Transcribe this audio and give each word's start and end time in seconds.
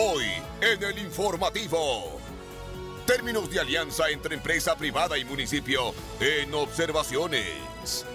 Hoy, 0.00 0.26
en 0.60 0.80
el 0.80 0.96
informativo. 1.00 2.20
Términos 3.04 3.50
de 3.50 3.58
alianza 3.58 4.08
entre 4.10 4.36
empresa 4.36 4.76
privada 4.76 5.18
y 5.18 5.24
municipio 5.24 5.92
en 6.20 6.54
observaciones. 6.54 8.06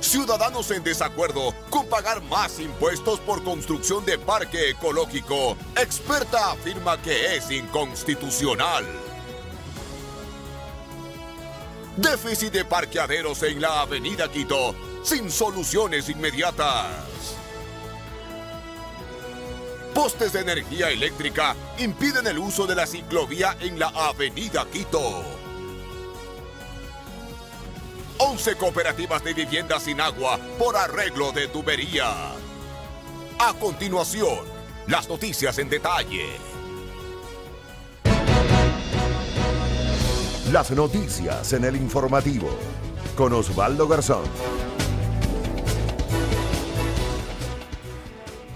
Ciudadanos 0.00 0.70
en 0.70 0.84
desacuerdo 0.84 1.54
con 1.70 1.86
pagar 1.86 2.20
más 2.24 2.60
impuestos 2.60 3.20
por 3.20 3.42
construcción 3.42 4.04
de 4.04 4.18
parque 4.18 4.68
ecológico. 4.68 5.56
Experta 5.76 6.50
afirma 6.50 7.00
que 7.00 7.36
es 7.36 7.50
inconstitucional. 7.50 8.84
Déficit 11.96 12.52
de 12.52 12.66
parqueaderos 12.66 13.42
en 13.44 13.62
la 13.62 13.80
avenida 13.80 14.30
Quito, 14.30 14.74
sin 15.02 15.30
soluciones 15.30 16.10
inmediatas. 16.10 17.39
Postes 20.00 20.32
de 20.32 20.40
energía 20.40 20.88
eléctrica 20.88 21.54
impiden 21.76 22.26
el 22.26 22.38
uso 22.38 22.66
de 22.66 22.74
la 22.74 22.86
ciclovía 22.86 23.54
en 23.60 23.78
la 23.78 23.88
avenida 23.88 24.64
Quito. 24.72 25.22
11 28.16 28.56
cooperativas 28.56 29.22
de 29.22 29.34
viviendas 29.34 29.82
sin 29.82 30.00
agua 30.00 30.40
por 30.58 30.74
arreglo 30.74 31.32
de 31.32 31.48
tubería. 31.48 32.30
A 33.38 33.52
continuación, 33.60 34.38
las 34.86 35.06
noticias 35.06 35.58
en 35.58 35.68
detalle. 35.68 36.30
Las 40.50 40.70
noticias 40.70 41.52
en 41.52 41.66
el 41.66 41.76
informativo 41.76 42.48
con 43.16 43.34
Osvaldo 43.34 43.86
Garzón. 43.86 44.69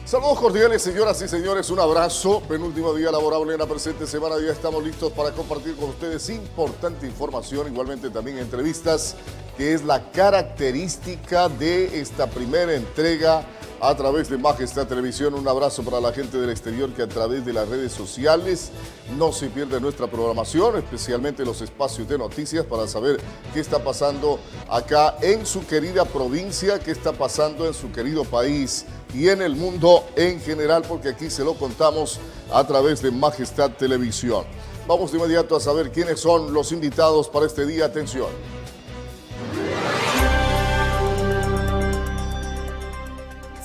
Saludos 0.06 0.38
cordiales, 0.38 0.82
señoras 0.82 1.22
y 1.22 1.28
señores. 1.28 1.70
Un 1.70 1.80
abrazo. 1.80 2.42
Penúltimo 2.46 2.92
día 2.92 3.10
laborable 3.10 3.54
en 3.54 3.58
la 3.58 3.66
presente 3.66 4.06
semana. 4.06 4.34
Ya 4.38 4.52
estamos 4.52 4.84
listos 4.84 5.10
para 5.12 5.32
compartir 5.32 5.74
con 5.76 5.88
ustedes 5.88 6.28
importante 6.28 7.06
información, 7.06 7.68
igualmente 7.68 8.10
también 8.10 8.36
entrevistas 8.36 9.16
que 9.56 9.72
es 9.72 9.82
la 9.82 10.10
característica 10.10 11.48
de 11.48 12.00
esta 12.00 12.26
primera 12.26 12.74
entrega 12.74 13.46
a 13.80 13.94
través 13.94 14.28
de 14.28 14.38
Majestad 14.38 14.86
Televisión. 14.86 15.34
Un 15.34 15.46
abrazo 15.46 15.82
para 15.82 16.00
la 16.00 16.12
gente 16.12 16.38
del 16.38 16.50
exterior 16.50 16.92
que 16.92 17.02
a 17.02 17.08
través 17.08 17.44
de 17.44 17.52
las 17.52 17.68
redes 17.68 17.92
sociales 17.92 18.70
no 19.18 19.32
se 19.32 19.48
pierde 19.48 19.80
nuestra 19.80 20.06
programación, 20.06 20.76
especialmente 20.76 21.44
los 21.44 21.60
espacios 21.60 22.08
de 22.08 22.18
noticias 22.18 22.64
para 22.64 22.86
saber 22.86 23.20
qué 23.52 23.60
está 23.60 23.82
pasando 23.82 24.38
acá 24.68 25.16
en 25.20 25.46
su 25.46 25.66
querida 25.66 26.04
provincia, 26.04 26.78
qué 26.78 26.90
está 26.90 27.12
pasando 27.12 27.66
en 27.66 27.74
su 27.74 27.92
querido 27.92 28.24
país 28.24 28.86
y 29.14 29.28
en 29.28 29.42
el 29.42 29.56
mundo 29.56 30.04
en 30.16 30.40
general, 30.40 30.82
porque 30.88 31.08
aquí 31.08 31.30
se 31.30 31.44
lo 31.44 31.54
contamos 31.54 32.18
a 32.52 32.66
través 32.66 33.02
de 33.02 33.10
Majestad 33.10 33.70
Televisión. 33.72 34.44
Vamos 34.86 35.12
de 35.12 35.18
inmediato 35.18 35.56
a 35.56 35.60
saber 35.60 35.90
quiénes 35.90 36.20
son 36.20 36.52
los 36.52 36.70
invitados 36.70 37.28
para 37.28 37.46
este 37.46 37.64
día. 37.64 37.86
Atención. 37.86 38.28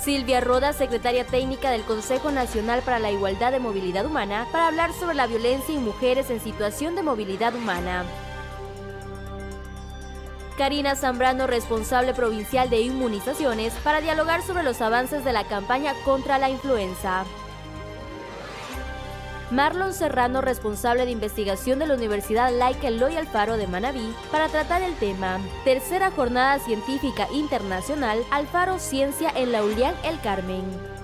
Silvia 0.09 0.41
Roda, 0.41 0.73
secretaria 0.73 1.23
técnica 1.23 1.69
del 1.69 1.83
Consejo 1.83 2.31
Nacional 2.31 2.81
para 2.83 2.97
la 2.97 3.11
Igualdad 3.11 3.51
de 3.51 3.59
Movilidad 3.59 4.07
Humana, 4.07 4.47
para 4.51 4.65
hablar 4.65 4.91
sobre 4.91 5.13
la 5.13 5.27
violencia 5.27 5.75
en 5.75 5.83
mujeres 5.83 6.31
en 6.31 6.39
situación 6.39 6.95
de 6.95 7.03
movilidad 7.03 7.53
humana. 7.53 8.05
Karina 10.57 10.95
Zambrano, 10.95 11.45
responsable 11.45 12.15
provincial 12.15 12.71
de 12.71 12.81
inmunizaciones, 12.81 13.71
para 13.83 14.01
dialogar 14.01 14.41
sobre 14.41 14.63
los 14.63 14.81
avances 14.81 15.23
de 15.23 15.31
la 15.31 15.43
campaña 15.43 15.93
contra 16.03 16.39
la 16.39 16.49
influenza. 16.49 17.23
Marlon 19.51 19.93
Serrano, 19.93 20.41
responsable 20.41 21.05
de 21.05 21.11
investigación 21.11 21.79
de 21.79 21.87
la 21.87 21.95
Universidad 21.95 22.55
Laica 22.55 22.87
Eloy 22.87 23.15
Alfaro 23.15 23.57
de 23.57 23.67
Manabí, 23.67 24.13
para 24.31 24.47
tratar 24.47 24.83
el 24.83 24.95
tema. 24.95 25.39
Tercera 25.63 26.11
Jornada 26.11 26.59
Científica 26.59 27.27
Internacional 27.33 28.19
Alfaro 28.29 28.77
Ciencia 28.77 29.31
en 29.35 29.51
la 29.51 29.63
Ulián 29.63 29.95
El 30.03 30.19
Carmen. 30.21 30.98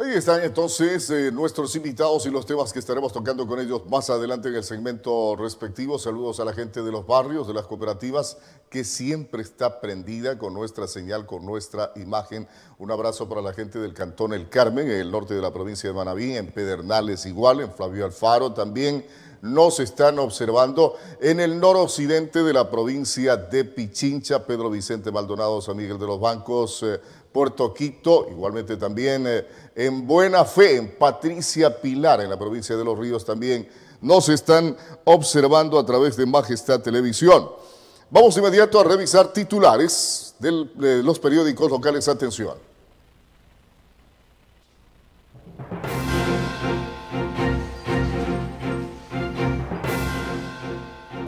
Ahí 0.00 0.12
están 0.12 0.44
entonces 0.44 1.10
eh, 1.10 1.32
nuestros 1.32 1.74
invitados 1.74 2.24
y 2.24 2.30
los 2.30 2.46
temas 2.46 2.72
que 2.72 2.78
estaremos 2.78 3.12
tocando 3.12 3.48
con 3.48 3.58
ellos 3.58 3.82
más 3.90 4.08
adelante 4.10 4.48
en 4.48 4.54
el 4.54 4.62
segmento 4.62 5.34
respectivo. 5.34 5.98
Saludos 5.98 6.38
a 6.38 6.44
la 6.44 6.52
gente 6.52 6.84
de 6.84 6.92
los 6.92 7.04
barrios, 7.04 7.48
de 7.48 7.54
las 7.54 7.66
cooperativas, 7.66 8.38
que 8.70 8.84
siempre 8.84 9.42
está 9.42 9.80
prendida 9.80 10.38
con 10.38 10.54
nuestra 10.54 10.86
señal, 10.86 11.26
con 11.26 11.44
nuestra 11.44 11.90
imagen. 11.96 12.46
Un 12.78 12.92
abrazo 12.92 13.28
para 13.28 13.42
la 13.42 13.52
gente 13.52 13.80
del 13.80 13.92
Cantón 13.92 14.32
El 14.34 14.48
Carmen, 14.48 14.88
en 14.88 15.00
el 15.00 15.10
norte 15.10 15.34
de 15.34 15.42
la 15.42 15.52
provincia 15.52 15.90
de 15.90 15.96
Manabí, 15.96 16.36
en 16.36 16.52
Pedernales 16.52 17.26
igual, 17.26 17.58
en 17.58 17.72
Flavio 17.72 18.04
Alfaro 18.04 18.52
también. 18.52 19.04
Nos 19.42 19.80
están 19.80 20.18
observando 20.18 20.96
en 21.20 21.40
el 21.40 21.60
noroccidente 21.60 22.42
de 22.42 22.52
la 22.52 22.70
provincia 22.70 23.36
de 23.36 23.64
Pichincha, 23.64 24.44
Pedro 24.44 24.70
Vicente 24.70 25.12
Maldonado, 25.12 25.60
San 25.60 25.76
Miguel 25.76 25.98
de 25.98 26.06
los 26.06 26.20
Bancos, 26.20 26.82
eh, 26.82 27.00
Puerto 27.32 27.72
Quito, 27.72 28.26
igualmente 28.30 28.76
también 28.76 29.24
eh, 29.26 29.46
en 29.74 30.06
Buena 30.06 30.44
Fe, 30.44 30.76
en 30.76 30.96
Patricia 30.96 31.80
Pilar, 31.80 32.20
en 32.20 32.30
la 32.30 32.38
provincia 32.38 32.76
de 32.76 32.84
Los 32.84 32.98
Ríos 32.98 33.24
también, 33.24 33.68
nos 34.00 34.28
están 34.28 34.76
observando 35.04 35.78
a 35.78 35.86
través 35.86 36.16
de 36.16 36.26
Majestad 36.26 36.80
Televisión. 36.80 37.48
Vamos 38.10 38.36
inmediato 38.36 38.80
a 38.80 38.84
revisar 38.84 39.32
titulares 39.32 40.34
de 40.38 41.02
los 41.02 41.18
periódicos 41.18 41.70
locales. 41.70 42.08
Atención. 42.08 42.54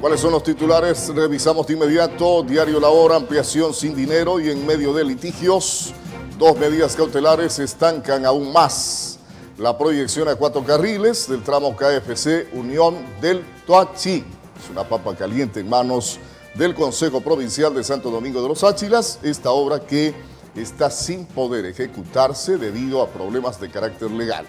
¿Cuáles 0.01 0.21
son 0.23 0.33
los 0.33 0.43
titulares? 0.43 1.13
Revisamos 1.15 1.67
de 1.67 1.75
inmediato. 1.75 2.43
Diario 2.43 2.81
La 2.81 2.89
Hora, 2.89 3.17
ampliación 3.17 3.75
sin 3.75 3.95
dinero 3.95 4.41
y 4.41 4.49
en 4.49 4.65
medio 4.67 4.95
de 4.95 5.05
litigios. 5.05 5.93
Dos 6.39 6.57
medidas 6.57 6.97
cautelares 6.97 7.59
estancan 7.59 8.25
aún 8.25 8.51
más 8.51 9.19
la 9.59 9.77
proyección 9.77 10.27
a 10.29 10.37
cuatro 10.37 10.65
carriles 10.65 11.29
del 11.29 11.43
tramo 11.43 11.77
KFC 11.77 12.49
Unión 12.55 12.97
del 13.21 13.45
Toachi. 13.67 14.25
Es 14.59 14.71
una 14.71 14.85
papa 14.85 15.15
caliente 15.15 15.61
en 15.61 15.69
manos 15.69 16.19
del 16.55 16.75
Consejo 16.75 17.21
Provincial 17.21 17.75
de 17.75 17.85
Santo 17.85 18.11
Domingo 18.11 18.41
de 18.41 18.49
los 18.49 18.65
Áchilas. 18.65 19.19
Esta 19.23 19.51
obra 19.51 19.81
que 19.81 20.15
está 20.57 20.91
sin 20.91 21.27
poder 21.27 21.67
ejecutarse 21.67 22.57
debido 22.57 23.03
a 23.03 23.09
problemas 23.09 23.61
de 23.61 23.69
carácter 23.69 24.11
legal. 24.11 24.47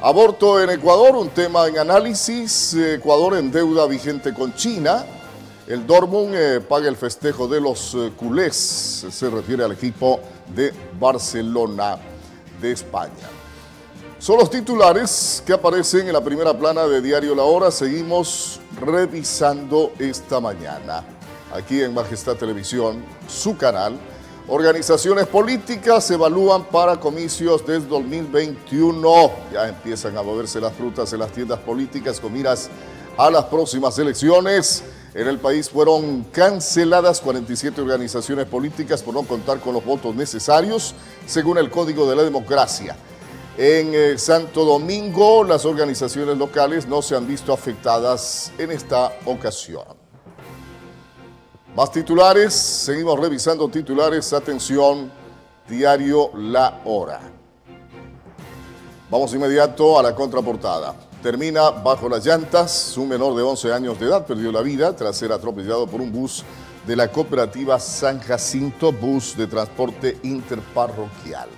Aborto 0.00 0.60
en 0.60 0.68
Ecuador, 0.68 1.16
un 1.16 1.30
tema 1.30 1.66
en 1.68 1.78
análisis. 1.78 2.74
Ecuador 2.74 3.38
en 3.38 3.50
deuda 3.50 3.86
vigente 3.86 4.34
con 4.34 4.54
China. 4.54 5.06
El 5.66 5.86
Dortmund 5.86 6.34
eh, 6.34 6.60
paga 6.60 6.86
el 6.86 6.96
festejo 6.96 7.48
de 7.48 7.62
los 7.62 7.94
eh, 7.94 8.12
culés, 8.14 9.06
se 9.10 9.30
refiere 9.30 9.64
al 9.64 9.72
equipo 9.72 10.20
de 10.54 10.72
Barcelona 11.00 11.98
de 12.60 12.72
España. 12.72 13.28
Son 14.18 14.38
los 14.38 14.50
titulares 14.50 15.42
que 15.46 15.54
aparecen 15.54 16.06
en 16.06 16.12
la 16.12 16.22
primera 16.22 16.56
plana 16.56 16.86
de 16.86 17.00
Diario 17.00 17.34
La 17.34 17.44
Hora. 17.44 17.70
Seguimos 17.70 18.60
revisando 18.78 19.92
esta 19.98 20.40
mañana. 20.40 21.04
Aquí 21.54 21.80
en 21.82 21.94
Majestad 21.94 22.36
Televisión, 22.36 23.02
su 23.26 23.56
canal. 23.56 23.98
Organizaciones 24.48 25.26
políticas 25.26 26.04
se 26.04 26.14
evalúan 26.14 26.66
para 26.66 27.00
comicios 27.00 27.66
desde 27.66 27.88
2021. 27.88 29.30
Ya 29.52 29.68
empiezan 29.68 30.16
a 30.16 30.22
moverse 30.22 30.60
las 30.60 30.72
frutas 30.72 31.12
en 31.12 31.18
las 31.18 31.32
tiendas 31.32 31.58
políticas 31.58 32.20
con 32.20 32.32
miras 32.32 32.70
a 33.18 33.28
las 33.28 33.46
próximas 33.46 33.98
elecciones. 33.98 34.84
En 35.14 35.26
el 35.26 35.40
país 35.40 35.68
fueron 35.68 36.22
canceladas 36.30 37.20
47 37.22 37.80
organizaciones 37.80 38.46
políticas 38.46 39.02
por 39.02 39.14
no 39.14 39.24
contar 39.24 39.58
con 39.58 39.74
los 39.74 39.84
votos 39.84 40.14
necesarios, 40.14 40.94
según 41.26 41.58
el 41.58 41.68
Código 41.68 42.08
de 42.08 42.14
la 42.14 42.22
Democracia. 42.22 42.96
En 43.58 43.90
eh, 43.94 44.16
Santo 44.16 44.64
Domingo, 44.64 45.42
las 45.42 45.64
organizaciones 45.64 46.38
locales 46.38 46.86
no 46.86 47.02
se 47.02 47.16
han 47.16 47.26
visto 47.26 47.52
afectadas 47.52 48.52
en 48.58 48.70
esta 48.70 49.10
ocasión. 49.24 50.05
Más 51.76 51.92
titulares, 51.92 52.54
seguimos 52.54 53.20
revisando 53.20 53.68
titulares. 53.68 54.32
Atención, 54.32 55.12
diario 55.68 56.30
La 56.34 56.80
Hora. 56.86 57.20
Vamos 59.10 59.34
inmediato 59.34 59.98
a 59.98 60.02
la 60.02 60.14
contraportada. 60.14 60.94
Termina 61.22 61.68
bajo 61.68 62.08
las 62.08 62.24
llantas. 62.24 62.96
Un 62.96 63.10
menor 63.10 63.36
de 63.36 63.42
11 63.42 63.74
años 63.74 64.00
de 64.00 64.06
edad 64.06 64.24
perdió 64.24 64.50
la 64.50 64.62
vida 64.62 64.96
tras 64.96 65.18
ser 65.18 65.32
atropellado 65.32 65.86
por 65.86 66.00
un 66.00 66.10
bus 66.10 66.44
de 66.86 66.96
la 66.96 67.12
cooperativa 67.12 67.78
San 67.78 68.20
Jacinto, 68.20 68.90
bus 68.90 69.36
de 69.36 69.46
transporte 69.46 70.16
interparroquial. 70.22 71.50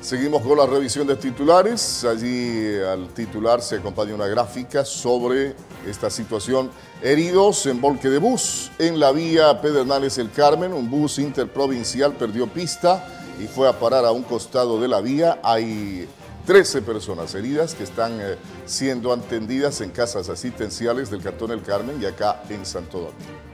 Seguimos 0.00 0.42
con 0.42 0.56
la 0.56 0.64
revisión 0.64 1.08
de 1.08 1.16
titulares. 1.16 2.04
Allí 2.04 2.78
al 2.80 3.08
titular 3.08 3.60
se 3.60 3.76
acompaña 3.76 4.14
una 4.14 4.28
gráfica 4.28 4.84
sobre 4.84 5.56
esta 5.86 6.08
situación. 6.08 6.70
Heridos 7.02 7.66
en 7.66 7.80
volque 7.80 8.08
de 8.08 8.18
bus 8.18 8.70
en 8.78 9.00
la 9.00 9.10
vía 9.10 9.60
Pedernales 9.60 10.16
El 10.18 10.30
Carmen. 10.30 10.72
Un 10.72 10.88
bus 10.88 11.18
interprovincial 11.18 12.12
perdió 12.12 12.46
pista 12.46 13.04
y 13.42 13.48
fue 13.48 13.68
a 13.68 13.78
parar 13.78 14.04
a 14.04 14.12
un 14.12 14.22
costado 14.22 14.80
de 14.80 14.86
la 14.86 15.00
vía. 15.00 15.40
Hay 15.42 16.08
13 16.46 16.82
personas 16.82 17.34
heridas 17.34 17.74
que 17.74 17.82
están 17.82 18.20
eh, 18.20 18.36
siendo 18.66 19.12
atendidas 19.12 19.80
en 19.80 19.90
casas 19.90 20.28
asistenciales 20.28 21.10
del 21.10 21.22
Cantón 21.22 21.50
El 21.50 21.62
Carmen 21.62 22.00
y 22.00 22.06
acá 22.06 22.42
en 22.48 22.64
Santo 22.64 22.98
Domingo. 22.98 23.48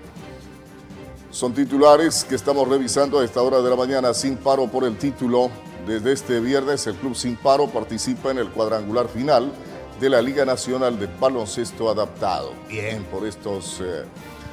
Son 1.30 1.52
titulares 1.52 2.22
que 2.22 2.36
estamos 2.36 2.68
revisando 2.68 3.18
a 3.18 3.24
esta 3.24 3.42
hora 3.42 3.60
de 3.60 3.70
la 3.70 3.74
mañana 3.74 4.14
sin 4.14 4.36
paro 4.36 4.68
por 4.68 4.84
el 4.84 4.96
título. 4.98 5.50
Desde 5.86 6.12
este 6.12 6.40
viernes 6.40 6.86
el 6.86 6.94
Club 6.94 7.14
Sin 7.14 7.36
Paro 7.36 7.68
participa 7.68 8.30
en 8.30 8.38
el 8.38 8.48
cuadrangular 8.48 9.06
final 9.06 9.52
de 10.00 10.08
la 10.08 10.22
Liga 10.22 10.46
Nacional 10.46 10.98
de 10.98 11.06
Baloncesto 11.06 11.90
Adaptado. 11.90 12.52
Bien 12.68 13.04
por 13.04 13.26
estos, 13.26 13.80
eh, 13.82 14.04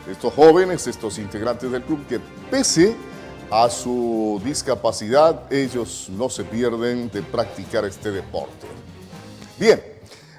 estos 0.09 0.33
jóvenes, 0.33 0.87
estos 0.87 1.17
integrantes 1.17 1.71
del 1.71 1.83
club 1.83 2.05
que 2.07 2.19
pese 2.49 2.95
a 3.49 3.69
su 3.69 4.41
discapacidad, 4.43 5.51
ellos 5.51 6.07
no 6.09 6.29
se 6.29 6.43
pierden 6.43 7.09
de 7.09 7.21
practicar 7.21 7.85
este 7.85 8.11
deporte. 8.11 8.67
Bien, 9.57 9.81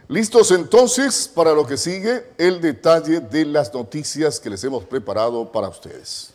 listos 0.08 0.50
entonces 0.50 1.30
para 1.34 1.52
lo 1.52 1.66
que 1.66 1.78
sigue, 1.78 2.32
el 2.36 2.60
detalle 2.60 3.20
de 3.20 3.46
las 3.46 3.72
noticias 3.72 4.38
que 4.38 4.50
les 4.50 4.62
hemos 4.64 4.84
preparado 4.84 5.50
para 5.50 5.68
ustedes. 5.68 6.34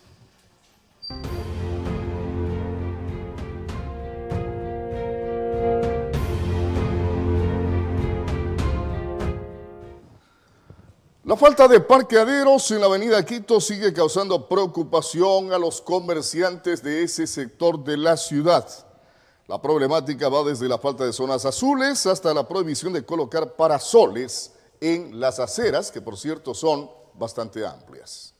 La 11.27 11.35
falta 11.35 11.67
de 11.67 11.81
parqueaderos 11.81 12.71
en 12.71 12.79
la 12.79 12.85
avenida 12.85 13.25
Quito 13.25 13.59
sigue 13.59 13.91
causando 13.91 14.47
preocupación 14.47 15.51
a 15.51 15.57
los 15.57 15.81
comerciantes 15.81 16.81
de 16.81 17.03
ese 17.03 17.27
sector 17.27 17.83
de 17.83 17.97
la 17.97 18.15
ciudad. 18.15 18.65
La 19.45 19.61
problemática 19.61 20.29
va 20.29 20.43
desde 20.43 20.69
la 20.69 20.77
falta 20.77 21.03
de 21.03 21.11
zonas 21.11 21.43
azules 21.43 22.05
hasta 22.05 22.33
la 22.33 22.47
prohibición 22.47 22.93
de 22.93 23.03
colocar 23.03 23.57
parasoles 23.57 24.53
en 24.79 25.19
las 25.19 25.39
aceras, 25.39 25.91
que 25.91 26.01
por 26.01 26.17
cierto 26.17 26.53
son 26.53 26.89
bastante 27.15 27.67
amplias. 27.67 28.33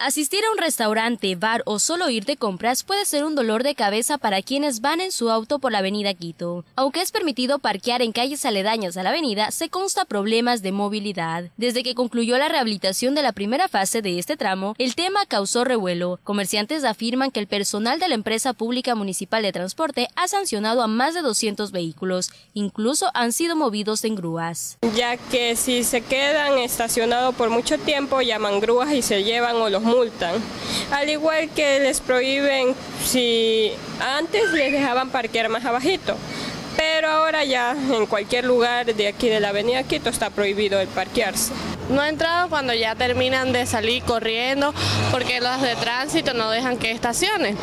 Asistir 0.00 0.44
a 0.44 0.52
un 0.52 0.58
restaurante, 0.58 1.34
bar 1.34 1.64
o 1.66 1.80
solo 1.80 2.08
ir 2.08 2.24
de 2.24 2.36
compras 2.36 2.84
puede 2.84 3.04
ser 3.04 3.24
un 3.24 3.34
dolor 3.34 3.64
de 3.64 3.74
cabeza 3.74 4.16
para 4.16 4.42
quienes 4.42 4.80
van 4.80 5.00
en 5.00 5.10
su 5.10 5.28
auto 5.28 5.58
por 5.58 5.72
la 5.72 5.78
avenida 5.78 6.14
Quito. 6.14 6.64
Aunque 6.76 7.00
es 7.00 7.10
permitido 7.10 7.58
parquear 7.58 8.00
en 8.00 8.12
calles 8.12 8.44
aledañas 8.44 8.96
a 8.96 9.02
la 9.02 9.10
avenida, 9.10 9.50
se 9.50 9.70
consta 9.70 10.04
problemas 10.04 10.62
de 10.62 10.70
movilidad. 10.70 11.46
Desde 11.56 11.82
que 11.82 11.96
concluyó 11.96 12.38
la 12.38 12.46
rehabilitación 12.46 13.16
de 13.16 13.22
la 13.22 13.32
primera 13.32 13.66
fase 13.66 14.00
de 14.00 14.20
este 14.20 14.36
tramo, 14.36 14.76
el 14.78 14.94
tema 14.94 15.26
causó 15.26 15.64
revuelo. 15.64 16.20
Comerciantes 16.22 16.84
afirman 16.84 17.32
que 17.32 17.40
el 17.40 17.48
personal 17.48 17.98
de 17.98 18.06
la 18.06 18.14
empresa 18.14 18.52
pública 18.52 18.94
municipal 18.94 19.42
de 19.42 19.50
transporte 19.50 20.06
ha 20.14 20.28
sancionado 20.28 20.82
a 20.82 20.86
más 20.86 21.14
de 21.14 21.22
200 21.22 21.72
vehículos, 21.72 22.30
incluso 22.54 23.10
han 23.14 23.32
sido 23.32 23.56
movidos 23.56 24.04
en 24.04 24.14
grúas. 24.14 24.78
Ya 24.94 25.16
que 25.16 25.56
si 25.56 25.82
se 25.82 26.02
quedan 26.02 26.56
estacionados 26.58 27.34
por 27.34 27.50
mucho 27.50 27.78
tiempo, 27.78 28.20
llaman 28.20 28.60
grúas 28.60 28.92
y 28.92 29.02
se 29.02 29.24
llevan 29.24 29.56
o 29.56 29.68
los 29.68 29.87
multan. 29.88 30.34
Al 30.92 31.08
igual 31.08 31.48
que 31.50 31.80
les 31.80 32.00
prohíben, 32.00 32.74
si 33.04 33.72
antes 34.00 34.50
les 34.52 34.72
dejaban 34.72 35.10
parquear 35.10 35.48
más 35.48 35.64
abajito, 35.64 36.16
pero 36.76 37.08
ahora 37.08 37.44
ya 37.44 37.72
en 37.72 38.06
cualquier 38.06 38.44
lugar 38.44 38.86
de 38.86 39.08
aquí 39.08 39.28
de 39.28 39.40
la 39.40 39.48
avenida 39.48 39.82
Quito 39.82 40.10
está 40.10 40.30
prohibido 40.30 40.78
el 40.78 40.86
parquearse. 40.86 41.52
No 41.90 42.04
he 42.04 42.08
entrado 42.08 42.48
cuando 42.48 42.72
ya 42.72 42.94
terminan 42.94 43.52
de 43.52 43.66
salir 43.66 44.04
corriendo 44.04 44.72
porque 45.10 45.40
los 45.40 45.60
de 45.60 45.74
tránsito 45.74 46.34
no 46.34 46.50
dejan 46.50 46.76
que 46.76 46.92
estacionen. 46.92 47.56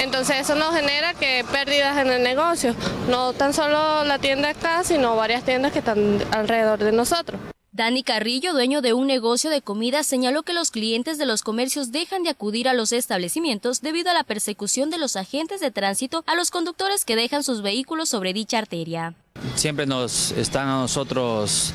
Entonces 0.00 0.36
eso 0.40 0.54
nos 0.54 0.72
genera 0.72 1.14
que 1.14 1.44
pérdidas 1.50 1.98
en 1.98 2.12
el 2.12 2.22
negocio. 2.22 2.76
No 3.08 3.32
tan 3.32 3.54
solo 3.54 4.04
la 4.04 4.20
tienda 4.20 4.50
acá, 4.50 4.84
sino 4.84 5.16
varias 5.16 5.42
tiendas 5.42 5.72
que 5.72 5.80
están 5.80 6.22
alrededor 6.30 6.78
de 6.78 6.92
nosotros. 6.92 7.40
Dani 7.72 8.02
Carrillo, 8.02 8.52
dueño 8.52 8.82
de 8.82 8.94
un 8.94 9.06
negocio 9.06 9.48
de 9.48 9.62
comida, 9.62 10.02
señaló 10.02 10.42
que 10.42 10.52
los 10.52 10.72
clientes 10.72 11.18
de 11.18 11.26
los 11.26 11.42
comercios 11.42 11.92
dejan 11.92 12.24
de 12.24 12.30
acudir 12.30 12.68
a 12.68 12.74
los 12.74 12.90
establecimientos 12.90 13.80
debido 13.80 14.10
a 14.10 14.14
la 14.14 14.24
persecución 14.24 14.90
de 14.90 14.98
los 14.98 15.14
agentes 15.14 15.60
de 15.60 15.70
tránsito 15.70 16.24
a 16.26 16.34
los 16.34 16.50
conductores 16.50 17.04
que 17.04 17.14
dejan 17.14 17.44
sus 17.44 17.62
vehículos 17.62 18.08
sobre 18.08 18.32
dicha 18.32 18.58
arteria. 18.58 19.14
Siempre 19.54 19.86
nos 19.86 20.32
están 20.32 20.66
a 20.66 20.80
nosotros 20.80 21.72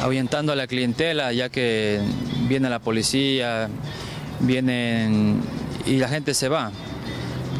ahuyentando 0.00 0.52
a 0.52 0.56
la 0.56 0.66
clientela, 0.66 1.34
ya 1.34 1.50
que 1.50 2.00
viene 2.48 2.70
la 2.70 2.78
policía, 2.78 3.68
vienen 4.40 5.42
y 5.84 5.98
la 5.98 6.08
gente 6.08 6.32
se 6.32 6.48
va. 6.48 6.72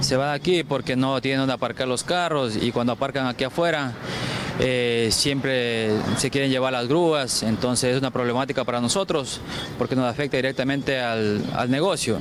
Se 0.00 0.16
va 0.16 0.30
de 0.30 0.34
aquí 0.34 0.64
porque 0.64 0.96
no 0.96 1.20
tienen 1.20 1.40
donde 1.40 1.54
aparcar 1.54 1.86
los 1.86 2.04
carros 2.04 2.56
y 2.56 2.72
cuando 2.72 2.92
aparcan 2.92 3.26
aquí 3.26 3.44
afuera 3.44 3.92
eh, 4.58 5.08
siempre 5.12 5.90
se 6.16 6.30
quieren 6.30 6.50
llevar 6.50 6.72
las 6.72 6.88
grúas, 6.88 7.42
entonces 7.42 7.94
es 7.94 7.98
una 7.98 8.10
problemática 8.10 8.64
para 8.64 8.80
nosotros 8.80 9.40
porque 9.78 9.96
nos 9.96 10.06
afecta 10.06 10.36
directamente 10.36 11.00
al, 11.00 11.44
al 11.54 11.70
negocio. 11.70 12.18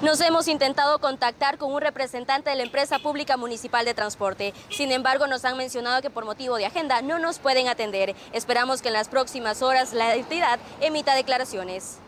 Nos 0.00 0.20
hemos 0.20 0.46
intentado 0.46 1.00
contactar 1.00 1.58
con 1.58 1.72
un 1.72 1.80
representante 1.80 2.50
de 2.50 2.56
la 2.56 2.62
empresa 2.62 3.00
pública 3.00 3.36
municipal 3.36 3.84
de 3.84 3.94
transporte. 3.94 4.54
Sin 4.70 4.92
embargo, 4.92 5.26
nos 5.26 5.44
han 5.44 5.56
mencionado 5.56 6.00
que 6.02 6.08
por 6.10 6.24
motivo 6.24 6.56
de 6.56 6.66
agenda 6.66 7.02
no 7.02 7.18
nos 7.18 7.40
pueden 7.40 7.66
atender. 7.66 8.14
Esperamos 8.32 8.80
que 8.80 8.88
en 8.88 8.94
las 8.94 9.08
próximas 9.08 9.60
horas 9.60 9.92
la 9.92 10.14
entidad 10.14 10.60
emita 10.80 11.16
declaraciones. 11.16 11.98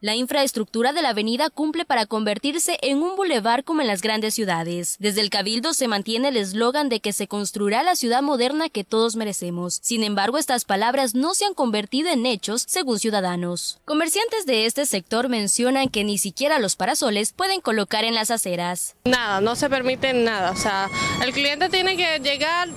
La 0.00 0.14
infraestructura 0.14 0.92
de 0.92 1.02
la 1.02 1.08
avenida 1.08 1.50
cumple 1.50 1.84
para 1.84 2.06
convertirse 2.06 2.78
en 2.82 2.98
un 2.98 3.16
bulevar 3.16 3.64
como 3.64 3.80
en 3.80 3.88
las 3.88 4.00
grandes 4.00 4.32
ciudades. 4.32 4.94
Desde 5.00 5.20
el 5.22 5.28
Cabildo 5.28 5.74
se 5.74 5.88
mantiene 5.88 6.28
el 6.28 6.36
eslogan 6.36 6.88
de 6.88 7.00
que 7.00 7.12
se 7.12 7.26
construirá 7.26 7.82
la 7.82 7.96
ciudad 7.96 8.22
moderna 8.22 8.68
que 8.68 8.84
todos 8.84 9.16
merecemos. 9.16 9.80
Sin 9.82 10.04
embargo, 10.04 10.38
estas 10.38 10.64
palabras 10.64 11.16
no 11.16 11.34
se 11.34 11.46
han 11.46 11.54
convertido 11.54 12.10
en 12.10 12.26
hechos 12.26 12.64
según 12.68 13.00
ciudadanos. 13.00 13.80
Comerciantes 13.86 14.46
de 14.46 14.66
este 14.66 14.86
sector 14.86 15.28
mencionan 15.28 15.88
que 15.88 16.04
ni 16.04 16.16
siquiera 16.16 16.60
los 16.60 16.76
parasoles 16.76 17.32
pueden 17.32 17.60
colocar 17.60 18.04
en 18.04 18.14
las 18.14 18.30
aceras. 18.30 18.94
Nada, 19.04 19.40
no 19.40 19.56
se 19.56 19.68
permite 19.68 20.12
nada. 20.12 20.52
O 20.52 20.56
sea, 20.56 20.88
el 21.24 21.32
cliente 21.32 21.70
tiene 21.70 21.96
que 21.96 22.20
llegar, 22.20 22.68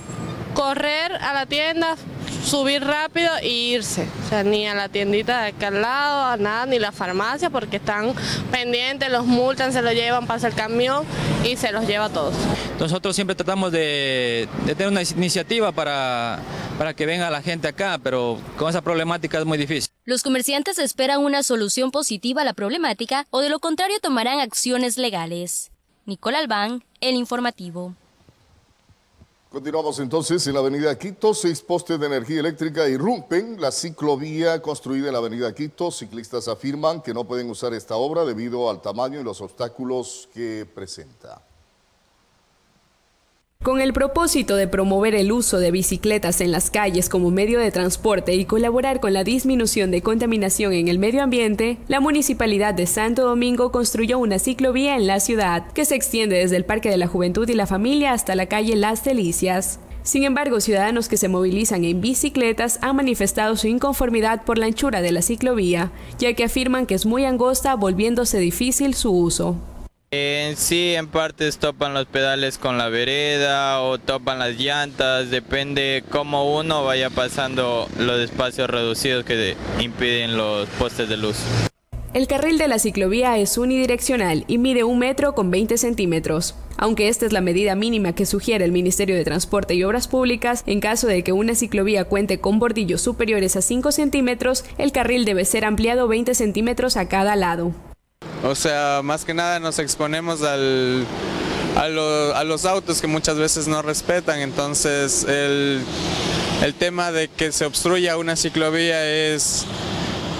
correr 0.54 1.12
a 1.12 1.32
la 1.34 1.46
tienda, 1.46 1.96
subir 2.44 2.84
rápido 2.84 3.30
e 3.40 3.48
irse. 3.48 4.06
O 4.24 4.28
sea, 4.28 4.42
ni 4.42 4.66
a 4.66 4.74
la 4.74 4.88
tiendita 4.88 5.42
de 5.42 5.48
acá 5.48 5.68
al 5.68 5.82
lado, 5.82 6.24
a 6.24 6.36
nada, 6.36 6.66
ni 6.66 6.78
la 6.78 6.92
farmacia, 6.92 7.50
porque 7.50 7.76
están 7.76 8.14
pendientes, 8.50 9.10
los 9.10 9.26
multan, 9.26 9.72
se 9.72 9.82
los 9.82 9.92
llevan, 9.92 10.26
pasa 10.26 10.48
el 10.48 10.54
camión 10.54 11.04
y 11.44 11.56
se 11.56 11.72
los 11.72 11.86
lleva 11.86 12.06
a 12.06 12.08
todos. 12.10 12.34
Nosotros 12.78 13.14
siempre 13.14 13.36
tratamos 13.36 13.72
de, 13.72 14.48
de 14.66 14.74
tener 14.74 14.88
una 14.88 15.02
iniciativa 15.02 15.72
para, 15.72 16.40
para 16.78 16.94
que 16.94 17.06
venga 17.06 17.30
la 17.30 17.42
gente 17.42 17.68
acá, 17.68 17.98
pero 18.02 18.38
con 18.56 18.68
esa 18.70 18.82
problemática 18.82 19.38
es 19.38 19.44
muy 19.44 19.58
difícil. 19.58 19.90
Los 20.04 20.22
comerciantes 20.22 20.78
esperan 20.78 21.20
una 21.20 21.42
solución 21.42 21.90
positiva 21.90 22.42
a 22.42 22.44
la 22.44 22.54
problemática 22.54 23.26
o 23.30 23.40
de 23.40 23.48
lo 23.48 23.60
contrario 23.60 24.00
tomarán 24.00 24.40
acciones 24.40 24.98
legales. 24.98 25.70
Nicole 26.04 26.38
Albán, 26.38 26.82
El 27.00 27.14
Informativo. 27.14 27.94
Continuamos 29.52 29.98
entonces 29.98 30.46
en 30.46 30.54
la 30.54 30.60
avenida 30.60 30.98
Quito. 30.98 31.34
Seis 31.34 31.60
postes 31.60 32.00
de 32.00 32.06
energía 32.06 32.40
eléctrica 32.40 32.88
irrumpen 32.88 33.60
la 33.60 33.70
ciclovía 33.70 34.62
construida 34.62 35.08
en 35.08 35.12
la 35.12 35.18
avenida 35.18 35.54
Quito. 35.54 35.90
Ciclistas 35.90 36.48
afirman 36.48 37.02
que 37.02 37.12
no 37.12 37.24
pueden 37.24 37.50
usar 37.50 37.74
esta 37.74 37.96
obra 37.96 38.24
debido 38.24 38.70
al 38.70 38.80
tamaño 38.80 39.20
y 39.20 39.24
los 39.24 39.42
obstáculos 39.42 40.30
que 40.32 40.66
presenta. 40.74 41.42
Con 43.62 43.80
el 43.80 43.92
propósito 43.92 44.56
de 44.56 44.66
promover 44.66 45.14
el 45.14 45.30
uso 45.30 45.60
de 45.60 45.70
bicicletas 45.70 46.40
en 46.40 46.50
las 46.50 46.68
calles 46.68 47.08
como 47.08 47.30
medio 47.30 47.60
de 47.60 47.70
transporte 47.70 48.34
y 48.34 48.44
colaborar 48.44 48.98
con 48.98 49.12
la 49.12 49.22
disminución 49.22 49.92
de 49.92 50.02
contaminación 50.02 50.72
en 50.72 50.88
el 50.88 50.98
medio 50.98 51.22
ambiente, 51.22 51.78
la 51.86 52.00
Municipalidad 52.00 52.74
de 52.74 52.88
Santo 52.88 53.22
Domingo 53.22 53.70
construyó 53.70 54.18
una 54.18 54.40
ciclovía 54.40 54.96
en 54.96 55.06
la 55.06 55.20
ciudad 55.20 55.64
que 55.74 55.84
se 55.84 55.94
extiende 55.94 56.38
desde 56.38 56.56
el 56.56 56.64
Parque 56.64 56.90
de 56.90 56.96
la 56.96 57.06
Juventud 57.06 57.48
y 57.48 57.54
la 57.54 57.68
Familia 57.68 58.14
hasta 58.14 58.34
la 58.34 58.46
calle 58.46 58.74
Las 58.74 59.04
Delicias. 59.04 59.78
Sin 60.02 60.24
embargo, 60.24 60.58
ciudadanos 60.58 61.08
que 61.08 61.16
se 61.16 61.28
movilizan 61.28 61.84
en 61.84 62.00
bicicletas 62.00 62.80
han 62.82 62.96
manifestado 62.96 63.54
su 63.54 63.68
inconformidad 63.68 64.42
por 64.42 64.58
la 64.58 64.66
anchura 64.66 65.02
de 65.02 65.12
la 65.12 65.22
ciclovía, 65.22 65.92
ya 66.18 66.34
que 66.34 66.42
afirman 66.42 66.86
que 66.86 66.96
es 66.96 67.06
muy 67.06 67.24
angosta, 67.26 67.76
volviéndose 67.76 68.40
difícil 68.40 68.94
su 68.94 69.12
uso. 69.12 69.56
En 70.14 70.58
sí, 70.58 70.94
en 70.94 71.06
partes 71.06 71.56
topan 71.56 71.94
los 71.94 72.04
pedales 72.04 72.58
con 72.58 72.76
la 72.76 72.90
vereda 72.90 73.80
o 73.80 73.96
topan 73.96 74.38
las 74.38 74.58
llantas, 74.58 75.30
depende 75.30 76.04
cómo 76.10 76.54
uno 76.54 76.84
vaya 76.84 77.08
pasando 77.08 77.88
los 77.98 78.20
espacios 78.20 78.68
reducidos 78.68 79.24
que 79.24 79.56
impiden 79.80 80.36
los 80.36 80.68
postes 80.78 81.08
de 81.08 81.16
luz. 81.16 81.38
El 82.12 82.26
carril 82.26 82.58
de 82.58 82.68
la 82.68 82.78
ciclovía 82.78 83.38
es 83.38 83.56
unidireccional 83.56 84.44
y 84.48 84.58
mide 84.58 84.84
un 84.84 84.98
metro 84.98 85.34
con 85.34 85.50
20 85.50 85.78
centímetros. 85.78 86.56
Aunque 86.76 87.08
esta 87.08 87.24
es 87.24 87.32
la 87.32 87.40
medida 87.40 87.74
mínima 87.74 88.14
que 88.14 88.26
sugiere 88.26 88.66
el 88.66 88.72
Ministerio 88.72 89.16
de 89.16 89.24
Transporte 89.24 89.72
y 89.72 89.82
Obras 89.82 90.08
Públicas, 90.08 90.62
en 90.66 90.80
caso 90.80 91.06
de 91.06 91.24
que 91.24 91.32
una 91.32 91.54
ciclovía 91.54 92.04
cuente 92.04 92.38
con 92.38 92.58
bordillos 92.58 93.00
superiores 93.00 93.56
a 93.56 93.62
5 93.62 93.92
centímetros, 93.92 94.66
el 94.76 94.92
carril 94.92 95.24
debe 95.24 95.46
ser 95.46 95.64
ampliado 95.64 96.06
20 96.06 96.34
centímetros 96.34 96.98
a 96.98 97.08
cada 97.08 97.34
lado. 97.34 97.72
O 98.44 98.54
sea, 98.54 99.00
más 99.04 99.24
que 99.24 99.34
nada 99.34 99.60
nos 99.60 99.78
exponemos 99.78 100.42
al, 100.42 101.06
a, 101.76 102.44
los 102.44 102.64
autos 102.64 103.00
que 103.00 103.06
muchas 103.06 103.36
veces 103.36 103.68
no 103.68 103.82
respetan, 103.82 104.40
entonces 104.40 105.24
el, 105.24 105.84
tema 106.78 107.12
de 107.12 107.28
que 107.28 107.52
se 107.52 107.64
obstruya 107.64 108.16
una 108.16 108.34
ciclovía 108.34 109.06
es 109.06 109.64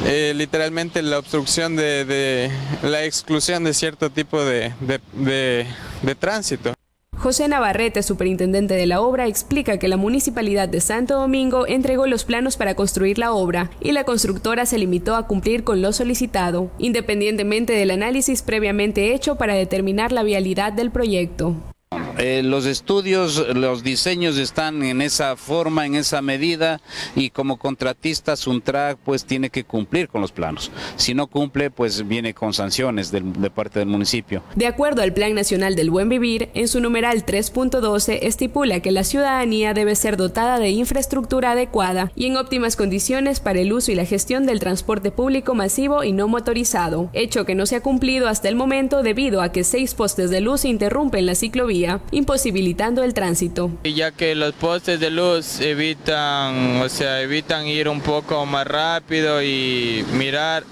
eh, 0.07 0.33
literalmente 0.35 1.03
la 1.03 1.19
obstrucción 1.19 1.77
de, 1.77 2.51
la 2.83 3.05
exclusión 3.05 3.63
de 3.65 3.75
cierto 3.75 4.11
tipo 4.11 4.41
de 4.45 4.75
tránsito. 6.19 6.75
José 7.23 7.47
Navarrete, 7.47 8.03
superintendente 8.03 8.75
de 8.75 8.85
la 8.85 9.01
obra, 9.01 9.29
explica 9.29 9.79
que 9.79 9.87
la 9.87 9.97
Municipalidad 9.97 10.69
de 10.69 10.81
Santo 10.81 11.15
Domingo 11.15 11.69
entregó 11.69 12.09
los 12.09 12.25
planos 12.25 12.57
para 12.57 12.75
construir 12.75 13.17
la 13.17 13.33
obra 13.33 13.71
y 13.81 13.93
la 13.93 14.03
constructora 14.03 14.67
se 14.67 14.77
limitó 14.77 15.15
a 15.15 15.29
cumplir 15.29 15.63
con 15.63 15.83
lo 15.83 15.93
solicitado, 15.93 16.73
independientemente 16.79 17.75
del 17.75 17.93
análisis 17.93 18.43
previamente 18.43 19.15
hecho 19.15 19.37
para 19.37 19.55
determinar 19.55 20.11
la 20.11 20.25
vialidad 20.25 20.73
del 20.73 20.91
proyecto. 20.91 21.55
Eh, 22.19 22.43
los 22.45 22.67
estudios, 22.67 23.47
los 23.55 23.83
diseños 23.83 24.39
están 24.39 24.83
en 24.83 25.03
esa 25.03 25.37
forma, 25.37 25.87
en 25.87 25.95
esa 25.95 26.23
medida 26.23 26.81
y 27.17 27.31
como 27.31 27.57
contratista 27.57 28.37
Suntrack 28.37 28.99
pues 28.99 29.25
tiene 29.25 29.51
que 29.51 29.65
cumplir 29.65 30.09
con 30.09 30.21
los 30.21 30.33
planos. 30.33 30.71
Si 30.97 31.15
no 31.15 31.27
cumple 31.27 31.71
pues 31.71 32.07
viene 32.07 32.35
con 32.35 32.53
sanciones 32.53 33.11
de 33.11 33.51
parte 33.51 33.79
del 33.79 33.89
municipio. 33.89 34.43
De 34.55 34.67
acuerdo 34.67 35.03
al 35.03 35.13
Plan 35.13 35.35
Nacional 35.35 35.75
del 35.75 35.91
Buen 35.91 36.09
Vivir, 36.09 36.51
en 36.55 36.69
su 36.69 36.81
numeral 36.81 37.25
3.12 37.25 38.19
estipula 38.23 38.81
que 38.81 38.93
la 38.93 39.05
ciudadanía 39.05 39.75
debe 39.75 39.97
ser 39.97 40.17
dotada 40.17 40.59
de 40.59 40.71
infraestructura 40.71 41.53
adecuada 41.53 42.13
y 42.15 42.27
en 42.27 42.37
óptimas 42.37 42.77
condiciones 42.77 43.41
para 43.41 43.61
el 43.61 43.73
uso 43.73 43.93
y 43.93 43.95
la 43.95 44.05
gestión 44.05 44.47
del 44.47 44.61
transporte 44.61 45.11
público 45.11 45.55
masivo 45.55 46.05
y 46.05 46.13
no 46.13 46.29
motorizado, 46.29 47.11
hecho 47.13 47.45
que 47.45 47.55
no 47.55 47.67
se 47.67 47.77
ha 47.77 47.81
cumplido 47.83 48.29
hasta 48.29 48.49
el 48.49 48.57
momento 48.57 49.03
debido 49.03 49.43
a 49.43 49.53
que 49.53 49.65
seis 49.65 49.95
postes 49.95 50.31
de 50.31 50.41
luz 50.41 50.65
interrumpen 50.65 51.27
la 51.27 51.35
ciclovía 51.35 51.82
imposibilitando 52.11 53.03
el 53.05 53.15
tránsito. 53.15 53.71
Ya 53.85 54.13
que 54.13 54.35
los 54.35 54.53
postes 54.55 55.01
de 55.01 55.11
luz 55.11 55.61
evitan, 55.61 56.83
o 56.83 56.89
sea, 56.89 57.21
evitan 57.23 57.67
ir 57.67 57.89
un 57.89 58.01
poco 58.01 58.45
más 58.47 58.67
rápido 58.67 59.43
y 59.43 60.05
mirar 60.13 60.65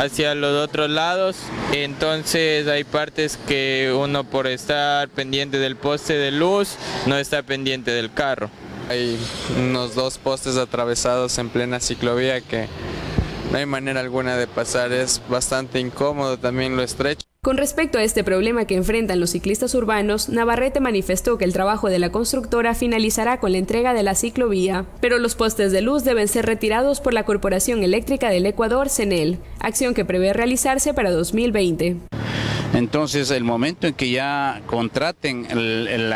hacia 0.00 0.34
los 0.34 0.64
otros 0.64 0.90
lados, 0.90 1.36
entonces 1.72 2.66
hay 2.66 2.84
partes 2.84 3.38
que 3.46 3.94
uno 3.96 4.24
por 4.24 4.46
estar 4.46 5.08
pendiente 5.08 5.58
del 5.58 5.76
poste 5.76 6.14
de 6.14 6.30
luz 6.30 6.76
no 7.06 7.16
está 7.16 7.42
pendiente 7.42 7.90
del 7.90 8.12
carro. 8.12 8.50
Hay 8.88 9.18
unos 9.58 9.94
dos 9.94 10.18
postes 10.18 10.56
atravesados 10.56 11.38
en 11.38 11.48
plena 11.50 11.80
ciclovía 11.80 12.40
que 12.40 12.66
no 13.50 13.58
hay 13.58 13.66
manera 13.66 14.00
alguna 14.00 14.36
de 14.36 14.46
pasar, 14.46 14.92
es 14.92 15.20
bastante 15.28 15.78
incómodo 15.78 16.38
también 16.38 16.76
lo 16.76 16.82
estrecho. 16.82 17.31
Con 17.44 17.56
respecto 17.56 17.98
a 17.98 18.04
este 18.04 18.22
problema 18.22 18.66
que 18.66 18.76
enfrentan 18.76 19.18
los 19.18 19.30
ciclistas 19.30 19.74
urbanos, 19.74 20.28
Navarrete 20.28 20.78
manifestó 20.78 21.38
que 21.38 21.44
el 21.44 21.52
trabajo 21.52 21.88
de 21.88 21.98
la 21.98 22.12
constructora 22.12 22.72
finalizará 22.76 23.40
con 23.40 23.50
la 23.50 23.58
entrega 23.58 23.94
de 23.94 24.04
la 24.04 24.14
ciclovía, 24.14 24.86
pero 25.00 25.18
los 25.18 25.34
postes 25.34 25.72
de 25.72 25.80
luz 25.80 26.04
deben 26.04 26.28
ser 26.28 26.46
retirados 26.46 27.00
por 27.00 27.12
la 27.12 27.24
Corporación 27.24 27.82
Eléctrica 27.82 28.30
del 28.30 28.46
Ecuador, 28.46 28.88
CENEL, 28.88 29.40
acción 29.58 29.92
que 29.92 30.04
prevé 30.04 30.32
realizarse 30.32 30.94
para 30.94 31.10
2020. 31.10 31.96
Entonces, 32.74 33.32
el 33.32 33.42
momento 33.42 33.88
en 33.88 33.94
que 33.94 34.12
ya 34.12 34.62
contraten 34.66 35.48
el, 35.50 36.14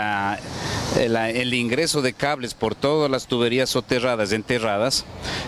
ingreso 1.54 2.02
de 2.02 2.12
cables 2.12 2.54
por 2.54 2.76
todas 2.76 3.10
las 3.10 3.26
tuberías 3.26 3.68
soterradas, 3.68 4.30
enterradas, 4.30 5.04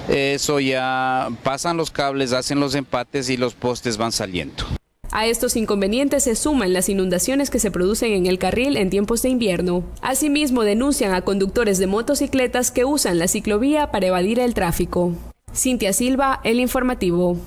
eso 0.08 0.58
ya 0.58 1.28
pasan 1.44 1.76
los 1.76 1.92
cables, 1.92 2.32
hacen 2.32 2.58
los 2.58 2.74
empates 2.74 3.30
y 3.30 3.36
los 3.36 3.54
postes 3.54 3.96
van 3.96 4.10
saliendo. 4.10 4.77
A 5.10 5.26
estos 5.26 5.56
inconvenientes 5.56 6.24
se 6.24 6.36
suman 6.36 6.74
las 6.74 6.90
inundaciones 6.90 7.48
que 7.48 7.58
se 7.58 7.70
producen 7.70 8.12
en 8.12 8.26
el 8.26 8.38
carril 8.38 8.76
en 8.76 8.90
tiempos 8.90 9.22
de 9.22 9.30
invierno. 9.30 9.82
Asimismo, 10.02 10.64
denuncian 10.64 11.14
a 11.14 11.22
conductores 11.22 11.78
de 11.78 11.86
motocicletas 11.86 12.70
que 12.70 12.84
usan 12.84 13.18
la 13.18 13.26
ciclovía 13.26 13.90
para 13.90 14.08
evadir 14.08 14.38
el 14.38 14.52
tráfico. 14.52 15.12
Cintia 15.54 15.94
Silva, 15.94 16.40
El 16.44 16.60
Informativo. 16.60 17.38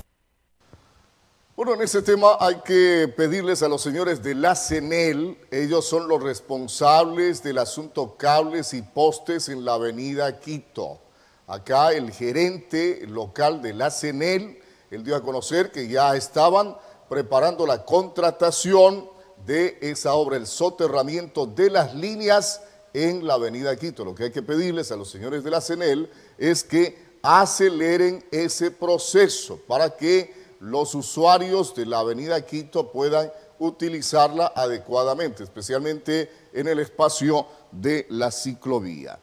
Bueno, 1.55 1.75
en 1.75 1.81
ese 1.81 2.01
tema 2.01 2.29
hay 2.39 2.55
que 2.65 3.13
pedirles 3.15 3.61
a 3.61 3.67
los 3.67 3.83
señores 3.83 4.23
de 4.23 4.33
la 4.33 4.55
CENEL, 4.55 5.37
ellos 5.51 5.85
son 5.85 6.07
los 6.07 6.23
responsables 6.23 7.43
del 7.43 7.59
asunto 7.59 8.15
cables 8.17 8.73
y 8.73 8.81
postes 8.81 9.49
en 9.49 9.63
la 9.63 9.75
avenida 9.75 10.39
Quito. 10.39 10.99
Acá 11.45 11.91
el 11.93 12.11
gerente 12.11 13.05
local 13.07 13.61
de 13.61 13.73
la 13.73 13.91
CENEL, 13.91 14.57
él 14.89 15.03
dio 15.03 15.15
a 15.15 15.21
conocer 15.21 15.71
que 15.71 15.87
ya 15.87 16.15
estaban 16.15 16.75
preparando 17.11 17.67
la 17.67 17.83
contratación 17.83 19.05
de 19.45 19.77
esa 19.81 20.13
obra, 20.13 20.37
el 20.37 20.47
soterramiento 20.47 21.45
de 21.45 21.69
las 21.69 21.93
líneas 21.93 22.61
en 22.93 23.27
la 23.27 23.33
avenida 23.33 23.75
Quito. 23.75 24.05
Lo 24.05 24.15
que 24.15 24.23
hay 24.23 24.31
que 24.31 24.41
pedirles 24.41 24.93
a 24.93 24.95
los 24.95 25.09
señores 25.09 25.43
de 25.43 25.51
la 25.51 25.59
CENEL 25.59 26.09
es 26.37 26.63
que 26.63 27.17
aceleren 27.21 28.23
ese 28.31 28.71
proceso 28.71 29.59
para 29.67 29.89
que 29.97 30.33
los 30.61 30.95
usuarios 30.95 31.75
de 31.75 31.85
la 31.85 31.99
avenida 31.99 32.45
Quito 32.45 32.93
puedan 32.93 33.29
utilizarla 33.59 34.53
adecuadamente, 34.55 35.43
especialmente 35.43 36.31
en 36.53 36.69
el 36.69 36.79
espacio 36.79 37.45
de 37.73 38.07
la 38.09 38.31
ciclovía. 38.31 39.19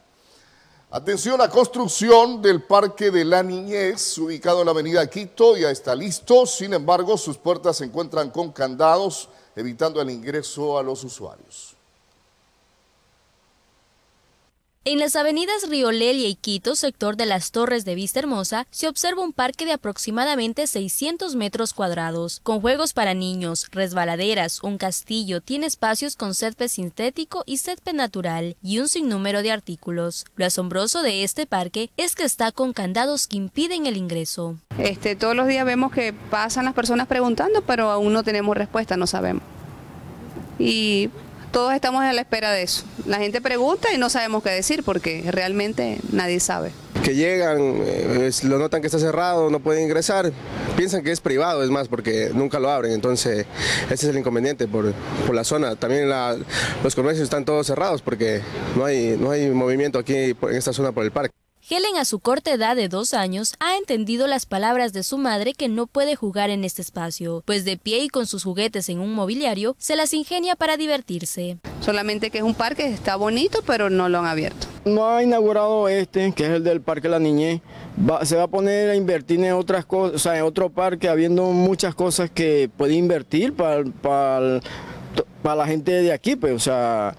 Atención, 0.90 1.37
la 1.37 1.50
construcción 1.50 2.40
del 2.40 2.62
Parque 2.62 3.11
de 3.11 3.23
la 3.23 3.42
Niñez, 3.42 4.16
ubicado 4.16 4.61
en 4.61 4.64
la 4.64 4.71
avenida 4.71 5.07
Quito, 5.07 5.54
ya 5.54 5.71
está 5.71 5.95
listo. 5.95 6.47
Sin 6.47 6.73
embargo, 6.73 7.18
sus 7.18 7.37
puertas 7.37 7.76
se 7.76 7.85
encuentran 7.85 8.30
con 8.30 8.52
candados, 8.52 9.28
evitando 9.54 10.00
el 10.00 10.09
ingreso 10.09 10.78
a 10.78 10.83
los 10.83 11.04
usuarios. 11.04 11.67
En 14.90 15.00
las 15.00 15.16
avenidas 15.16 15.68
Riolelia 15.68 16.28
y 16.28 16.35
Quito, 16.35 16.75
sector 16.75 17.18
de 17.18 17.26
las 17.26 17.50
Torres 17.50 17.85
de 17.85 17.95
Vista 17.95 18.21
Hermosa, 18.21 18.66
se 18.71 18.88
observa 18.88 19.23
un 19.23 19.35
parque 19.35 19.66
de 19.66 19.73
aproximadamente 19.73 20.66
600 20.66 21.37
metros 21.37 21.75
cuadrados, 21.75 22.40
con 22.42 22.62
juegos 22.62 22.95
para 22.95 23.12
niños, 23.12 23.66
resbaladeras, 23.71 24.62
un 24.62 24.78
castillo, 24.78 25.42
tiene 25.42 25.66
espacios 25.66 26.16
con 26.16 26.33
césped 26.35 26.68
sintético 26.68 27.42
y 27.45 27.59
césped 27.59 27.92
natural, 27.92 28.57
y 28.62 28.78
un 28.78 28.88
sinnúmero 28.88 29.42
de 29.42 29.52
artículos. 29.52 30.25
Lo 30.37 30.47
asombroso 30.47 31.02
de 31.02 31.23
este 31.23 31.45
parque 31.45 31.90
es 31.99 32.14
que 32.14 32.25
está 32.25 32.50
con 32.50 32.73
candados 32.73 33.26
que 33.26 33.37
impiden 33.37 33.85
el 33.85 33.99
ingreso. 33.99 34.57
Este, 34.78 35.16
todos 35.16 35.37
los 35.37 35.49
días 35.49 35.66
vemos 35.66 35.92
que 35.92 36.14
pasan 36.14 36.64
las 36.64 36.73
personas 36.73 37.09
preguntando, 37.09 37.61
pero 37.61 37.90
aún 37.90 38.14
no 38.14 38.23
tenemos 38.23 38.57
respuesta, 38.57 38.97
no 38.97 39.07
sabemos. 39.07 39.42
Y 40.59 41.11
todos 41.50 41.75
estamos 41.75 42.02
a 42.02 42.12
la 42.12 42.21
espera 42.21 42.52
de 42.52 42.62
eso. 42.62 42.85
La 43.07 43.19
gente 43.19 43.40
pregunta 43.40 43.93
y 43.93 43.99
no 43.99 44.11
sabemos 44.11 44.43
qué 44.43 44.50
decir 44.50 44.83
porque 44.83 45.25
realmente 45.31 45.99
nadie 46.12 46.40
sabe. 46.40 46.73
Que 47.02 47.14
llegan, 47.14 47.59
eh, 47.61 48.31
lo 48.43 48.59
notan 48.59 48.81
que 48.81 48.87
está 48.87 48.99
cerrado, 48.99 49.50
no 49.50 49.61
pueden 49.61 49.85
ingresar, 49.85 50.33
piensan 50.76 51.02
que 51.02 51.12
es 51.12 51.21
privado, 51.21 51.62
es 51.62 51.71
más, 51.71 51.88
porque 51.88 52.31
nunca 52.35 52.59
lo 52.59 52.71
abren, 52.71 52.93
entonces 52.93 53.47
ese 53.85 53.95
es 53.95 54.05
el 54.05 54.19
inconveniente 54.19 54.67
por, 54.67 54.93
la 55.33 55.45
zona. 55.45 55.76
También 55.76 56.11
los 56.83 56.95
comercios 56.95 57.25
están 57.25 57.45
todos 57.45 57.67
cerrados 57.67 58.02
porque 58.02 58.43
no 58.76 58.85
hay, 58.85 59.17
no 59.19 59.31
hay 59.31 59.50
movimiento 59.50 59.99
aquí 59.99 60.14
en 60.14 60.55
esta 60.55 60.73
zona 60.73 60.93
por 60.93 61.05
el 61.05 61.12
parque. 61.12 61.33
Helen 61.70 61.98
a 61.98 62.06
su 62.06 62.18
corta 62.18 62.50
edad 62.50 62.76
de 62.76 62.88
dos 62.88 63.12
años 63.12 63.54
ha 63.60 63.76
entendido 63.76 64.26
las 64.26 64.46
palabras 64.46 64.94
de 64.94 65.02
su 65.02 65.18
madre 65.18 65.52
que 65.52 65.68
no 65.68 65.87
puede 65.87 66.16
jugar 66.16 66.48
en 66.48 66.64
este 66.64 66.80
espacio, 66.80 67.42
pues 67.44 67.66
de 67.66 67.76
pie 67.76 67.98
y 67.98 68.08
con 68.08 68.26
sus 68.26 68.42
juguetes 68.42 68.88
en 68.88 69.00
un 69.00 69.12
mobiliario 69.12 69.76
se 69.78 69.94
las 69.94 70.14
ingenia 70.14 70.56
para 70.56 70.78
divertirse. 70.78 71.58
Solamente 71.82 72.30
que 72.30 72.38
es 72.38 72.44
un 72.44 72.54
parque, 72.54 72.87
está 72.87 73.16
bonito, 73.16 73.58
pero 73.66 73.90
no 73.90 74.08
lo 74.08 74.20
han 74.20 74.25
abierto. 74.25 74.66
No 74.87 75.10
ha 75.10 75.22
inaugurado 75.22 75.90
este, 75.90 76.32
que 76.32 76.44
es 76.44 76.50
el 76.52 76.64
del 76.64 76.80
Parque 76.80 77.10
La 77.10 77.18
Niñez. 77.18 77.60
se 78.22 78.37
va 78.37 78.44
a 78.44 78.48
poner 78.48 78.88
a 78.88 78.94
invertir 78.94 79.38
en 79.44 79.52
otras 79.52 79.84
cosas, 79.84 80.16
o 80.16 80.18
sea, 80.18 80.38
en 80.38 80.44
otro 80.44 80.70
parque, 80.70 81.10
habiendo 81.10 81.50
muchas 81.50 81.94
cosas 81.94 82.30
que 82.30 82.70
puede 82.78 82.94
invertir 82.94 83.52
para, 83.52 83.84
para, 83.84 84.60
para 85.42 85.56
la 85.56 85.66
gente 85.66 85.92
de 85.92 86.12
aquí, 86.14 86.34
pues, 86.34 86.54
o 86.54 86.58
sea 86.58 87.14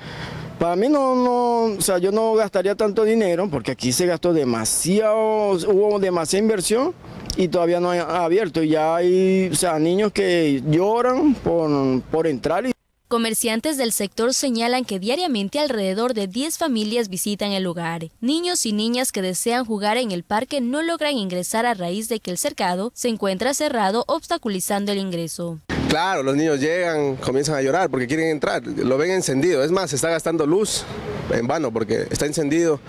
para 0.60 0.76
mí 0.76 0.90
no, 0.90 1.16
no, 1.16 1.78
o 1.78 1.82
sea, 1.82 1.98
yo 1.98 2.12
no 2.12 2.34
gastaría 2.34 2.76
tanto 2.76 3.06
dinero 3.06 3.50
porque 3.50 3.72
aquí 3.72 3.94
se 3.94 4.06
gastó 4.06 4.34
demasiado, 4.34 5.52
hubo 5.54 6.00
demasiada 6.00 6.44
inversión 6.44 6.94
y 7.38 7.48
todavía 7.48 7.80
no 7.80 7.92
ha 7.92 8.26
abierto. 8.26 8.62
Ya 8.62 8.98
hay, 8.98 9.50
o 9.52 9.56
sea, 9.56 9.80
niños 9.80 10.12
que 10.12 10.62
lloran 10.70 11.34
por, 11.36 12.02
por 12.12 12.28
entrar. 12.28 12.66
Comerciantes 13.08 13.78
del 13.78 13.92
sector 13.92 14.36
señalan 14.36 14.86
que 14.86 15.00
diariamente 15.00 15.58
alrededor 15.58 16.14
de 16.14 16.28
10 16.28 16.60
familias 16.60 17.10
visitan 17.10 17.54
el 17.54 17.64
lugar. 17.64 18.10
Niños 18.22 18.68
y 18.68 18.74
niñas 18.74 19.12
que 19.12 19.24
desean 19.24 19.66
jugar 19.66 19.98
en 19.98 20.12
el 20.12 20.24
parque 20.24 20.62
no 20.62 20.84
logran 20.84 21.18
ingresar 21.18 21.66
a 21.66 21.74
raíz 21.74 22.08
de 22.08 22.20
que 22.20 22.30
el 22.30 22.38
cercado 22.38 22.92
se 22.94 23.08
encuentra 23.08 23.56
cerrado 23.56 24.04
obstaculizando 24.08 24.92
el 24.92 25.00
ingreso. 25.00 25.60
Claro, 25.90 26.22
los 26.22 26.36
niños 26.36 26.60
llegan, 26.60 27.16
comienzan 27.16 27.56
a 27.56 27.64
llorar 27.64 27.90
porque 27.90 28.06
quieren 28.06 28.28
entrar, 28.28 28.62
lo 28.64 28.96
ven 29.00 29.10
encendido. 29.10 29.64
Es 29.64 29.72
más, 29.72 29.90
se 29.90 29.96
está 29.96 30.12
gastando 30.12 30.46
luz 30.46 30.84
en 31.32 31.48
vano 31.48 31.72
porque 31.72 32.06
está 32.12 32.28
encendido 32.28 32.80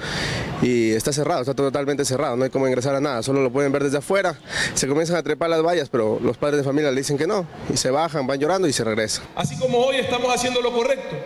y 0.60 0.90
está 0.90 1.10
cerrado, 1.10 1.40
está 1.40 1.54
totalmente 1.54 2.04
cerrado, 2.04 2.36
no 2.36 2.44
hay 2.44 2.50
cómo 2.50 2.68
ingresar 2.68 2.94
a 2.94 3.00
nada, 3.00 3.22
solo 3.22 3.40
lo 3.40 3.50
pueden 3.50 3.72
ver 3.72 3.84
desde 3.84 3.96
afuera. 3.96 4.38
Se 4.74 4.86
comienzan 4.86 5.16
a 5.16 5.22
trepar 5.22 5.48
las 5.48 5.62
vallas, 5.62 5.88
pero 5.88 6.20
los 6.22 6.36
padres 6.36 6.58
de 6.58 6.64
familia 6.64 6.90
le 6.90 6.98
dicen 6.98 7.16
que 7.16 7.26
no 7.26 7.46
y 7.72 7.78
se 7.78 7.90
bajan, 7.90 8.26
van 8.26 8.38
llorando 8.38 8.68
y 8.68 8.72
se 8.74 8.84
regresan. 8.84 9.24
Así 9.34 9.56
como 9.58 9.78
hoy 9.78 9.96
estamos 9.96 10.34
haciendo 10.34 10.60
lo 10.60 10.70
correcto, 10.70 11.16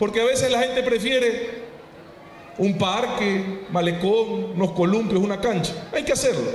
porque 0.00 0.20
a 0.20 0.24
veces 0.24 0.50
la 0.50 0.58
gente 0.58 0.82
prefiere 0.82 1.66
un 2.58 2.76
parque, 2.78 3.60
malecón, 3.70 4.54
unos 4.56 4.72
columpios, 4.72 5.22
una 5.22 5.40
cancha. 5.40 5.72
Hay 5.92 6.02
que 6.02 6.12
hacerlo. 6.12 6.50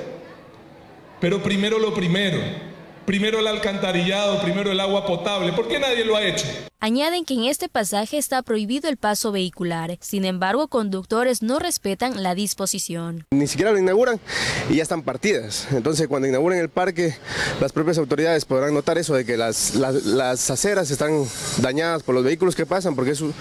Pero 1.22 1.42
primero 1.42 1.80
lo 1.80 1.94
primero. 1.94 2.71
Primero 3.06 3.40
el 3.40 3.48
alcantarillado, 3.48 4.42
primero 4.42 4.72
el 4.72 4.80
agua 4.80 5.06
potable. 5.06 5.54
¿Por 5.54 5.68
qué 5.68 5.80
nadie 5.80 6.06
lo 6.06 6.16
ha 6.16 6.24
hecho? 6.24 6.71
Añaden 6.84 7.26
que 7.26 7.36
en 7.36 7.44
este 7.44 7.70
pasaje 7.70 8.18
está 8.18 8.42
prohibido 8.42 8.90
el 8.90 8.98
paso 8.98 9.32
vehicular. 9.32 10.00
Sin 10.02 10.26
embargo, 10.26 10.68
conductores 10.68 11.44
no 11.44 11.60
respetan 11.60 12.24
la 12.24 12.34
disposición. 12.34 13.28
Ni 13.30 13.46
siquiera 13.46 13.72
lo 13.72 13.78
inauguran 13.78 14.20
y 14.68 14.78
ya 14.78 14.82
están 14.82 15.04
partidas. 15.04 15.68
Entonces, 15.74 16.08
cuando 16.08 16.28
inauguren 16.28 16.58
el 16.58 16.70
parque, 16.70 17.16
las 17.60 17.72
propias 17.72 18.00
autoridades 18.00 18.46
podrán 18.46 18.74
notar 18.74 18.98
eso 18.98 19.14
de 19.14 19.26
que 19.26 19.38
las, 19.38 19.76
las, 19.76 20.06
las 20.06 20.50
aceras 20.50 20.90
están 20.90 21.24
dañadas 21.60 22.02
por 22.02 22.16
los 22.16 22.24
vehículos 22.24 22.56
que 22.56 22.66
pasan 22.66 22.96
porque 22.96 23.12
es 23.12 23.22
un, 23.22 23.32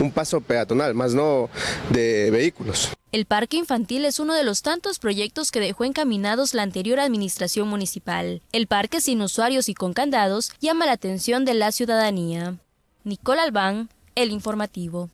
un 0.00 0.10
paso 0.10 0.40
peatonal, 0.40 0.94
más 0.94 1.14
no 1.14 1.48
de 1.90 2.32
vehículos. 2.32 2.88
El 3.12 3.26
parque 3.26 3.58
infantil 3.58 4.06
es 4.06 4.18
uno 4.18 4.34
de 4.34 4.42
los 4.42 4.62
tantos 4.62 4.98
proyectos 4.98 5.52
que 5.52 5.60
dejó 5.60 5.84
encaminados 5.84 6.52
la 6.52 6.62
anterior 6.64 6.98
administración 6.98 7.68
municipal. 7.68 8.42
El 8.50 8.66
parque 8.66 9.00
sin 9.00 9.22
usuarios 9.22 9.68
y 9.68 9.74
con 9.74 9.92
candados 9.92 10.50
llama 10.60 10.84
la 10.84 10.92
atención 10.92 11.44
de 11.44 11.54
la 11.54 11.70
ciudadanía. 11.70 12.56
Nicole 13.08 13.40
Albán, 13.40 13.88
El 14.14 14.32
Informativo. 14.32 15.08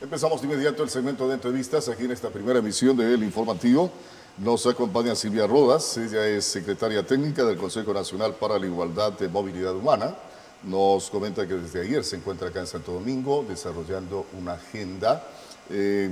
Empezamos 0.00 0.40
de 0.40 0.46
inmediato 0.46 0.82
el 0.82 0.88
segmento 0.88 1.28
de 1.28 1.34
entrevistas 1.34 1.86
aquí 1.90 2.06
en 2.06 2.12
esta 2.12 2.30
primera 2.30 2.60
emisión 2.60 2.96
de 2.96 3.12
El 3.12 3.22
Informativo. 3.24 3.90
Nos 4.38 4.66
acompaña 4.66 5.14
Silvia 5.14 5.46
Rodas, 5.46 5.98
ella 5.98 6.26
es 6.26 6.46
secretaria 6.46 7.06
técnica 7.06 7.44
del 7.44 7.58
Consejo 7.58 7.92
Nacional 7.92 8.32
para 8.36 8.58
la 8.58 8.64
Igualdad 8.64 9.12
de 9.12 9.28
Movilidad 9.28 9.76
Humana. 9.76 10.16
Nos 10.62 11.10
comenta 11.10 11.46
que 11.46 11.52
desde 11.52 11.82
ayer 11.82 12.04
se 12.04 12.16
encuentra 12.16 12.48
acá 12.48 12.60
en 12.60 12.66
Santo 12.66 12.92
Domingo 12.92 13.44
desarrollando 13.46 14.24
una 14.32 14.54
agenda 14.54 15.28
eh, 15.68 16.10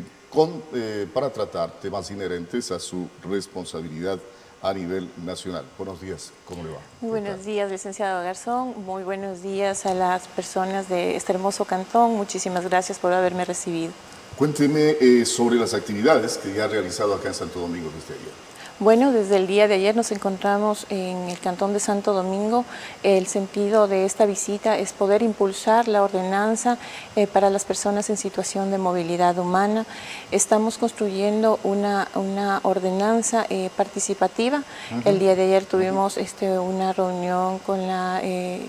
eh, 0.74 1.08
para 1.14 1.30
tratar 1.30 1.80
temas 1.80 2.10
inherentes 2.10 2.70
a 2.70 2.78
su 2.78 3.08
responsabilidad 3.24 4.20
a 4.62 4.72
nivel 4.72 5.10
nacional. 5.24 5.64
Buenos 5.76 6.00
días, 6.00 6.32
¿cómo 6.46 6.62
le 6.62 6.70
va? 6.70 6.78
Muy 7.00 7.10
buenos 7.10 7.44
días, 7.44 7.70
licenciado 7.70 8.22
Garzón. 8.22 8.74
Muy 8.86 9.02
buenos 9.02 9.42
días 9.42 9.84
a 9.86 9.94
las 9.94 10.28
personas 10.28 10.88
de 10.88 11.16
este 11.16 11.32
hermoso 11.32 11.64
cantón. 11.64 12.12
Muchísimas 12.12 12.68
gracias 12.68 12.98
por 12.98 13.12
haberme 13.12 13.44
recibido. 13.44 13.92
Cuénteme 14.36 14.96
eh, 15.00 15.26
sobre 15.26 15.56
las 15.56 15.74
actividades 15.74 16.38
que 16.38 16.54
ya 16.54 16.64
ha 16.64 16.68
realizado 16.68 17.14
acá 17.14 17.28
en 17.28 17.34
Santo 17.34 17.60
Domingo 17.60 17.90
desde 17.94 18.14
ayer. 18.14 18.32
Bueno, 18.82 19.12
desde 19.12 19.36
el 19.36 19.46
día 19.46 19.68
de 19.68 19.74
ayer 19.74 19.94
nos 19.94 20.10
encontramos 20.10 20.86
en 20.90 21.28
el 21.28 21.38
Cantón 21.38 21.72
de 21.72 21.78
Santo 21.78 22.12
Domingo. 22.12 22.64
El 23.04 23.28
sentido 23.28 23.86
de 23.86 24.04
esta 24.04 24.26
visita 24.26 24.76
es 24.76 24.92
poder 24.92 25.22
impulsar 25.22 25.86
la 25.86 26.02
ordenanza 26.02 26.78
eh, 27.14 27.28
para 27.28 27.48
las 27.48 27.64
personas 27.64 28.10
en 28.10 28.16
situación 28.16 28.72
de 28.72 28.78
movilidad 28.78 29.38
humana. 29.38 29.86
Estamos 30.32 30.78
construyendo 30.78 31.60
una, 31.62 32.08
una 32.16 32.58
ordenanza 32.64 33.46
eh, 33.50 33.70
participativa. 33.76 34.64
Uh 34.90 34.96
-huh. 34.96 35.02
El 35.06 35.20
día 35.20 35.36
de 35.36 35.44
ayer 35.44 35.64
tuvimos 35.64 36.16
este, 36.16 36.58
una 36.58 36.92
reunión 36.92 37.60
con 37.60 37.86
la, 37.86 38.18
eh, 38.24 38.66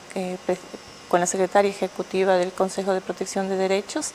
con 1.10 1.22
la 1.22 1.26
secretaria 1.26 1.72
ejecutiva 1.72 2.38
del 2.38 2.52
Consejo 2.52 2.94
de 2.94 3.02
Protección 3.02 3.50
de 3.50 3.56
Derechos. 3.56 4.12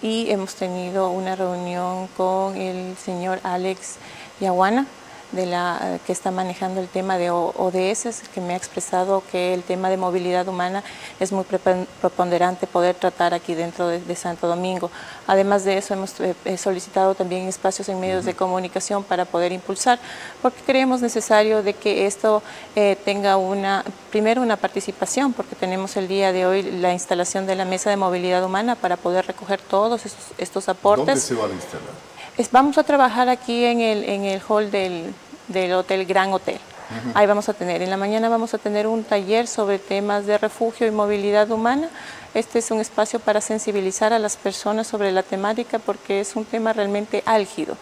y 0.00 0.30
hemos 0.30 0.54
tenido 0.54 1.10
una 1.10 1.36
reunión 1.36 2.08
con 2.16 2.56
el 2.56 2.96
señor 2.96 3.40
Alex 3.42 3.98
Yaguana, 4.40 4.86
de 5.32 5.46
la, 5.46 5.98
que 6.06 6.12
está 6.12 6.30
manejando 6.30 6.80
el 6.80 6.88
tema 6.88 7.16
de 7.16 7.30
ODS, 7.30 8.22
que 8.34 8.40
me 8.40 8.54
ha 8.54 8.56
expresado 8.56 9.22
que 9.30 9.54
el 9.54 9.62
tema 9.62 9.88
de 9.88 9.96
movilidad 9.96 10.48
humana 10.48 10.82
es 11.20 11.30
muy 11.30 11.44
preponderante 11.44 12.66
poder 12.66 12.96
tratar 12.96 13.32
aquí 13.32 13.54
dentro 13.54 13.86
de, 13.86 14.00
de 14.00 14.16
Santo 14.16 14.48
Domingo. 14.48 14.90
Además 15.26 15.64
de 15.64 15.78
eso, 15.78 15.94
hemos 15.94 16.18
eh, 16.20 16.34
solicitado 16.58 17.14
también 17.14 17.46
espacios 17.46 17.88
en 17.88 18.00
medios 18.00 18.24
de 18.24 18.34
comunicación 18.34 19.04
para 19.04 19.24
poder 19.24 19.52
impulsar, 19.52 19.98
porque 20.42 20.60
creemos 20.66 21.00
necesario 21.00 21.62
de 21.62 21.74
que 21.74 22.06
esto 22.06 22.42
eh, 22.74 22.96
tenga 23.04 23.36
una, 23.36 23.84
primero 24.10 24.42
una 24.42 24.56
participación, 24.56 25.32
porque 25.32 25.54
tenemos 25.54 25.96
el 25.96 26.08
día 26.08 26.32
de 26.32 26.46
hoy 26.46 26.62
la 26.62 26.92
instalación 26.92 27.46
de 27.46 27.54
la 27.54 27.64
mesa 27.64 27.90
de 27.90 27.96
movilidad 27.96 28.44
humana 28.44 28.74
para 28.74 28.96
poder 28.96 29.26
recoger 29.26 29.60
todos 29.60 30.06
estos, 30.06 30.24
estos 30.38 30.68
aportes. 30.68 31.06
¿Dónde 31.06 31.20
se 31.20 31.34
van 31.34 31.50
a 31.52 31.54
instalar? 31.54 32.09
Es, 32.40 32.50
vamos 32.50 32.78
a 32.78 32.84
trabajar 32.84 33.28
aquí 33.28 33.66
en 33.66 33.82
el, 33.82 34.02
en 34.02 34.24
el 34.24 34.40
hall 34.48 34.70
del, 34.70 35.12
del 35.48 35.74
hotel 35.74 36.06
Gran 36.06 36.32
Hotel. 36.32 36.56
Uh 36.56 36.94
-huh. 36.94 37.12
Ahí 37.14 37.26
vamos 37.26 37.50
a 37.50 37.52
tener, 37.52 37.82
en 37.82 37.90
la 37.90 37.98
mañana 37.98 38.30
vamos 38.30 38.54
a 38.54 38.58
tener 38.58 38.86
un 38.86 39.04
taller 39.04 39.46
sobre 39.46 39.78
temas 39.78 40.24
de 40.24 40.38
refugio 40.38 40.86
y 40.86 40.90
movilidad 40.90 41.50
humana. 41.50 41.90
Este 42.32 42.60
es 42.60 42.70
un 42.70 42.80
espacio 42.80 43.20
para 43.20 43.42
sensibilizar 43.42 44.14
a 44.14 44.18
las 44.18 44.38
personas 44.38 44.86
sobre 44.86 45.12
la 45.12 45.22
temática 45.22 45.78
porque 45.78 46.20
es 46.20 46.34
un 46.34 46.46
tema 46.46 46.72
realmente 46.72 47.22
álgido. 47.26 47.76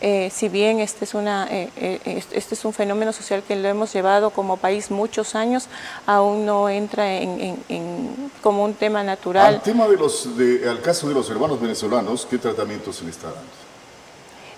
Eh, 0.00 0.30
si 0.32 0.48
bien 0.48 0.80
este 0.80 1.04
es, 1.04 1.12
una, 1.12 1.46
eh, 1.50 1.68
eh, 1.76 2.22
este 2.32 2.54
es 2.54 2.64
un 2.64 2.72
fenómeno 2.72 3.12
social 3.12 3.42
que 3.46 3.56
lo 3.56 3.68
hemos 3.68 3.92
llevado 3.92 4.30
como 4.30 4.56
país 4.56 4.90
muchos 4.90 5.34
años, 5.34 5.66
aún 6.06 6.46
no 6.46 6.70
entra 6.70 7.04
en, 7.12 7.30
en, 7.40 7.64
en 7.68 8.30
como 8.40 8.64
un 8.64 8.72
tema 8.72 9.02
natural. 9.02 9.54
Al 9.56 9.60
tema 9.60 9.86
de 9.86 9.96
los, 9.96 10.34
de, 10.38 10.66
al 10.66 10.80
caso 10.80 11.08
de 11.08 11.14
los 11.14 11.28
hermanos 11.28 11.60
venezolanos, 11.60 12.26
¿qué 12.30 12.38
tratamiento 12.38 12.90
se 12.90 13.04
le 13.04 13.10
está 13.10 13.26
dando? 13.26 13.67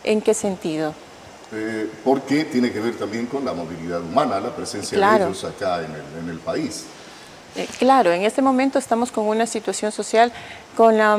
¿En 0.05 0.21
qué 0.21 0.35
sentido? 0.35 0.95
Eh, 1.53 1.91
porque 2.05 2.45
tiene 2.45 2.73
que 2.73 2.81
ver 2.81 2.97
también 2.97 3.27
con 3.27 3.45
la 3.45 3.53
movilidad 3.53 4.01
humana, 4.01 4.39
la 4.41 4.55
presencia 4.55 4.97
claro. 4.97 5.25
de 5.25 5.31
ellos 5.31 5.45
acá 5.45 5.79
en 5.79 5.91
el, 5.91 6.25
en 6.25 6.29
el 6.31 6.39
país. 6.39 6.85
Eh, 7.57 7.67
claro, 7.79 8.13
en 8.13 8.23
este 8.23 8.41
momento 8.41 8.79
estamos 8.79 9.11
con 9.11 9.27
una 9.27 9.47
situación 9.47 9.91
social 9.91 10.33
con 10.77 10.97
la, 10.97 11.19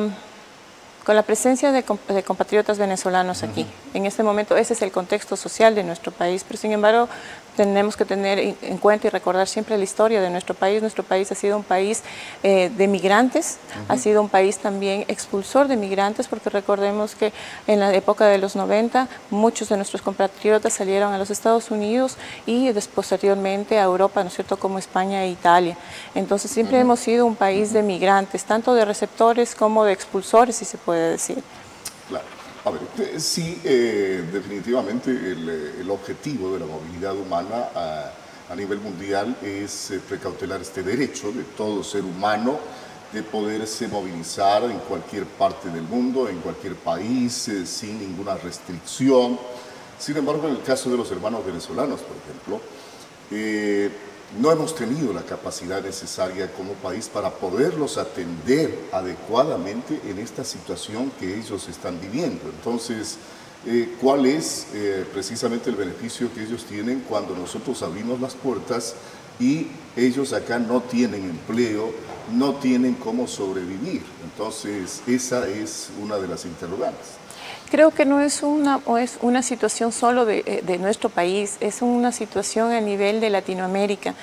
con 1.06 1.16
la 1.16 1.24
presencia 1.24 1.74
de, 1.74 1.84
de 2.08 2.24
compatriotas 2.24 2.78
venezolanos 2.78 3.44
aquí. 3.44 3.64
Uh 3.64 3.66
-huh. 3.66 3.98
En 3.98 4.06
este 4.06 4.24
momento 4.24 4.56
ese 4.56 4.74
es 4.74 4.82
el 4.82 4.92
contexto 4.92 5.36
social 5.36 5.76
de 5.76 5.84
nuestro 5.84 6.14
país, 6.14 6.46
pero 6.48 6.58
sin 6.58 6.72
embargo 6.72 7.10
tenemos 7.56 7.98
que 7.98 8.06
tener 8.06 8.40
en 8.40 8.78
cuenta 8.78 9.08
y 9.08 9.10
recordar 9.10 9.48
siempre 9.48 9.78
la 9.78 9.84
historia 9.84 10.22
de 10.22 10.30
nuestro 10.30 10.56
país. 10.56 10.82
Nuestro 10.82 11.04
país 11.04 11.32
ha 11.32 11.36
sido 11.36 11.58
un 11.58 11.64
país 11.64 12.04
eh, 12.44 12.72
de 12.76 12.88
migrantes, 12.88 13.58
uh 13.58 13.92
-huh. 13.92 13.96
ha 13.96 13.98
sido 13.98 14.22
un 14.22 14.30
país 14.30 14.58
también 14.58 15.06
expulsor 15.08 15.68
de 15.68 15.76
migrantes, 15.76 16.28
porque 16.28 16.50
recordemos 16.50 17.16
que 17.16 17.34
en 17.68 17.80
la 17.80 17.94
época 17.94 18.26
de 18.28 18.38
los 18.38 18.56
90 18.56 19.08
muchos 19.30 19.70
de 19.70 19.76
nuestros 19.78 20.02
compatriotas 20.02 20.74
salieron 20.74 21.14
a 21.14 21.18
los 21.18 21.30
Estados 21.30 21.72
Unidos 21.72 22.18
y 22.46 22.72
posteriormente 22.96 23.80
a 23.80 23.84
Europa, 23.84 24.24
¿no 24.24 24.30
es 24.30 24.36
cierto?, 24.36 24.58
como 24.58 24.80
España 24.80 25.24
e 25.24 25.30
Italia. 25.30 25.78
Entonces 26.16 26.52
siempre 26.52 26.78
uh 26.78 26.80
-huh. 26.80 26.86
hemos 26.86 27.00
sido 27.00 27.26
un 27.26 27.36
país 27.36 27.74
de 27.74 27.84
migrantes, 27.84 28.44
tanto 28.44 28.74
de 28.74 28.86
receptores 28.86 29.56
como 29.56 29.84
de 29.84 29.94
expulsores, 29.94 30.56
si 30.56 30.66
se 30.66 30.78
puede 30.78 31.12
decir. 31.12 31.44
Claro. 32.10 32.41
A 32.64 32.70
ver, 32.70 32.82
sí, 33.20 33.60
eh, 33.64 34.24
definitivamente 34.32 35.10
el, 35.10 35.50
el, 35.80 35.90
objetivo 35.90 36.54
de 36.54 36.60
la 36.60 36.68
movilidad 36.68 37.16
humana 37.16 37.70
a, 38.50 38.56
nivel 38.56 38.80
mundial 38.80 39.36
es 39.42 39.92
eh, 39.92 40.00
precautelar 40.08 40.62
este 40.62 40.84
derecho 40.84 41.32
de 41.32 41.44
todo 41.44 41.84
ser 41.84 42.04
humano 42.04 42.60
de 43.12 43.24
poderse 43.24 43.88
movilizar 43.88 44.64
en 44.64 44.78
cualquier 44.80 45.26
parte 45.26 45.70
del 45.70 45.84
mundo, 45.84 46.30
en 46.30 46.40
cualquier 46.40 46.76
país, 46.76 47.48
eh, 47.48 47.66
sin 47.66 48.00
ninguna 48.00 48.36
restricción. 48.36 49.40
Sin 49.98 50.18
embargo, 50.18 50.48
en 50.48 50.56
el 50.56 50.62
caso 50.62 50.90
de 50.90 50.98
los 50.98 51.12
hermanos 51.12 51.46
venezolanos, 51.46 52.02
por 52.02 52.18
ejemplo, 52.18 52.62
eh, 53.32 53.90
no 54.40 54.52
hemos 54.52 54.76
tenido 54.76 55.12
la 55.14 55.24
capacidad 55.24 55.84
necesaria 55.84 56.52
como 56.54 56.74
país 56.74 57.10
para 57.10 57.32
poderlos 57.32 57.98
atender 57.98 58.78
adecuadamente 58.92 60.00
en 60.08 60.20
esta 60.20 60.44
situación 60.44 61.12
que 61.20 61.38
ellos 61.38 61.68
están 61.68 62.00
viviendo. 62.00 62.42
Entonces, 62.46 63.18
eh, 63.66 63.96
¿cuál 64.00 64.26
es 64.26 64.68
eh, 64.74 65.06
precisamente 65.12 65.70
el 65.70 65.76
beneficio 65.76 66.34
que 66.34 66.44
ellos 66.44 66.66
tienen 66.66 67.04
cuando 67.08 67.36
nosotros 67.36 67.84
abrimos 67.84 68.22
las 68.22 68.34
puertas 68.34 68.96
y 69.40 69.68
ellos 69.96 70.34
acá 70.34 70.60
no 70.60 70.82
tienen 70.82 71.26
empleo, 71.26 71.92
no 72.34 72.56
tienen 72.56 72.96
cómo 72.96 73.28
sobrevivir? 73.28 74.04
Entonces, 74.24 75.02
esa 75.08 75.48
es 75.50 75.90
una 76.02 76.18
de 76.18 76.28
las 76.28 76.46
interrogantes. 76.46 77.21
Creo 77.72 77.92
que 77.92 78.04
no 78.04 78.20
es 78.20 78.44
una, 78.44 78.82
o 78.86 78.98
es 78.98 79.18
una 79.22 79.42
situación 79.42 79.94
solo 79.94 80.26
de, 80.26 80.44
eh, 80.46 80.62
de, 80.62 80.78
nuestro 80.78 81.08
país, 81.08 81.56
es 81.62 81.82
una 81.82 82.12
situación 82.12 82.74
a 82.74 82.82
nivel 82.82 83.22
de 83.22 83.30
Latinoamérica. 83.30 84.14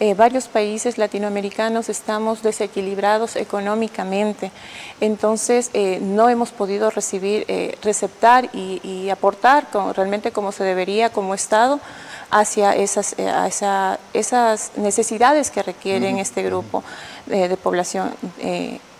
Eh, 0.00 0.14
varios 0.14 0.48
países 0.48 0.98
latinoamericanos 0.98 1.88
estamos 1.88 2.42
desequilibrados 2.42 3.36
económicamente, 3.36 4.50
entonces 5.00 5.70
eh, 5.72 6.00
no 6.02 6.28
hemos 6.28 6.50
podido 6.50 6.90
recibir, 6.90 7.44
eh, 7.46 7.78
receptar 7.80 8.50
y, 8.52 8.80
y 8.82 9.08
aportar 9.10 9.70
con, 9.70 9.94
realmente 9.94 10.32
como 10.32 10.50
se 10.50 10.64
debería 10.64 11.08
como 11.10 11.32
Estado 11.32 11.78
hacia 12.30 12.74
esas, 12.74 13.14
eh, 13.18 13.28
a 13.28 13.46
esa, 13.46 14.00
esas 14.14 14.72
necesidades 14.76 15.52
que 15.52 15.62
requieren 15.62 16.18
este 16.18 16.42
grupo 16.42 16.82
de 17.26 17.56
población. 17.56 18.12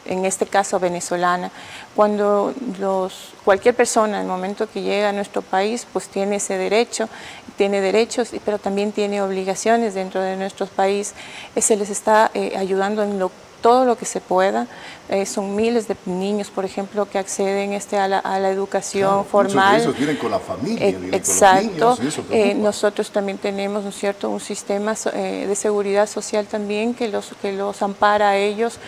Eh, 0.07 0.13
en 0.13 0.25
este 0.25 0.47
caso 0.47 0.79
venezolana, 0.79 1.51
cuando 1.95 2.55
los, 2.79 3.33
cualquier 3.45 3.75
persona 3.75 4.17
en 4.17 4.23
el 4.23 4.29
momento 4.29 4.69
que 4.71 4.83
llega 4.83 5.11
a 5.11 5.13
nuestro 5.13 5.43
país, 5.43 5.87
pues 5.93 6.09
tiene 6.09 6.37
ese 6.37 6.57
derecho, 6.57 7.09
tiene 7.57 7.81
derechos, 7.81 8.31
pero 8.45 8.59
también 8.59 8.93
tiene 8.93 9.23
obligaciones 9.23 9.95
dentro 9.95 10.21
de 10.21 10.37
nuestro 10.37 10.67
país, 10.67 11.15
se 11.57 11.77
les 11.77 11.91
está 11.91 12.31
eh, 12.35 12.55
ayudando 12.57 13.03
en 13.03 13.19
lo 13.19 13.31
todo 13.67 13.85
lo 13.85 13.97
que 13.97 14.05
se 14.05 14.21
pueda. 14.21 14.67
Eh, 15.09 15.25
son 15.25 15.55
miles 15.55 15.87
de 15.87 15.97
niños, 16.07 16.51
por 16.51 16.65
ejemplo, 16.65 17.09
que 17.09 17.19
acceden 17.19 17.73
este, 17.73 17.97
a, 17.97 18.09
la, 18.09 18.19
a 18.19 18.41
la 18.41 18.51
educación 18.51 19.11
Claro, 19.23 19.25
formal. 19.25 19.75
Muchos 19.79 19.85
de 19.85 19.91
esos 19.91 19.97
vienen 19.99 20.17
con 20.17 20.31
la 20.33 20.41
familia, 20.41 20.85
Eh, 20.85 20.91
vienen 20.91 21.11
con 21.11 21.11
los 21.21 21.29
Exacto. 21.29 21.97
niños, 22.01 22.21
Eh, 22.31 22.55
nosotros 22.55 23.11
también 23.13 23.39
tenemos, 23.39 23.85
¿no 23.85 23.91
es 23.91 23.97
cierto?, 23.97 24.29
un 24.31 24.41
sistema 24.41 24.95
eh, 25.15 25.45
de 25.47 25.55
seguridad 25.55 26.09
social 26.09 26.47
también 26.47 26.93
que 26.95 27.07
los, 27.09 27.31
que 27.41 27.53
los 27.53 27.83
ampara 27.83 28.31
a 28.31 28.37
ellos. 28.37 28.79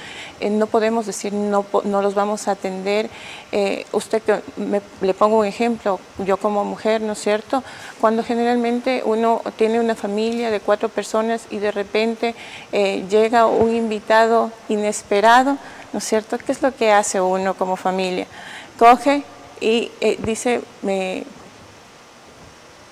Eh, 0.41 0.51
no 0.51 0.67
podemos 0.67 1.07
decir 1.07 1.33
no, 1.33 1.65
no 1.85 2.03
los 2.03 2.15
vamos 2.15 2.49
a 2.49 2.53
atender. 2.53 3.11
Eh, 3.53 3.87
usted, 3.93 4.21
me- 4.57 4.83
le 5.01 5.15
pongo 5.15 5.39
un 5.39 5.47
ejemplo, 5.47 6.01
yo 6.19 6.37
como 6.37 6.65
mujer, 6.65 7.01
¿no 7.01 7.13
es 7.13 7.21
cierto?, 7.21 7.63
cuando 8.01 8.25
generalmente 8.25 9.03
uno 9.05 9.41
tiene 9.57 9.79
una 9.81 9.95
familia 9.95 10.51
de 10.51 10.61
cuatro 10.61 10.89
personas 10.89 11.43
y 11.51 11.59
de 11.59 11.71
repente 11.73 12.35
llega 12.73 13.47
un 13.47 13.75
invitado 13.75 14.51
inesperado, 14.69 15.59
¿no 15.93 15.99
es 15.99 16.05
cierto?, 16.05 16.39
¿qué 16.39 16.53
es 16.53 16.63
lo 16.63 16.75
que 16.75 16.93
hace 16.93 17.21
uno 17.21 17.55
como 17.55 17.77
familia? 17.77 18.27
Coge 18.79 19.23
y 19.61 19.91
eh, 20.01 20.19
dice, 20.23 20.61
me, 20.83 21.25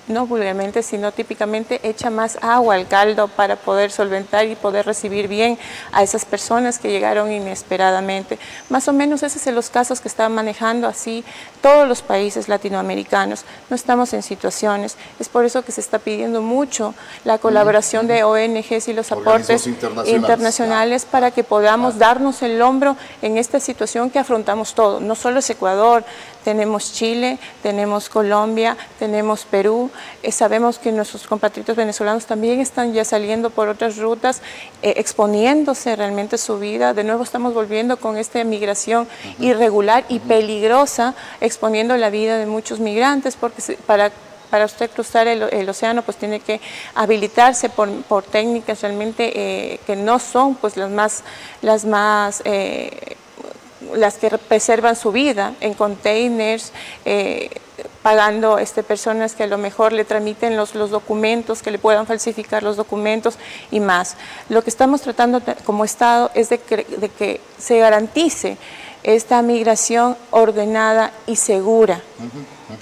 no 0.07 0.25
vulgarmente, 0.25 0.83
sino 0.83 1.11
típicamente 1.11 1.79
echa 1.83 2.09
más 2.09 2.37
agua 2.41 2.75
al 2.75 2.87
caldo 2.87 3.27
para 3.27 3.55
poder 3.55 3.91
solventar 3.91 4.45
y 4.47 4.55
poder 4.55 4.85
recibir 4.85 5.27
bien 5.27 5.57
a 5.91 6.03
esas 6.03 6.25
personas 6.25 6.79
que 6.79 6.89
llegaron 6.89 7.31
inesperadamente. 7.31 8.39
Más 8.69 8.87
o 8.87 8.93
menos 8.93 9.23
esos 9.23 9.41
son 9.41 9.55
los 9.55 9.69
casos 9.69 10.01
que 10.01 10.07
están 10.07 10.33
manejando 10.33 10.87
así 10.87 11.23
todos 11.61 11.87
los 11.87 12.01
países 12.01 12.47
latinoamericanos. 12.47 13.43
No 13.69 13.75
estamos 13.75 14.13
en 14.13 14.23
situaciones. 14.23 14.97
Es 15.19 15.29
por 15.29 15.45
eso 15.45 15.63
que 15.63 15.71
se 15.71 15.81
está 15.81 15.99
pidiendo 15.99 16.41
mucho 16.41 16.93
la 17.23 17.37
colaboración 17.37 18.07
de 18.07 18.23
ONGs 18.23 18.87
y 18.87 18.93
los 18.93 19.11
aportes 19.11 19.67
internacionales. 19.67 20.13
internacionales 20.13 21.05
para 21.05 21.31
que 21.31 21.43
podamos 21.43 21.97
darnos 21.97 22.41
el 22.41 22.61
hombro 22.61 22.95
en 23.21 23.37
esta 23.37 23.59
situación 23.59 24.09
que 24.09 24.19
afrontamos 24.19 24.73
todo. 24.73 24.99
No 24.99 25.15
solo 25.15 25.39
es 25.39 25.49
Ecuador, 25.49 26.03
tenemos 26.43 26.93
Chile, 26.93 27.37
tenemos 27.63 28.09
Colombia, 28.09 28.77
tenemos 28.99 29.45
Perú. 29.45 29.89
Eh, 30.23 30.31
sabemos 30.31 30.79
que 30.79 30.91
nuestros 30.91 31.27
compatriotas 31.27 31.75
venezolanos 31.75 32.25
también 32.25 32.59
están 32.59 32.93
ya 32.93 33.03
saliendo 33.05 33.49
por 33.49 33.67
otras 33.67 33.97
rutas, 33.97 34.41
eh, 34.81 34.93
exponiéndose 34.97 35.95
realmente 35.95 36.37
su 36.37 36.57
vida. 36.59 36.93
De 36.93 37.03
nuevo 37.03 37.23
estamos 37.23 37.53
volviendo 37.53 37.97
con 37.97 38.17
esta 38.17 38.43
migración 38.43 39.07
irregular 39.39 40.05
y 40.09 40.19
peligrosa, 40.19 41.15
exponiendo 41.41 41.95
la 41.97 42.09
vida 42.09 42.37
de 42.37 42.45
muchos 42.45 42.79
migrantes, 42.79 43.35
porque 43.35 43.61
se- 43.61 43.75
para 43.77 44.11
para 44.49 44.63
usted 44.63 44.89
cruzar 44.89 45.27
el, 45.27 45.43
el 45.51 45.67
océano 45.67 46.03
pues 46.03 46.15
tiene 46.15 46.39
que 46.39 46.61
habilitarse 46.95 47.67
por, 47.67 47.89
por 48.03 48.23
técnicas 48.23 48.79
realmente 48.81 49.33
eh, 49.73 49.79
que 49.85 49.97
no 49.97 50.19
son 50.19 50.55
pues 50.55 50.77
las 50.77 50.89
más 50.89 51.23
las 51.61 51.83
más 51.83 52.41
eh, 52.45 53.17
las 53.93 54.17
que 54.17 54.29
preservan 54.37 54.95
su 54.95 55.11
vida 55.11 55.53
en 55.61 55.73
containers 55.73 56.71
eh, 57.05 57.49
pagando 58.01 58.57
este, 58.57 58.83
personas 58.83 59.35
que 59.35 59.43
a 59.43 59.47
lo 59.47 59.57
mejor 59.57 59.93
le 59.93 60.05
tramiten 60.05 60.57
los, 60.57 60.75
los 60.75 60.89
documentos, 60.89 61.61
que 61.61 61.71
le 61.71 61.79
puedan 61.79 62.07
falsificar 62.07 62.63
los 62.63 62.75
documentos 62.75 63.37
y 63.69 63.79
más. 63.79 64.15
Lo 64.49 64.63
que 64.63 64.69
estamos 64.69 65.01
tratando 65.01 65.41
como 65.65 65.85
Estado 65.85 66.31
es 66.33 66.49
de 66.49 66.57
que, 66.57 66.77
de 66.77 67.09
que 67.09 67.41
se 67.57 67.79
garantice 67.79 68.57
esta 69.07 69.41
migración 69.41 70.15
ordenada 70.31 71.11
y 71.25 71.37
segura 71.37 72.01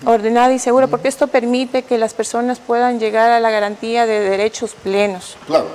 ordenada 0.05 0.53
y 0.53 0.59
segura, 0.59 0.87
porque 0.87 1.07
esto 1.07 1.27
permite 1.27 1.83
que 1.83 1.97
las 1.97 2.13
personas 2.13 2.59
puedan 2.59 2.99
llegar 2.99 3.29
a 3.31 3.39
la 3.39 3.51
garantía 3.51 4.05
de 4.05 4.19
derechos 4.19 4.73
plenos. 4.73 5.37
Claro, 5.45 5.67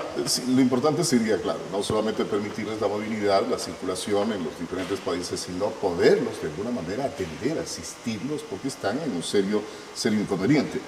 lo 0.48 0.60
importante 0.60 1.04
sería, 1.04 1.40
claro, 1.40 1.58
no 1.72 1.82
solamente 1.82 2.24
permitirles 2.24 2.80
la 2.80 2.88
movilidad, 2.88 3.46
la 3.48 3.58
circulación 3.58 4.32
en 4.32 4.44
los 4.44 4.58
diferentes 4.58 4.98
países, 5.00 5.40
sino 5.40 5.66
poderlos 5.66 6.40
de 6.42 6.48
alguna 6.48 6.70
manera 6.70 7.04
atender, 7.04 7.58
asistirlos, 7.58 8.42
porque 8.42 8.68
están 8.68 8.98
en 9.00 9.12
un 9.14 9.22
serio, 9.22 9.62
serio 9.94 10.20
inconveniente. 10.20 10.80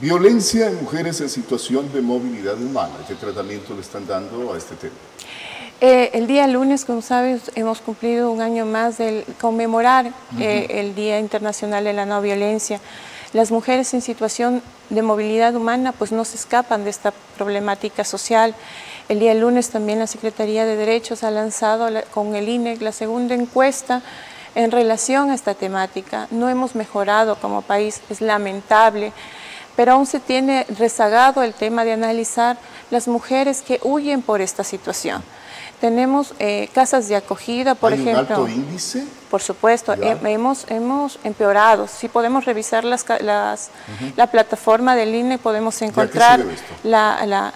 Violencia 0.00 0.68
en 0.68 0.82
mujeres 0.82 1.20
en 1.20 1.28
situación 1.28 1.90
de 1.92 2.00
movilidad 2.02 2.60
humana, 2.60 2.94
¿qué 3.06 3.14
tratamiento 3.14 3.74
le 3.74 3.80
están 3.80 4.06
dando 4.06 4.52
a 4.52 4.58
este 4.58 4.74
tema? 4.74 4.94
Eh, 5.80 6.10
el 6.14 6.26
día 6.26 6.46
lunes, 6.46 6.84
como 6.86 7.02
sabes, 7.02 7.50
hemos 7.54 7.80
cumplido 7.80 8.30
un 8.30 8.40
año 8.40 8.64
más 8.64 8.96
de 8.96 9.26
conmemorar 9.40 10.10
eh, 10.40 10.66
el 10.70 10.94
Día 10.94 11.18
Internacional 11.20 11.84
de 11.84 11.92
la 11.92 12.06
No 12.06 12.22
Violencia. 12.22 12.80
Las 13.34 13.50
mujeres 13.50 13.92
en 13.92 14.00
situación 14.00 14.62
de 14.88 15.02
movilidad 15.02 15.54
humana 15.54 15.92
pues 15.92 16.12
no 16.12 16.24
se 16.24 16.36
escapan 16.36 16.84
de 16.84 16.90
esta 16.90 17.12
problemática 17.36 18.04
social. 18.04 18.54
El 19.10 19.20
día 19.20 19.34
lunes 19.34 19.68
también 19.68 19.98
la 19.98 20.06
Secretaría 20.06 20.64
de 20.64 20.76
Derechos 20.76 21.22
ha 21.22 21.30
lanzado 21.30 21.90
la- 21.90 22.02
con 22.02 22.34
el 22.34 22.48
INEC 22.48 22.80
la 22.80 22.92
segunda 22.92 23.34
encuesta 23.34 24.00
en 24.54 24.70
relación 24.70 25.30
a 25.30 25.34
esta 25.34 25.52
temática. 25.52 26.26
No 26.30 26.48
hemos 26.48 26.74
mejorado 26.74 27.36
como 27.36 27.60
país, 27.62 28.00
es 28.08 28.20
lamentable 28.22 29.12
pero 29.76 29.92
aún 29.92 30.06
se 30.06 30.20
tiene 30.20 30.64
rezagado 30.78 31.42
el 31.42 31.52
tema 31.52 31.84
de 31.84 31.92
analizar 31.92 32.56
las 32.90 33.08
mujeres 33.08 33.60
que 33.60 33.78
huyen 33.82 34.22
por 34.22 34.40
esta 34.40 34.64
situación. 34.64 35.22
Tenemos 35.80 36.32
eh, 36.38 36.68
casas 36.72 37.06
de 37.08 37.16
acogida, 37.16 37.74
por 37.74 37.92
¿Hay 37.92 38.00
ejemplo. 38.00 38.42
un 38.44 38.46
alto 38.46 38.48
índice? 38.48 39.04
Por 39.30 39.42
supuesto, 39.42 39.92
he- 39.92 40.16
hemos, 40.32 40.64
hemos 40.70 41.18
empeorado. 41.22 41.86
Si 41.86 42.08
podemos 42.08 42.44
revisar 42.46 42.84
las, 42.84 43.04
las- 43.20 43.70
la 44.16 44.26
plataforma 44.28 44.96
del 44.96 45.14
INE, 45.14 45.36
podemos 45.38 45.80
encontrar 45.82 46.42
la, 46.82 47.24
la- 47.26 47.52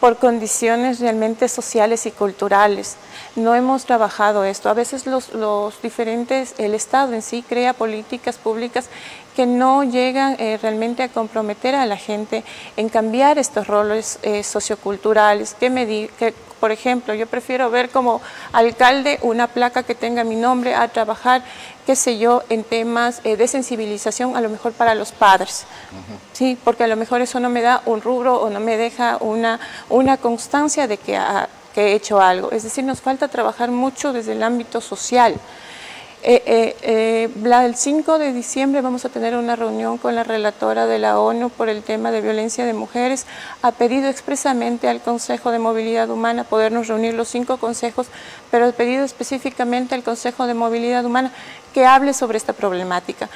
por 0.00 0.16
condiciones 0.18 1.00
realmente 1.00 1.48
sociales 1.48 2.06
y 2.06 2.12
culturales. 2.12 2.94
No 3.34 3.56
hemos 3.56 3.84
trabajado 3.84 4.44
esto. 4.44 4.70
A 4.70 4.74
veces 4.74 5.06
los, 5.06 5.32
los 5.34 5.82
diferentes, 5.82 6.54
el 6.58 6.74
Estado 6.74 7.12
en 7.14 7.22
sí 7.22 7.42
crea 7.42 7.72
políticas 7.72 8.36
públicas 8.36 8.84
que 9.38 9.46
no 9.46 9.84
llegan 9.84 10.34
eh, 10.40 10.58
realmente 10.60 11.04
a 11.04 11.08
comprometer 11.10 11.76
a 11.76 11.86
la 11.86 11.96
gente 11.96 12.42
en 12.76 12.88
cambiar 12.88 13.38
estos 13.38 13.68
roles 13.68 14.18
eh, 14.24 14.42
socioculturales. 14.42 15.54
Que 15.54 15.70
me 15.70 15.86
di- 15.86 16.10
que, 16.18 16.34
por 16.58 16.72
ejemplo, 16.72 17.14
yo 17.14 17.28
prefiero 17.28 17.70
ver 17.70 17.88
como 17.90 18.20
alcalde 18.52 19.20
una 19.22 19.46
placa 19.46 19.84
que 19.84 19.94
tenga 19.94 20.24
mi 20.24 20.34
nombre 20.34 20.74
a 20.74 20.88
trabajar, 20.88 21.42
qué 21.86 21.94
sé 21.94 22.18
yo, 22.18 22.42
en 22.48 22.64
temas 22.64 23.20
eh, 23.22 23.36
de 23.36 23.46
sensibilización, 23.46 24.36
a 24.36 24.40
lo 24.40 24.48
mejor 24.48 24.72
para 24.72 24.96
los 24.96 25.12
padres. 25.12 25.66
Sí, 26.32 26.58
porque 26.64 26.82
a 26.82 26.88
lo 26.88 26.96
mejor 26.96 27.20
eso 27.20 27.38
no 27.38 27.48
me 27.48 27.62
da 27.62 27.80
un 27.86 28.00
rubro 28.02 28.40
o 28.40 28.50
no 28.50 28.58
me 28.58 28.76
deja 28.76 29.18
una, 29.20 29.60
una 29.88 30.16
constancia 30.16 30.88
de 30.88 30.96
que, 30.96 31.16
ha- 31.16 31.48
que 31.76 31.92
he 31.92 31.94
hecho 31.94 32.20
algo. 32.20 32.50
Es 32.50 32.64
decir, 32.64 32.82
nos 32.82 33.00
falta 33.00 33.28
trabajar 33.28 33.70
mucho 33.70 34.12
desde 34.12 34.32
el 34.32 34.42
ámbito 34.42 34.80
social. 34.80 35.36
Eh, 36.24 36.42
eh, 36.46 36.76
eh, 36.82 37.64
el 37.64 37.76
5 37.76 38.18
de 38.18 38.32
diciembre 38.32 38.80
vamos 38.80 39.04
a 39.04 39.08
tener 39.08 39.36
una 39.36 39.54
reunión 39.54 39.98
con 39.98 40.16
la 40.16 40.24
relatora 40.24 40.86
de 40.86 40.98
la 40.98 41.20
ONU 41.20 41.48
por 41.48 41.68
el 41.68 41.82
tema 41.82 42.10
de 42.10 42.20
violencia 42.20 42.64
de 42.66 42.72
mujeres. 42.72 43.26
Ha 43.62 43.72
pedido 43.72 44.08
expresamente 44.08 44.88
al 44.88 45.00
Consejo 45.00 45.52
de 45.52 45.60
Movilidad 45.60 46.10
Humana 46.10 46.42
podernos 46.42 46.88
reunir 46.88 47.14
los 47.14 47.28
cinco 47.28 47.58
consejos, 47.58 48.08
pero 48.50 48.66
ha 48.66 48.72
pedido 48.72 49.04
específicamente 49.04 49.94
al 49.94 50.02
Consejo 50.02 50.46
de 50.46 50.54
Movilidad 50.54 51.04
Humana 51.04 51.32
que 51.72 51.86
hable 51.86 52.12
sobre 52.12 52.38
esta 52.38 52.52
problemática, 52.52 53.28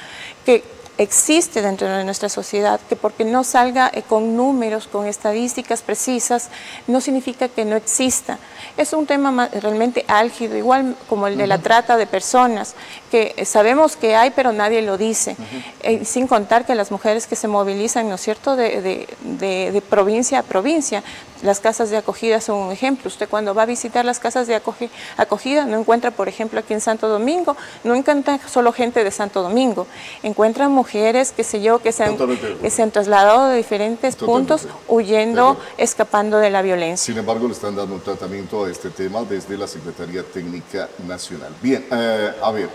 existe 0.97 1.61
dentro 1.61 1.87
de 1.89 2.03
nuestra 2.03 2.29
sociedad, 2.29 2.79
que 2.87 2.95
porque 2.95 3.25
no 3.25 3.43
salga 3.43 3.89
eh, 3.93 4.03
con 4.07 4.35
números, 4.37 4.87
con 4.87 5.07
estadísticas 5.07 5.81
precisas, 5.81 6.49
no 6.87 7.01
significa 7.01 7.47
que 7.49 7.65
no 7.65 7.75
exista. 7.75 8.37
Es 8.77 8.93
un 8.93 9.05
tema 9.07 9.31
ma- 9.31 9.47
realmente 9.47 10.05
álgido, 10.07 10.55
igual 10.55 10.95
como 11.09 11.27
el 11.27 11.37
de 11.37 11.47
la 11.47 11.57
trata 11.57 11.97
de 11.97 12.05
personas, 12.07 12.75
que 13.11 13.33
eh, 13.37 13.45
sabemos 13.45 13.95
que 13.95 14.15
hay, 14.15 14.29
pero 14.31 14.51
nadie 14.51 14.81
lo 14.81 14.97
dice. 14.97 15.35
Eh, 15.81 16.05
sin 16.05 16.27
contar 16.27 16.65
que 16.65 16.75
las 16.75 16.91
mujeres 16.91 17.27
que 17.27 17.35
se 17.35 17.47
movilizan, 17.47 18.07
¿no 18.07 18.15
es 18.15 18.21
cierto?, 18.21 18.55
de, 18.55 18.81
de- 18.81 19.07
de- 19.21 19.71
de 19.71 19.81
provincia 19.81 20.39
a 20.39 20.43
provincia, 20.43 21.03
las 21.41 21.59
casas 21.59 21.89
de 21.89 21.97
acogida 21.97 22.39
son 22.41 22.57
un 22.57 22.71
ejemplo. 22.71 23.07
Usted 23.07 23.27
cuando 23.27 23.53
va 23.53 23.63
a 23.63 23.65
visitar 23.65 24.05
las 24.05 24.19
casas 24.19 24.47
de 24.47 24.55
acogida 24.55 25.65
no 25.65 25.79
encuentra, 25.79 26.11
por 26.11 26.27
ejemplo, 26.27 26.59
aquí 26.59 26.73
en 26.73 26.81
Santo 26.81 27.07
Domingo, 27.07 27.57
no 27.83 27.95
encuentra 27.95 28.39
solo 28.47 28.71
gente 28.71 29.03
de 29.03 29.11
Santo 29.11 29.41
Domingo, 29.41 29.87
encuentra 30.21 30.69
mujeres, 30.69 31.33
qué 31.35 31.43
sé 31.43 31.61
yo, 31.61 31.79
que 31.79 31.91
se 31.91 32.03
han, 32.03 32.17
que 32.17 32.69
se 32.69 32.83
han 32.83 32.91
trasladado 32.91 33.49
de 33.49 33.57
diferentes 33.57 34.15
puntos 34.15 34.67
huyendo, 34.87 35.57
escapando 35.77 36.37
de 36.37 36.49
la 36.49 36.61
violencia. 36.61 37.13
Sin 37.13 37.17
embargo, 37.17 37.47
le 37.47 37.53
están 37.53 37.75
dando 37.75 37.95
un 37.95 38.01
tratamiento 38.01 38.65
a 38.65 38.71
este 38.71 38.89
tema 38.89 39.23
desde 39.23 39.57
la 39.57 39.67
Secretaría 39.67 40.23
Técnica 40.23 40.89
Nacional. 41.07 41.53
Bien, 41.61 41.85
eh, 41.91 42.31
a 42.41 42.51
ver, 42.51 42.69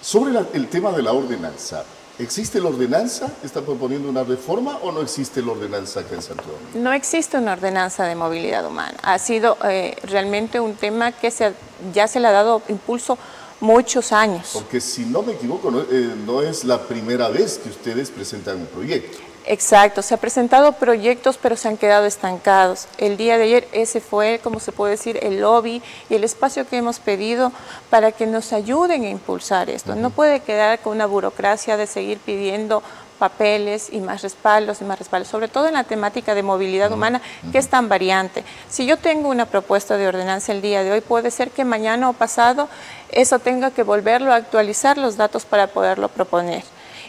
sobre 0.00 0.32
el 0.54 0.68
tema 0.68 0.92
de 0.92 1.02
la 1.02 1.12
ordenanza, 1.12 1.84
¿Existe 2.18 2.60
la 2.60 2.68
ordenanza? 2.68 3.32
¿Está 3.42 3.62
proponiendo 3.62 4.08
una 4.08 4.22
reforma 4.22 4.78
o 4.82 4.92
no 4.92 5.00
existe 5.00 5.40
la 5.40 5.52
ordenanza 5.52 6.00
acá 6.00 6.14
en 6.14 6.22
Santo 6.22 6.44
Domingo? 6.44 6.70
No 6.74 6.92
existe 6.92 7.38
una 7.38 7.54
ordenanza 7.54 8.04
de 8.04 8.14
movilidad 8.14 8.66
humana. 8.66 8.98
Ha 9.02 9.18
sido 9.18 9.56
eh, 9.64 9.96
realmente 10.04 10.60
un 10.60 10.74
tema 10.74 11.12
que 11.12 11.30
se, 11.30 11.54
ya 11.94 12.06
se 12.06 12.20
le 12.20 12.28
ha 12.28 12.32
dado 12.32 12.60
impulso 12.68 13.16
muchos 13.60 14.12
años. 14.12 14.50
Porque 14.52 14.80
si 14.80 15.06
no 15.06 15.22
me 15.22 15.32
equivoco, 15.32 15.70
no, 15.70 15.80
eh, 15.80 16.14
no 16.26 16.42
es 16.42 16.64
la 16.64 16.82
primera 16.82 17.28
vez 17.28 17.58
que 17.58 17.70
ustedes 17.70 18.10
presentan 18.10 18.58
un 18.58 18.66
proyecto. 18.66 19.18
Exacto, 19.44 20.02
se 20.02 20.14
han 20.14 20.20
presentado 20.20 20.72
proyectos 20.72 21.36
pero 21.36 21.56
se 21.56 21.66
han 21.68 21.76
quedado 21.76 22.06
estancados. 22.06 22.86
El 22.98 23.16
día 23.16 23.38
de 23.38 23.44
ayer 23.44 23.68
ese 23.72 24.00
fue, 24.00 24.40
como 24.42 24.60
se 24.60 24.70
puede 24.70 24.92
decir, 24.92 25.18
el 25.20 25.40
lobby 25.40 25.82
y 26.08 26.14
el 26.14 26.22
espacio 26.22 26.66
que 26.68 26.76
hemos 26.76 27.00
pedido 27.00 27.50
para 27.90 28.12
que 28.12 28.26
nos 28.26 28.52
ayuden 28.52 29.02
a 29.02 29.08
impulsar 29.08 29.68
esto. 29.68 29.96
No 29.96 30.10
puede 30.10 30.40
quedar 30.40 30.78
con 30.78 30.92
una 30.92 31.06
burocracia 31.06 31.76
de 31.76 31.88
seguir 31.88 32.18
pidiendo 32.18 32.82
papeles 33.18 33.88
y 33.92 34.00
más 34.00 34.22
respaldos 34.22 34.80
y 34.80 34.84
más 34.84 34.98
respaldos, 34.98 35.28
sobre 35.28 35.48
todo 35.48 35.66
en 35.66 35.74
la 35.74 35.84
temática 35.84 36.34
de 36.34 36.42
movilidad 36.42 36.92
humana, 36.92 37.20
que 37.50 37.58
es 37.58 37.68
tan 37.68 37.88
variante. 37.88 38.44
Si 38.68 38.86
yo 38.86 38.96
tengo 38.96 39.28
una 39.28 39.46
propuesta 39.46 39.96
de 39.96 40.08
ordenanza 40.08 40.52
el 40.52 40.62
día 40.62 40.82
de 40.82 40.92
hoy, 40.92 41.00
puede 41.00 41.30
ser 41.30 41.50
que 41.50 41.64
mañana 41.64 42.10
o 42.10 42.12
pasado 42.12 42.68
eso 43.10 43.38
tenga 43.38 43.70
que 43.70 43.82
volverlo 43.82 44.32
a 44.32 44.36
actualizar 44.36 44.98
los 44.98 45.16
datos 45.16 45.44
para 45.44 45.68
poderlo 45.68 46.08
proponer 46.08 46.64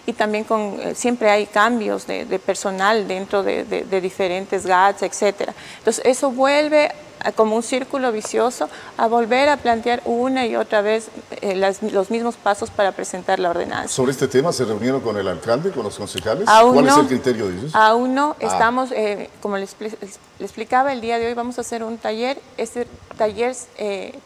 y 0.06 0.14
también 0.14 0.44
con, 0.44 0.80
eh, 0.80 0.96
siempre 0.96 1.30
hay 1.30 1.46
cambios 1.46 2.08
de, 2.08 2.26
personal 2.46 3.08
dentro 3.08 3.44
de, 3.44 3.64
diferentes 4.02 4.66
GATS, 4.66 5.04
etcétera. 5.04 5.54
Entonces 5.80 6.04
eso 6.06 6.32
vuelve 6.32 6.92
como 7.38 7.56
un 7.56 7.64
círculo 7.64 8.12
vicioso 8.12 8.68
a 8.98 9.08
volver 9.08 9.48
a 9.48 9.56
plantear 9.56 10.02
una 10.04 10.46
y 10.46 10.58
otra 10.58 10.82
vez 10.82 11.08
eh, 11.40 11.56
los 11.56 12.12
mismos 12.12 12.36
pasos 12.36 12.70
para 12.70 12.92
presentar 12.92 13.40
la 13.40 13.52
ordenanza. 13.52 13.88
¿Sobre 13.88 14.12
este 14.12 14.28
tema 14.28 14.52
se 14.52 14.66
reunieron 14.66 15.00
con 15.00 15.16
el 15.16 15.30
alcalde, 15.30 15.72
con 15.72 15.84
los 15.84 15.98
concejales? 15.98 16.44
¿Cuál 16.44 16.86
es 16.86 16.98
el 16.98 17.08
criterio 17.08 17.48
de 17.48 17.60
ellos? 17.60 17.76
Aún 17.76 18.14
no, 18.14 18.36
ah. 18.42 18.46
estamos, 18.46 18.92
eh, 18.92 19.30
como 19.42 19.56
les, 19.56 19.74
explicaba, 20.42 20.92
el 20.92 21.00
día 21.00 21.18
de 21.18 21.28
hoy 21.28 21.34
vamos 21.34 21.58
a 21.60 21.62
hacer 21.62 21.82
un 21.82 21.98
taller. 21.98 22.42
Este 22.58 22.88
taller 23.18 23.56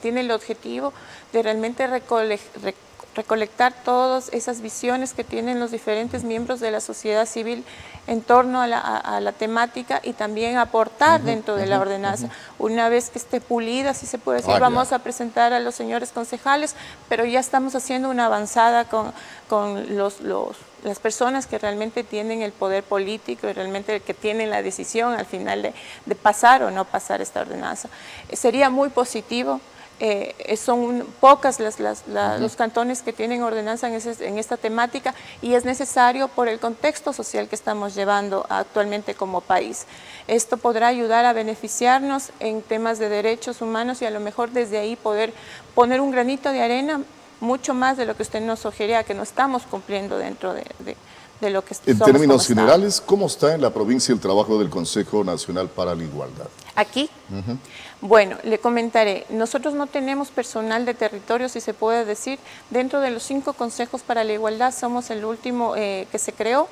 tiene 0.01 0.21
el 0.21 0.31
objetivo 0.31 0.91
de 1.33 1.43
realmente 1.43 1.85
recolectar 1.85 2.86
recolectar 3.17 3.73
todas 3.83 4.29
esas 4.31 4.61
visiones 4.61 5.13
que 5.13 5.23
tienen 5.23 5.59
los 5.59 5.71
diferentes 5.71 6.23
miembros 6.23 6.59
de 6.59 6.71
la 6.71 6.79
sociedad 6.79 7.25
civil 7.25 7.65
en 8.05 8.21
torno 8.21 8.61
a 8.61 8.67
la, 8.67 9.31
temática 9.33 9.99
y 10.01 10.13
también 10.13 10.57
aportar 10.57 11.21
dentro 11.21 11.55
de 11.55 11.65
la 11.65 11.79
ordenanza. 11.81 12.29
Una 12.57 12.87
vez 12.87 13.09
que 13.09 13.19
esté 13.19 13.41
pulida, 13.41 13.93
si 13.93 14.05
se 14.05 14.17
puede 14.17 14.37
decir, 14.37 14.53
ah, 14.53 14.59
vamos 14.59 14.93
a 14.93 14.99
presentar 14.99 15.51
a 15.51 15.59
los 15.59 15.75
señores 15.75 16.11
concejales, 16.11 16.75
pero 17.09 17.25
ya 17.25 17.39
estamos 17.39 17.75
haciendo 17.75 18.09
una 18.09 18.27
avanzada 18.27 18.85
con, 18.85 19.11
con 19.49 19.97
los, 19.97 20.21
los, 20.21 20.55
las 20.83 20.99
personas 20.99 21.47
que 21.47 21.57
realmente 21.57 22.03
tienen 22.03 22.41
el 22.41 22.53
poder 22.53 22.83
político 22.83 23.49
y 23.49 23.53
realmente 23.53 23.99
que 23.99 24.13
tienen 24.13 24.51
la 24.51 24.61
decisión 24.61 25.13
al 25.13 25.25
final 25.25 25.61
de, 25.61 25.73
de 26.05 26.15
pasar 26.15 26.63
o 26.63 26.71
no 26.71 26.85
pasar 26.85 27.21
esta 27.21 27.41
ordenanza. 27.41 27.89
Sería 28.31 28.69
muy 28.69 28.89
positivo 28.89 29.59
eh, 29.99 30.57
son 30.57 31.07
pocas 31.19 31.59
las, 31.59 31.79
los 32.39 32.55
cantones 32.55 33.01
que 33.01 33.13
tienen 33.13 33.41
ordenanza 33.41 33.87
en, 33.87 34.37
esta 34.37 34.55
temática 34.55 35.15
y 35.41 35.55
es 35.55 35.65
necesario 35.65 36.27
por 36.27 36.47
el 36.47 36.59
contexto 36.59 37.13
social 37.13 37.47
que 37.47 37.55
estamos 37.55 37.95
llevando 37.95 38.45
actualmente 38.49 39.15
como 39.15 39.41
país. 39.41 39.85
Esto 40.27 40.57
podrá 40.57 40.87
ayudar 40.87 41.25
a 41.25 41.33
beneficiarnos 41.33 42.31
en 42.39 42.61
temas 42.61 42.99
de 42.99 43.09
derechos 43.09 43.61
humanos 43.61 44.01
y 44.03 44.05
a 44.05 44.11
lo 44.11 44.19
mejor 44.19 44.51
desde 44.51 44.77
ahí 44.77 44.95
poder 44.95 45.33
poner 45.73 45.99
un 45.99 46.11
granito 46.11 46.51
de 46.51 46.61
arena 46.61 47.01
mucho 47.39 47.73
más 47.73 47.97
de 47.97 48.05
lo 48.05 48.15
que 48.15 48.23
usted 48.23 48.41
nos 48.41 48.59
sugería, 48.59 49.03
que 49.03 49.13
no 49.13 49.23
estamos 49.23 49.63
cumpliendo 49.63 50.17
dentro 50.17 50.53
de, 50.53 50.95
lo 51.49 51.63
que 51.63 51.75
En 51.85 51.99
términos 51.99 52.47
generales, 52.47 53.01
¿cómo 53.03 53.27
está 53.27 53.53
en 53.53 53.61
la 53.61 53.71
provincia 53.71 54.13
el 54.13 54.19
trabajo 54.19 54.57
del 54.59 54.69
Consejo 54.69 55.23
Nacional 55.23 55.69
para 55.69 55.93
la 55.95 56.03
Igualdad? 56.03 56.47
Aquí. 56.75 57.09
Bueno, 58.01 58.37
le 58.43 58.59
comentaré, 58.59 59.25
nosotros 59.29 59.73
no 59.73 59.87
tenemos 59.87 60.29
personal 60.29 60.85
de 60.85 60.93
territorio, 60.93 61.49
si 61.49 61.59
se 61.59 61.73
puede 61.73 62.05
decir, 62.05 62.37
dentro 62.69 63.01
de 63.01 63.09
los 63.09 63.23
cinco 63.23 63.53
consejos 63.53 64.03
para 64.03 64.23
la 64.23 64.33
igualdad 64.33 64.71
somos 64.71 65.09
el 65.09 65.25
último 65.25 65.75
eh, 65.75 66.07
que 66.11 66.19
se 66.19 66.31
creó, 66.31 66.67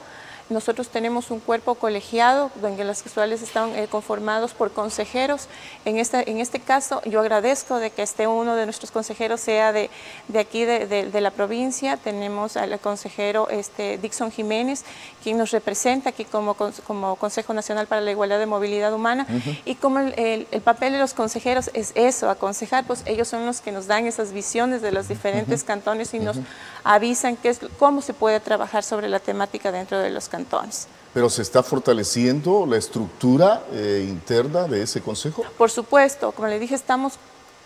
nosotros 0.50 0.90
tenemos 0.90 1.32
un 1.32 1.40
cuerpo 1.40 1.74
colegiado 1.76 2.52
donde 2.62 2.84
las 2.84 3.00
sexuales 3.00 3.42
están 3.42 3.76
eh, 3.76 3.88
conformados 3.90 4.54
por 4.54 4.72
consejeros. 4.72 5.48
En 5.86 5.98
este, 5.98 6.30
en 6.30 6.40
este 6.40 6.60
caso, 6.60 7.02
yo 7.06 7.20
agradezco 7.20 7.78
de 7.78 7.90
que 7.90 8.04
este 8.04 8.28
uno 8.28 8.56
de 8.56 8.66
nuestros 8.66 8.92
consejeros 8.92 9.42
sea 9.42 9.72
de, 9.72 9.90
de 10.28 10.40
aquí, 10.40 10.64
de, 10.66 10.86
de, 10.86 11.22
la 11.22 11.32
provincia. 11.32 11.98
Tenemos 11.98 12.58
al 12.58 12.80
consejero 12.80 13.50
este, 13.50 13.98
Dixon 13.98 14.32
Jiménez, 14.32 14.86
quien 15.24 15.38
nos 15.38 15.50
representa 15.50 16.10
aquí 16.10 16.26
como, 16.26 16.56
como 16.56 17.16
Consejo 17.16 17.54
Nacional 17.54 17.88
para 17.88 18.02
la 18.02 18.12
Igualdad 18.12 18.38
de 18.38 18.46
Movilidad 18.46 18.94
Humana. 18.94 19.26
Y 19.66 19.76
como 19.76 20.00
el, 20.00 20.48
el, 20.52 20.62
papel 20.62 20.94
de 20.94 21.00
los 21.00 21.16
consejeros 21.16 21.72
es 21.74 21.92
eso, 21.96 22.30
aconsejar, 22.30 22.86
pues 22.86 23.02
ellos 23.08 23.28
son 23.28 23.48
los 23.48 23.62
que 23.62 23.72
nos 23.72 23.88
dan 23.88 24.06
esas 24.06 24.32
visiones 24.32 24.84
de 24.84 24.92
los 24.92 25.08
diferentes 25.08 25.64
cantones 25.64 26.14
y 26.14 26.20
nos 26.20 26.38
avisan 26.86 27.36
qué 27.36 27.50
es, 27.50 27.60
cómo 27.80 28.02
se 28.02 28.14
puede 28.14 28.40
trabajar 28.40 28.84
sobre 28.84 29.10
la 29.10 29.20
temática 29.20 29.72
dentro 29.72 30.00
de 30.00 30.12
los 30.12 30.30
cantones. 30.30 30.88
¿Pero 31.14 31.30
se 31.30 31.42
está 31.42 31.64
fortaleciendo 31.64 32.66
la 32.66 32.78
estructura 32.78 33.64
eh, 33.74 34.06
interna 34.08 34.64
de 34.64 34.84
ese 34.84 35.02
consejo? 35.02 35.44
Por 35.58 35.72
supuesto, 35.72 36.32
como 36.32 36.48
le 36.48 36.60
dije, 36.60 36.76
estamos 36.76 37.14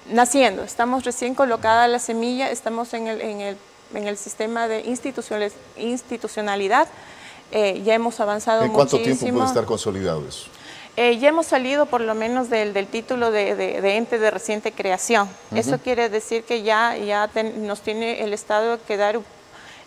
naciendo, 0.10 0.63
estamos 0.63 1.03
recién 1.03 1.36
colocada 1.36 1.88
la 1.88 1.99
semilla, 1.99 2.49
estamos 2.49 2.93
en 2.93 3.08
el, 3.08 3.21
en 3.21 3.41
el, 3.41 3.58
en 3.93 4.08
el 4.08 4.17
sistema 4.17 4.67
de 4.67 4.86
institucionalidad, 5.77 6.88
eh, 7.51 7.82
ya 7.84 7.95
hemos 7.95 8.19
avanzado 8.19 8.63
¿En 8.63 8.71
cuánto 8.71 8.99
tiempo 8.99 9.27
puede 9.27 9.45
estar 9.45 9.65
consolidado 9.65 10.23
eso? 10.27 10.47
Eh, 10.97 11.17
ya 11.17 11.30
hemos 11.30 11.45
salido 11.45 11.86
por 11.86 12.02
lo 12.02 12.13
menos 12.13 12.49
del, 12.49 12.73
del 12.73 12.88
título 12.88 13.32
de, 13.32 13.56
de, 13.56 13.95
ente 13.95 14.19
de 14.19 14.32
reciente 14.32 14.71
creación. 14.71 15.30
Eso 15.56 15.80
quiere 15.80 16.10
decir 16.10 16.43
que 16.43 16.62
ya, 16.62 16.97
ya 16.97 17.30
nos 17.58 17.82
tiene 17.82 18.21
el 18.23 18.34
Estado 18.34 18.80
que 18.86 18.97
dar 18.97 19.19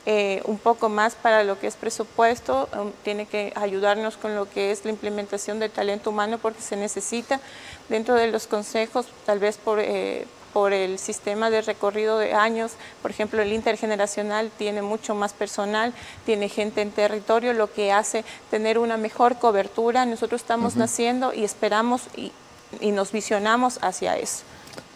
eh, 0.05 0.43
un 0.47 0.59
poco 0.59 0.89
más 0.89 1.15
para 1.15 1.45
lo 1.45 1.61
que 1.61 1.69
es 1.69 1.77
presupuesto, 1.77 2.69
um, 2.77 2.91
tiene 3.05 3.27
que 3.27 3.53
ayudarnos 3.55 4.17
con 4.17 4.35
lo 4.35 4.51
que 4.51 4.73
es 4.73 4.85
la 4.85 4.91
implementación 4.91 5.61
del 5.61 5.71
talento 5.71 6.11
humano 6.11 6.39
porque 6.39 6.61
se 6.61 6.77
necesita 6.77 7.41
dentro 7.89 8.15
de 8.15 8.27
los 8.29 8.47
consejos, 8.47 9.07
tal 9.27 9.39
vez 9.39 9.59
por... 9.59 9.79
Eh, 9.81 10.27
por 10.53 10.73
el 10.73 10.99
sistema 10.99 11.51
de 11.51 11.63
recorrido 11.63 12.19
de 12.19 12.35
años, 12.35 12.73
por 13.01 13.11
ejemplo, 13.11 13.43
el 13.43 13.53
intergeneracional 13.53 14.51
tiene 14.57 14.83
mucho 14.83 15.15
más 15.15 15.33
personal, 15.33 15.95
tiene 16.27 16.49
gente 16.49 16.83
en 16.83 16.91
territorio, 16.91 17.53
lo 17.53 17.73
que 17.73 17.93
hace 17.93 18.25
tener 18.51 18.79
una 18.79 18.97
mejor 18.97 19.39
cobertura. 19.39 20.05
Nosotros 20.07 20.41
estamos 20.41 20.77
naciendo 20.77 21.33
y 21.33 21.45
esperamos 21.45 22.03
y, 22.17 22.33
y 22.81 22.93
nos 22.93 23.13
visionamos 23.13 23.79
hacia 23.83 24.17
eso. 24.17 24.43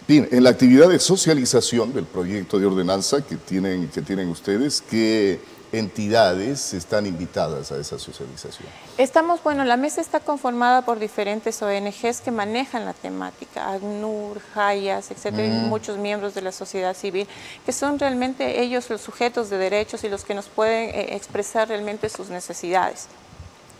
Bien, 0.09 0.29
en 0.31 0.45
la 0.45 0.51
actividad 0.51 0.89
de 0.89 1.01
socialización 1.01 1.93
del 1.93 2.05
proyecto 2.05 2.61
de 2.61 2.67
ordenanza 2.67 3.23
que 3.23 3.35
tienen, 3.35 3.89
que 3.89 4.03
tienen 4.03 4.29
ustedes, 4.29 4.81
¿qué 4.89 5.41
entidades 5.73 6.75
están 6.75 7.07
invitadas 7.07 7.73
a 7.73 7.79
esa 7.79 7.99
socialización? 7.99 8.69
Estamos, 8.99 9.43
bueno, 9.43 9.65
la 9.65 9.77
mesa 9.77 10.01
está 10.01 10.21
conformada 10.21 10.83
por 10.83 10.99
diferentes 10.99 11.61
ONGs 11.63 12.21
que 12.21 12.31
manejan 12.31 12.85
la 12.85 12.95
temática, 12.95 13.73
ACNUR, 13.73 14.41
JAYAS, 14.55 15.11
etcétera, 15.11 15.47
y 15.47 15.51
mm. 15.51 15.69
muchos 15.69 15.99
miembros 15.99 16.35
de 16.35 16.43
la 16.43 16.53
sociedad 16.53 16.97
civil, 16.97 17.27
que 17.65 17.73
son 17.73 17.99
realmente 17.99 18.63
ellos 18.63 18.89
los 18.91 19.01
sujetos 19.01 19.51
de 19.51 19.59
derechos 19.59 20.05
y 20.05 20.09
los 20.09 20.25
que 20.25 20.35
nos 20.35 20.47
pueden 20.47 20.91
eh, 20.91 21.17
expresar 21.17 21.69
realmente 21.69 22.09
sus 22.09 22.29
necesidades. 22.29 23.09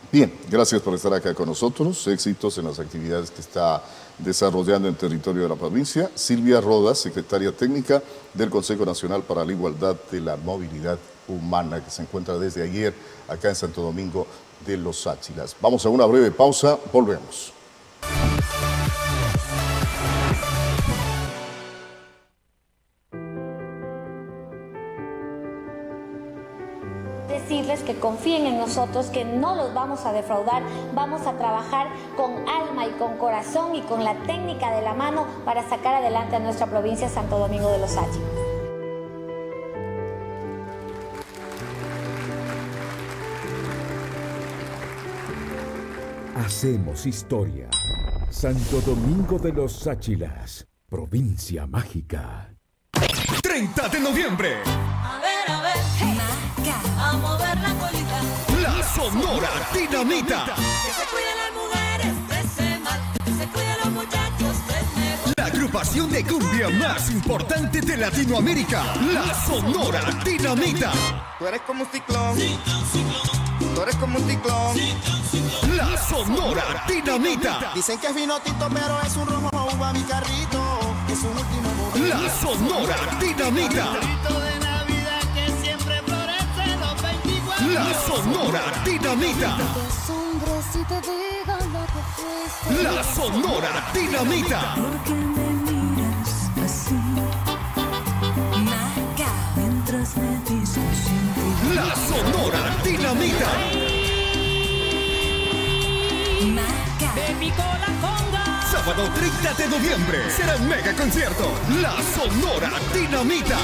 Bien, 0.09 0.31
gracias 0.49 0.81
por 0.81 0.93
estar 0.93 1.13
acá 1.13 1.33
con 1.33 1.49
nosotros. 1.49 2.07
Éxitos 2.07 2.57
en 2.57 2.65
las 2.65 2.79
actividades 2.79 3.29
que 3.29 3.41
está 3.41 3.83
desarrollando 4.17 4.87
en 4.87 4.95
territorio 4.95 5.43
de 5.43 5.49
la 5.49 5.55
provincia. 5.55 6.09
Silvia 6.15 6.61
Rodas, 6.61 6.97
secretaria 6.97 7.51
técnica 7.51 8.01
del 8.33 8.49
Consejo 8.49 8.85
Nacional 8.85 9.23
para 9.23 9.43
la 9.43 9.51
Igualdad 9.51 9.97
de 10.09 10.21
la 10.21 10.37
Movilidad 10.37 10.97
Humana, 11.27 11.83
que 11.83 11.89
se 11.89 12.01
encuentra 12.01 12.37
desde 12.37 12.63
ayer 12.63 12.93
acá 13.27 13.49
en 13.49 13.55
Santo 13.55 13.81
Domingo 13.81 14.27
de 14.65 14.77
los 14.77 15.05
Áchilas. 15.07 15.55
Vamos 15.61 15.85
a 15.85 15.89
una 15.89 16.05
breve 16.05 16.31
pausa, 16.31 16.77
volvemos. 16.91 17.53
que 27.87 27.99
confíen 27.99 28.45
en 28.45 28.57
nosotros, 28.57 29.07
que 29.07 29.23
no 29.23 29.55
los 29.55 29.73
vamos 29.73 30.05
a 30.05 30.11
defraudar, 30.11 30.61
vamos 30.93 31.25
a 31.25 31.37
trabajar 31.37 31.87
con 32.17 32.47
alma 32.47 32.85
y 32.85 32.91
con 32.99 33.17
corazón 33.17 33.75
y 33.75 33.81
con 33.81 34.03
la 34.03 34.13
técnica 34.23 34.75
de 34.75 34.81
la 34.81 34.93
mano 34.93 35.25
para 35.45 35.67
sacar 35.69 35.95
adelante 35.95 36.35
a 36.35 36.39
nuestra 36.39 36.67
provincia 36.67 37.07
Santo 37.07 37.39
Domingo 37.39 37.69
de 37.71 37.79
los 37.79 37.95
Áchilas. 37.95 38.46
Hacemos 46.47 47.05
historia. 47.05 47.67
Santo 48.29 48.79
Domingo 48.79 49.37
de 49.37 49.51
los 49.51 49.85
Áchilas, 49.85 50.65
provincia 50.87 51.67
mágica. 51.67 52.49
30 53.43 53.89
de 53.89 53.99
noviembre. 53.99 54.55
A 54.65 55.19
ver, 55.21 55.51
a 55.51 55.61
ver, 55.61 55.75
hey, 55.99 56.17
a 56.97 57.17
mover 57.17 57.57
la 57.57 57.73
colita. 57.73 58.21
La 58.61 58.81
Sonora 58.81 59.49
Dinamita. 59.73 60.45
Que 60.55 60.93
se 60.93 61.05
cuiden 61.11 61.35
las 61.37 61.53
mujeres 61.53 62.29
de 62.29 62.39
ese 62.39 62.79
mal, 62.79 63.01
que 63.25 63.31
se 63.33 63.47
cuiden 63.49 63.77
los 63.83 63.91
muchachos 63.91 64.67
del 64.67 65.03
mejor. 65.03 65.33
La 65.35 65.45
agrupación 65.47 66.09
de 66.09 66.23
cumbia 66.23 66.69
más 66.69 67.11
importante 67.11 67.81
de 67.81 67.97
Latinoamérica. 67.97 68.85
La 69.11 69.33
Sonora 69.45 69.99
Dinamita. 70.23 70.93
Tú 71.39 71.45
eres 71.45 71.61
como 71.63 71.83
un 71.83 71.89
ciclón. 71.91 72.37
Tú 73.77 73.83
eres 73.83 73.95
como 73.97 74.17
un 74.17 74.27
ciclón. 74.27 74.75
La 75.75 75.95
Sonora 75.97 76.83
Dinamita. 76.87 77.71
Dicen 77.75 77.99
que 77.99 78.07
es 78.07 78.15
vino 78.15 78.39
tinto, 78.39 78.67
pero 78.73 78.99
es 79.05 79.15
un 79.15 79.27
rojo 79.27 79.51
uva 79.53 79.93
mi 79.93 80.01
carrito. 80.01 80.79
Es 81.07 81.19
un 81.19 81.37
último 81.37 81.71
momento. 81.75 82.17
La 82.17 82.41
Sonora 82.41 82.95
Dinamita. 83.19 83.85
de 83.93 84.59
Navidad 84.65 85.21
que 85.35 85.63
siempre 85.63 86.01
florece 86.07 86.75
los 86.79 87.01
24. 87.03 87.67
La 87.71 87.93
Sonora 88.01 88.61
Dinamita. 88.83 89.57
La 92.81 93.03
Sonora 93.03 93.91
Dinamita. 93.93 94.75
Porque 94.75 95.13
me 95.13 95.71
miras 95.71 96.49
así. 96.65 96.95
Naca, 98.65 99.31
mientras 99.55 100.17
me 100.17 100.35
ti. 100.47 101.26
La 101.77 101.93
Sonora 101.93 102.75
Dinamita. 102.83 103.51
De 107.13 107.35
mi 107.39 107.51
cola 107.51 107.89
conga. 108.01 108.45
Sábado 108.71 109.03
30 109.13 109.53
de 109.53 109.67
noviembre 109.67 110.31
será 110.31 110.55
el 110.55 110.63
mega 110.63 110.93
concierto. 110.93 111.51
La 111.79 111.93
Sonora 112.15 112.71
Dinamita. 112.91 113.59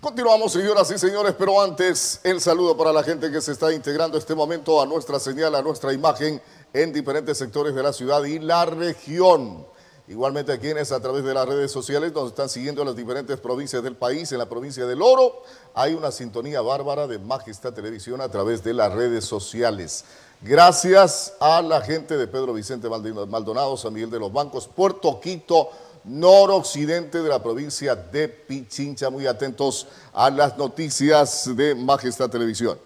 Continuamos, 0.00 0.52
señoras 0.52 0.90
y 0.92 0.98
señores, 0.98 1.34
pero 1.36 1.60
antes 1.60 2.20
el 2.22 2.40
saludo 2.40 2.76
para 2.76 2.92
la 2.92 3.02
gente 3.02 3.32
que 3.32 3.40
se 3.40 3.50
está 3.50 3.72
integrando 3.72 4.16
este 4.16 4.36
momento 4.36 4.80
a 4.80 4.86
nuestra 4.86 5.18
señal, 5.18 5.54
a 5.56 5.62
nuestra 5.62 5.92
imagen 5.92 6.40
en 6.72 6.92
diferentes 6.92 7.38
sectores 7.38 7.74
de 7.74 7.82
la 7.82 7.92
ciudad 7.92 8.24
y 8.24 8.38
la 8.38 8.64
región. 8.64 9.66
Igualmente 10.08 10.52
a 10.52 10.58
quienes 10.58 10.90
a 10.90 11.00
través 11.00 11.24
de 11.24 11.32
las 11.32 11.48
redes 11.48 11.70
sociales 11.70 12.12
nos 12.12 12.28
están 12.28 12.48
siguiendo 12.48 12.82
en 12.82 12.88
las 12.88 12.96
diferentes 12.96 13.38
provincias 13.38 13.82
del 13.82 13.94
país, 13.94 14.32
en 14.32 14.38
la 14.38 14.48
provincia 14.48 14.84
del 14.84 15.00
Oro, 15.00 15.42
hay 15.74 15.94
una 15.94 16.10
sintonía 16.10 16.60
bárbara 16.60 17.06
de 17.06 17.18
Majestad 17.18 17.72
Televisión 17.72 18.20
a 18.20 18.28
través 18.28 18.64
de 18.64 18.74
las 18.74 18.92
redes 18.92 19.24
sociales. 19.24 20.04
Gracias 20.40 21.34
a 21.38 21.62
la 21.62 21.80
gente 21.82 22.16
de 22.16 22.26
Pedro 22.26 22.52
Vicente 22.52 22.88
Maldonado, 22.88 23.76
San 23.76 23.92
Miguel 23.92 24.10
de 24.10 24.18
los 24.18 24.32
Bancos, 24.32 24.66
Puerto 24.66 25.20
Quito, 25.20 25.70
noroccidente 26.02 27.22
de 27.22 27.28
la 27.28 27.40
provincia 27.40 27.94
de 27.94 28.28
Pichincha. 28.28 29.08
Muy 29.08 29.28
atentos 29.28 29.86
a 30.12 30.30
las 30.30 30.58
noticias 30.58 31.48
de 31.54 31.76
Majestad 31.76 32.28
Televisión. 32.28 32.76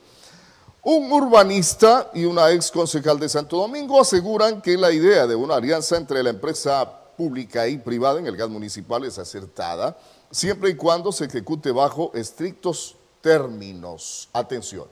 Un 0.89 1.11
urbanista 1.11 2.13
y 2.15 2.27
una 2.27 2.53
ex 2.53 2.71
concejal 2.71 3.19
de 3.19 3.29
Santo 3.29 3.57
Domingo 3.57 4.01
aseguran 4.01 4.63
que 4.63 4.77
la 4.77 4.93
idea 4.93 5.27
de 5.27 5.35
una 5.35 5.57
alianza 5.57 5.97
entre 5.97 6.23
la 6.23 6.31
empresa 6.31 6.89
pública 7.17 7.67
y 7.67 7.77
privada 7.77 8.21
en 8.21 8.29
el 8.29 8.37
gas 8.37 8.49
municipal 8.49 9.03
es 9.03 9.19
acertada, 9.19 9.99
siempre 10.31 10.71
y 10.71 10.77
cuando 10.77 11.11
se 11.11 11.25
ejecute 11.25 11.73
bajo 11.73 12.13
estrictos 12.15 12.95
términos. 13.21 14.29
Atención. 14.33 14.85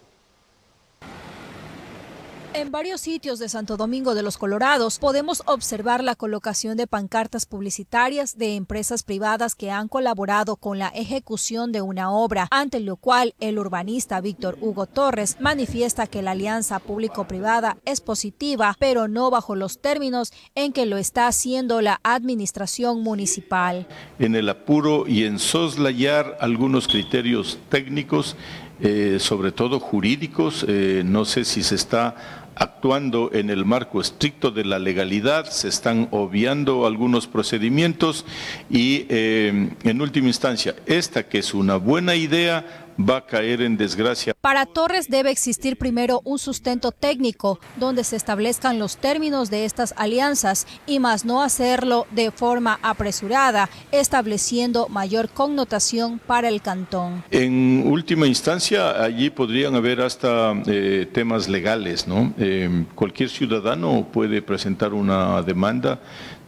En 2.56 2.70
varios 2.70 3.00
sitios 3.00 3.40
de 3.40 3.48
Santo 3.48 3.76
Domingo 3.76 4.14
de 4.14 4.22
los 4.22 4.38
Colorados 4.38 5.00
podemos 5.00 5.42
observar 5.46 6.04
la 6.04 6.14
colocación 6.14 6.76
de 6.76 6.86
pancartas 6.86 7.46
publicitarias 7.46 8.38
de 8.38 8.54
empresas 8.54 9.02
privadas 9.02 9.56
que 9.56 9.72
han 9.72 9.88
colaborado 9.88 10.54
con 10.54 10.78
la 10.78 10.86
ejecución 10.90 11.72
de 11.72 11.82
una 11.82 12.12
obra, 12.12 12.46
ante 12.52 12.78
lo 12.78 12.94
cual 12.94 13.34
el 13.40 13.58
urbanista 13.58 14.20
Víctor 14.20 14.56
Hugo 14.60 14.86
Torres 14.86 15.36
manifiesta 15.40 16.06
que 16.06 16.22
la 16.22 16.30
alianza 16.30 16.78
público-privada 16.78 17.76
es 17.84 18.00
positiva, 18.00 18.76
pero 18.78 19.08
no 19.08 19.30
bajo 19.30 19.56
los 19.56 19.80
términos 19.80 20.32
en 20.54 20.72
que 20.72 20.86
lo 20.86 20.96
está 20.96 21.26
haciendo 21.26 21.80
la 21.80 21.98
administración 22.04 23.02
municipal. 23.02 23.88
En 24.20 24.36
el 24.36 24.48
apuro 24.48 25.08
y 25.08 25.24
en 25.24 25.40
soslayar 25.40 26.38
algunos 26.38 26.86
criterios 26.86 27.58
técnicos, 27.68 28.36
eh, 28.80 29.18
sobre 29.20 29.52
todo 29.52 29.78
jurídicos, 29.78 30.64
eh, 30.68 31.02
no 31.04 31.24
sé 31.24 31.44
si 31.44 31.62
se 31.62 31.76
está 31.76 32.43
actuando 32.56 33.30
en 33.32 33.50
el 33.50 33.64
marco 33.64 34.00
estricto 34.00 34.50
de 34.50 34.64
la 34.64 34.78
legalidad, 34.78 35.46
se 35.46 35.68
están 35.68 36.08
obviando 36.10 36.86
algunos 36.86 37.26
procedimientos 37.26 38.24
y 38.70 39.06
eh, 39.08 39.70
en 39.82 40.00
última 40.00 40.28
instancia, 40.28 40.74
esta 40.86 41.28
que 41.28 41.38
es 41.38 41.54
una 41.54 41.76
buena 41.76 42.14
idea 42.14 42.83
va 42.98 43.18
a 43.18 43.26
caer 43.26 43.60
en 43.62 43.76
desgracia. 43.76 44.34
Para 44.40 44.66
Torres 44.66 45.08
debe 45.08 45.30
existir 45.30 45.76
primero 45.76 46.20
un 46.24 46.38
sustento 46.38 46.92
técnico 46.92 47.58
donde 47.76 48.04
se 48.04 48.16
establezcan 48.16 48.78
los 48.78 48.96
términos 48.96 49.50
de 49.50 49.64
estas 49.64 49.94
alianzas 49.96 50.66
y 50.86 51.00
más 51.00 51.24
no 51.24 51.42
hacerlo 51.42 52.06
de 52.12 52.30
forma 52.30 52.78
apresurada, 52.82 53.68
estableciendo 53.90 54.88
mayor 54.88 55.28
connotación 55.28 56.18
para 56.18 56.48
el 56.48 56.62
cantón. 56.62 57.24
En 57.30 57.84
última 57.86 58.26
instancia, 58.26 59.02
allí 59.02 59.30
podrían 59.30 59.74
haber 59.74 60.00
hasta 60.00 60.52
eh, 60.66 61.08
temas 61.12 61.48
legales, 61.48 62.06
¿no? 62.06 62.32
Eh, 62.38 62.84
cualquier 62.94 63.28
ciudadano 63.28 64.06
puede 64.12 64.40
presentar 64.42 64.92
una 64.94 65.42
demanda 65.42 66.00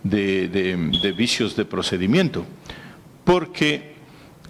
de, 0.02 0.48
de- 0.48 0.76
de 1.02 1.12
vicios 1.12 1.56
de 1.56 1.64
procedimiento, 1.64 2.44
porque 3.24 3.96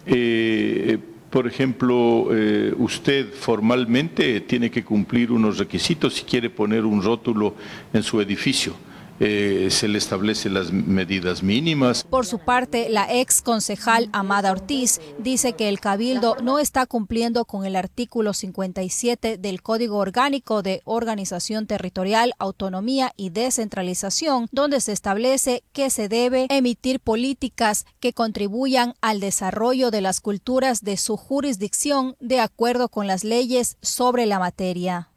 eh, 0.04 0.98
por 1.37 1.46
ejemplo, 1.46 2.29
eh, 2.31 2.72
usted 2.79 3.31
formalmente 3.31 4.40
tiene 4.40 4.70
que 4.70 4.83
cumplir 4.83 5.31
unos 5.31 5.59
requisitos 5.59 6.14
si 6.14 6.22
quiere 6.25 6.49
poner 6.49 6.87
un 6.87 7.03
rótulo 7.03 7.55
en 7.92 8.03
su 8.03 8.22
edificio. 8.22 8.72
Eh, 9.20 9.68
se 9.70 9.88
le 9.88 9.98
establecen 9.98 10.55
las 10.55 10.72
medidas 10.72 11.42
mínimas. 11.42 12.05
Por 12.05 12.26
su 12.26 12.38
parte, 12.38 12.88
la 12.88 13.12
ex 13.12 13.42
concejal 13.42 14.09
Amada 14.12 14.52
Ortiz 14.52 15.00
dice 15.18 15.55
que 15.55 15.68
el 15.68 15.81
Cabildo 15.81 16.37
no 16.42 16.59
está 16.59 16.87
cumpliendo 16.87 17.44
con 17.44 17.64
el 17.64 17.76
artículo 17.76 18.35
57 18.35 19.38
del 19.38 19.62
Código 19.62 19.96
Orgánico 19.96 20.62
de 20.62 20.83
Organización 20.85 21.66
Territorial, 21.66 22.35
Autonomía 22.38 23.12
y 23.16 23.31
Descentralización, 23.31 24.48
donde 24.52 24.81
se 24.81 24.92
establece 24.92 25.62
que 25.72 25.90
se 25.90 26.09
debe 26.09 26.46
emitir 26.50 27.00
políticas 27.00 27.86
que 28.01 28.12
contribuyan 28.12 28.95
al 29.01 29.20
desarrollo 29.20 29.91
de 29.91 30.01
las 30.01 30.20
culturas 30.20 30.82
de 30.82 30.97
su 30.97 31.16
jurisdicción 31.16 32.16
de 32.20 32.41
acuerdo 32.41 32.88
con 32.88 33.07
las 33.07 33.24
leyes 33.24 33.76
sobre 33.80 34.26
la 34.26 34.38
materia. 34.38 35.11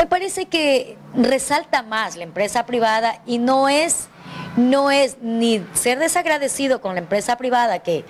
Me 0.00 0.06
parece 0.06 0.46
que 0.46 0.96
resalta 1.14 1.82
más 1.82 2.16
la 2.16 2.24
empresa 2.24 2.64
privada 2.64 3.20
y 3.26 3.36
no 3.36 3.68
es 3.68 4.08
no 4.56 4.90
es 4.90 5.18
ni 5.20 5.62
ser 5.74 5.98
desagradecido 5.98 6.80
con 6.80 6.94
la 6.94 7.02
empresa 7.02 7.36
privada 7.36 7.80
que 7.80 8.06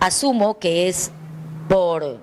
asumo 0.00 0.58
que 0.58 0.88
es 0.88 1.10
por 1.68 2.18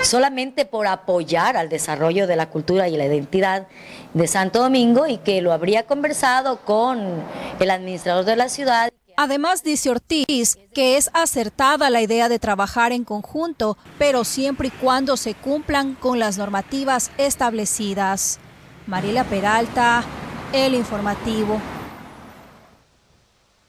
solamente 0.00 0.64
por 0.64 0.86
apoyar 0.86 1.58
al 1.58 1.68
desarrollo 1.68 2.26
de 2.26 2.36
la 2.36 2.48
cultura 2.48 2.88
y 2.88 2.96
la 2.96 3.04
identidad 3.04 3.66
de 4.14 4.26
Santo 4.26 4.62
Domingo 4.62 5.06
y 5.06 5.18
que 5.18 5.42
lo 5.42 5.52
habría 5.52 5.82
conversado 5.82 6.64
con 6.64 7.22
el 7.60 7.70
administrador 7.70 8.24
de 8.24 8.36
la 8.36 8.48
ciudad. 8.48 8.88
Además, 9.18 9.64
dice 9.64 9.90
Ortiz 9.90 10.56
que 10.72 10.96
es 10.96 11.10
acertada 11.12 11.90
la 11.90 12.00
idea 12.00 12.30
de 12.30 12.38
trabajar 12.38 12.92
en 12.92 13.04
conjunto, 13.04 13.76
pero 13.98 14.24
siempre 14.24 14.68
y 14.68 14.70
cuando 14.70 15.18
se 15.18 15.34
cumplan 15.34 15.94
con 15.94 16.18
las 16.18 16.38
normativas 16.38 17.10
establecidas. 17.18 18.40
Mariela 18.86 19.24
Peralta, 19.24 20.04
El 20.52 20.74
Informativo. 20.74 21.60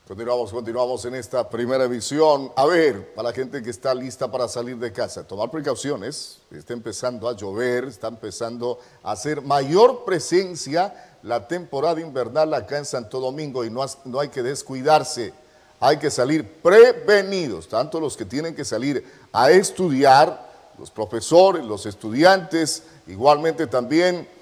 Continuamos, 0.07 0.51
continuamos 0.51 1.05
en 1.05 1.15
esta 1.15 1.49
primera 1.49 1.85
edición. 1.85 2.51
A 2.55 2.67
ver, 2.67 3.15
para 3.15 3.29
la 3.29 3.35
gente 3.35 3.63
que 3.63 3.71
está 3.71 3.95
lista 3.95 4.31
para 4.31 4.47
salir 4.47 4.77
de 4.77 4.93
casa, 4.93 5.27
tomar 5.27 5.49
precauciones. 5.49 6.37
Está 6.51 6.73
empezando 6.73 7.27
a 7.27 7.35
llover, 7.35 7.85
está 7.85 8.09
empezando 8.09 8.79
a 9.03 9.13
hacer 9.13 9.41
mayor 9.41 10.05
presencia 10.05 10.93
la 11.23 11.47
temporada 11.47 11.99
invernal 11.99 12.53
acá 12.53 12.77
en 12.77 12.85
Santo 12.85 13.19
Domingo 13.19 13.65
y 13.65 13.71
no, 13.71 13.83
no 14.05 14.19
hay 14.19 14.29
que 14.29 14.43
descuidarse. 14.43 15.33
Hay 15.79 15.97
que 15.97 16.11
salir 16.11 16.61
prevenidos, 16.61 17.67
tanto 17.67 17.99
los 17.99 18.15
que 18.15 18.25
tienen 18.25 18.55
que 18.55 18.63
salir 18.63 19.03
a 19.33 19.49
estudiar, 19.49 20.47
los 20.77 20.91
profesores, 20.91 21.65
los 21.65 21.87
estudiantes, 21.87 22.83
igualmente 23.07 23.65
también 23.65 24.36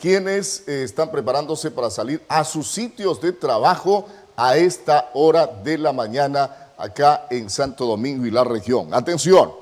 quienes 0.00 0.66
eh, 0.66 0.82
están 0.82 1.10
preparándose 1.10 1.70
para 1.70 1.90
salir 1.90 2.22
a 2.28 2.44
sus 2.44 2.68
sitios 2.68 3.20
de 3.20 3.32
trabajo 3.32 4.06
a 4.36 4.56
esta 4.56 5.10
hora 5.12 5.46
de 5.46 5.76
la 5.76 5.92
mañana 5.92 6.72
acá 6.78 7.26
en 7.30 7.50
Santo 7.50 7.86
Domingo 7.86 8.24
y 8.24 8.30
la 8.30 8.42
región. 8.42 8.94
Atención, 8.94 9.52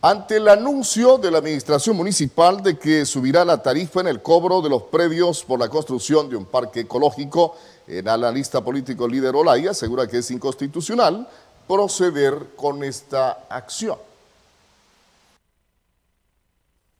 ante 0.00 0.38
el 0.38 0.48
anuncio 0.48 1.16
de 1.16 1.30
la 1.30 1.38
administración 1.38 1.96
municipal 1.96 2.60
de 2.60 2.76
que 2.76 3.06
subirá 3.06 3.44
la 3.44 3.62
tarifa 3.62 4.00
en 4.00 4.08
el 4.08 4.20
cobro 4.20 4.60
de 4.60 4.68
los 4.68 4.82
predios 4.84 5.44
por 5.44 5.60
la 5.60 5.68
construcción 5.68 6.28
de 6.28 6.34
un 6.34 6.44
parque 6.44 6.80
ecológico, 6.80 7.54
el 7.86 8.08
analista 8.08 8.64
político 8.64 9.06
líder 9.06 9.36
Olaya 9.36 9.70
asegura 9.70 10.08
que 10.08 10.18
es 10.18 10.30
inconstitucional 10.32 11.28
proceder 11.68 12.48
con 12.56 12.82
esta 12.82 13.44
acción. 13.48 13.96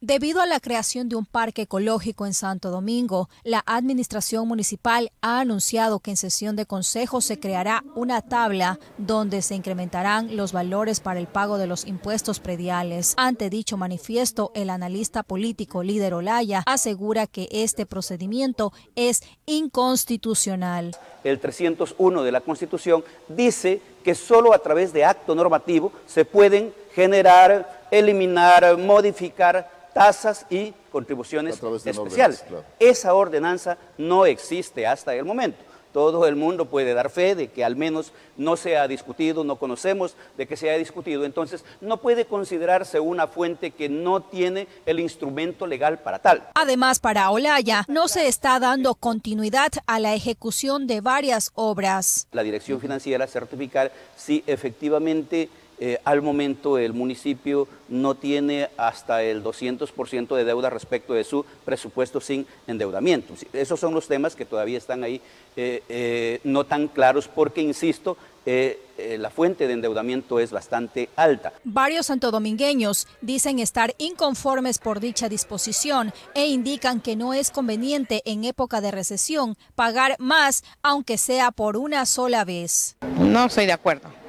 Debido 0.04 0.40
a 0.40 0.46
la 0.46 0.58
creación 0.58 1.08
de 1.08 1.14
un 1.14 1.24
parque 1.24 1.62
ecológico 1.62 2.26
en 2.26 2.34
Santo 2.34 2.70
Domingo, 2.72 3.28
la 3.44 3.62
Administración 3.64 4.48
Municipal 4.48 5.12
ha 5.20 5.38
anunciado 5.38 6.00
que 6.00 6.10
en 6.10 6.16
sesión 6.16 6.56
de 6.56 6.66
consejo 6.66 7.20
se 7.20 7.38
creará 7.38 7.84
una 7.94 8.20
tabla 8.20 8.80
donde 8.98 9.42
se 9.42 9.54
incrementarán 9.54 10.36
los 10.36 10.52
valores 10.52 10.98
para 10.98 11.20
el 11.20 11.28
pago 11.28 11.56
de 11.56 11.68
los 11.68 11.86
impuestos 11.86 12.40
prediales. 12.40 13.14
Ante 13.16 13.48
dicho 13.48 13.76
manifiesto, 13.76 14.50
el 14.56 14.70
analista 14.70 15.22
político 15.22 15.84
líder 15.84 16.14
Olaya 16.14 16.64
asegura 16.66 17.28
que 17.28 17.46
este 17.52 17.86
procedimiento 17.86 18.72
es 18.96 19.22
inconstitucional. 19.46 20.96
El 21.22 21.38
301 21.38 22.24
de 22.24 22.32
la 22.32 22.40
Constitución 22.40 23.04
dice 23.28 23.80
que 24.02 24.16
solo 24.16 24.52
a 24.52 24.58
través 24.58 24.92
de 24.92 25.04
acto 25.04 25.36
normativo 25.36 25.92
se 26.06 26.24
pueden 26.24 26.74
generar, 26.92 27.86
eliminar, 27.92 28.76
modificar 28.76 29.81
tasas 29.92 30.46
y 30.50 30.74
contribuciones 30.90 31.60
especiales. 31.84 32.44
Esa 32.78 33.14
ordenanza 33.14 33.78
no 33.98 34.26
existe 34.26 34.86
hasta 34.86 35.14
el 35.14 35.24
momento. 35.24 35.72
Todo 35.92 36.26
el 36.26 36.36
mundo 36.36 36.64
puede 36.64 36.94
dar 36.94 37.10
fe 37.10 37.34
de 37.34 37.48
que 37.48 37.64
al 37.64 37.76
menos 37.76 38.12
no 38.38 38.56
se 38.56 38.78
ha 38.78 38.88
discutido, 38.88 39.44
no 39.44 39.56
conocemos 39.56 40.16
de 40.38 40.46
que 40.46 40.56
se 40.56 40.70
haya 40.70 40.78
discutido. 40.78 41.24
Entonces, 41.26 41.66
no 41.82 41.98
puede 41.98 42.24
considerarse 42.24 42.98
una 42.98 43.26
fuente 43.26 43.72
que 43.72 43.90
no 43.90 44.22
tiene 44.22 44.68
el 44.86 45.00
instrumento 45.00 45.66
legal 45.66 45.98
para 45.98 46.18
tal. 46.18 46.48
Además, 46.54 46.98
para 46.98 47.30
Olaya, 47.30 47.84
no 47.88 48.08
se 48.08 48.26
está 48.26 48.58
dando 48.58 48.94
continuidad 48.94 49.70
a 49.86 50.00
la 50.00 50.14
ejecución 50.14 50.86
de 50.86 51.02
varias 51.02 51.50
obras. 51.54 52.26
La 52.32 52.42
Dirección 52.42 52.80
Financiera 52.80 53.26
certificar 53.26 53.92
si 54.16 54.42
efectivamente 54.46 55.50
eh, 55.84 55.98
al 56.04 56.22
momento 56.22 56.78
el 56.78 56.92
municipio 56.92 57.66
no 57.88 58.14
tiene 58.14 58.68
hasta 58.76 59.24
el 59.24 59.42
200% 59.42 60.36
de 60.36 60.44
deuda 60.44 60.70
respecto 60.70 61.12
de 61.12 61.24
su 61.24 61.44
presupuesto 61.64 62.20
sin 62.20 62.46
endeudamiento. 62.68 63.34
Esos 63.52 63.80
son 63.80 63.92
los 63.92 64.06
temas 64.06 64.36
que 64.36 64.44
todavía 64.44 64.78
están 64.78 65.02
ahí 65.02 65.20
eh, 65.56 65.82
eh, 65.88 66.40
no 66.44 66.62
tan 66.62 66.86
claros 66.86 67.26
porque, 67.26 67.62
insisto, 67.62 68.16
la 68.46 69.30
fuente 69.30 69.66
de 69.66 69.72
endeudamiento 69.72 70.38
es 70.38 70.52
bastante 70.52 71.08
alta. 71.16 71.52
Varios 71.64 72.06
santodomingueños 72.06 73.08
dicen 73.20 73.58
estar 73.58 73.92
inconformes 73.98 74.78
por 74.78 75.00
dicha 75.00 75.28
disposición 75.28 76.12
e 76.34 76.46
indican 76.46 77.00
que 77.00 77.16
no 77.16 77.34
es 77.34 77.50
conveniente 77.50 78.22
en 78.24 78.44
época 78.44 78.80
de 78.80 78.92
recesión 78.92 79.56
pagar 79.74 80.14
más, 80.20 80.62
aunque 80.82 81.18
sea 81.18 81.50
por 81.50 81.76
una 81.76 82.06
sola 82.06 82.44
vez. 82.44 82.96
No 83.18 83.46
estoy 83.46 83.66
de 83.66 83.72
acuerdo 83.72 84.21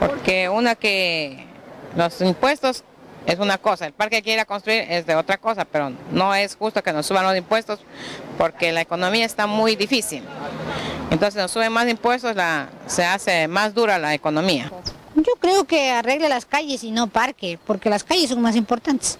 porque 0.00 0.48
una 0.48 0.74
que 0.74 1.44
los 1.94 2.20
impuestos 2.22 2.82
es 3.26 3.38
una 3.38 3.58
cosa, 3.58 3.86
el 3.86 3.92
parque 3.92 4.16
que 4.16 4.22
quiera 4.22 4.46
construir 4.46 4.86
es 4.88 5.06
de 5.06 5.14
otra 5.14 5.36
cosa, 5.36 5.66
pero 5.66 5.92
no 6.10 6.34
es 6.34 6.56
justo 6.56 6.82
que 6.82 6.92
nos 6.92 7.06
suban 7.06 7.24
los 7.24 7.36
impuestos 7.36 7.80
porque 8.38 8.72
la 8.72 8.80
economía 8.80 9.26
está 9.26 9.46
muy 9.46 9.76
difícil. 9.76 10.24
Entonces 11.10 11.40
nos 11.40 11.50
suben 11.50 11.70
más 11.70 11.86
impuestos, 11.86 12.34
la, 12.34 12.68
se 12.86 13.04
hace 13.04 13.46
más 13.46 13.74
dura 13.74 13.98
la 13.98 14.14
economía. 14.14 14.72
Yo 15.14 15.34
creo 15.38 15.64
que 15.64 15.90
arregle 15.90 16.30
las 16.30 16.46
calles 16.46 16.82
y 16.82 16.90
no 16.90 17.08
parque, 17.08 17.58
porque 17.66 17.90
las 17.90 18.02
calles 18.02 18.30
son 18.30 18.40
más 18.40 18.56
importantes 18.56 19.18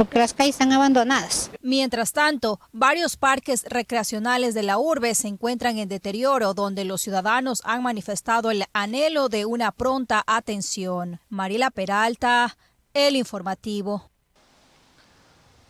porque 0.00 0.18
las 0.18 0.32
calles 0.32 0.54
están 0.54 0.72
abandonadas. 0.72 1.50
Mientras 1.60 2.14
tanto, 2.14 2.58
varios 2.72 3.18
parques 3.18 3.64
recreacionales 3.68 4.54
de 4.54 4.62
la 4.62 4.78
urbe 4.78 5.14
se 5.14 5.28
encuentran 5.28 5.76
en 5.76 5.90
deterioro, 5.90 6.54
donde 6.54 6.86
los 6.86 7.02
ciudadanos 7.02 7.60
han 7.66 7.82
manifestado 7.82 8.50
el 8.50 8.64
anhelo 8.72 9.28
de 9.28 9.44
una 9.44 9.72
pronta 9.72 10.24
atención. 10.26 11.20
Mariela 11.28 11.70
Peralta, 11.70 12.56
El 12.94 13.14
Informativo. 13.14 14.08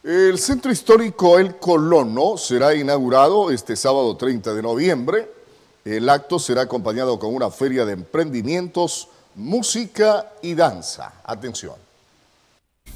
El 0.04 0.38
Centro 0.38 0.70
Histórico 0.70 1.36
El 1.36 1.56
Colono 1.56 2.36
será 2.36 2.72
inaugurado 2.72 3.50
este 3.50 3.74
sábado 3.74 4.16
30 4.16 4.54
de 4.54 4.62
noviembre. 4.62 5.28
El 5.84 6.08
acto 6.08 6.38
será 6.38 6.62
acompañado 6.62 7.18
con 7.18 7.34
una 7.34 7.50
feria 7.50 7.84
de 7.84 7.94
emprendimientos, 7.94 9.08
música 9.34 10.34
y 10.40 10.54
danza. 10.54 11.14
Atención. 11.24 11.89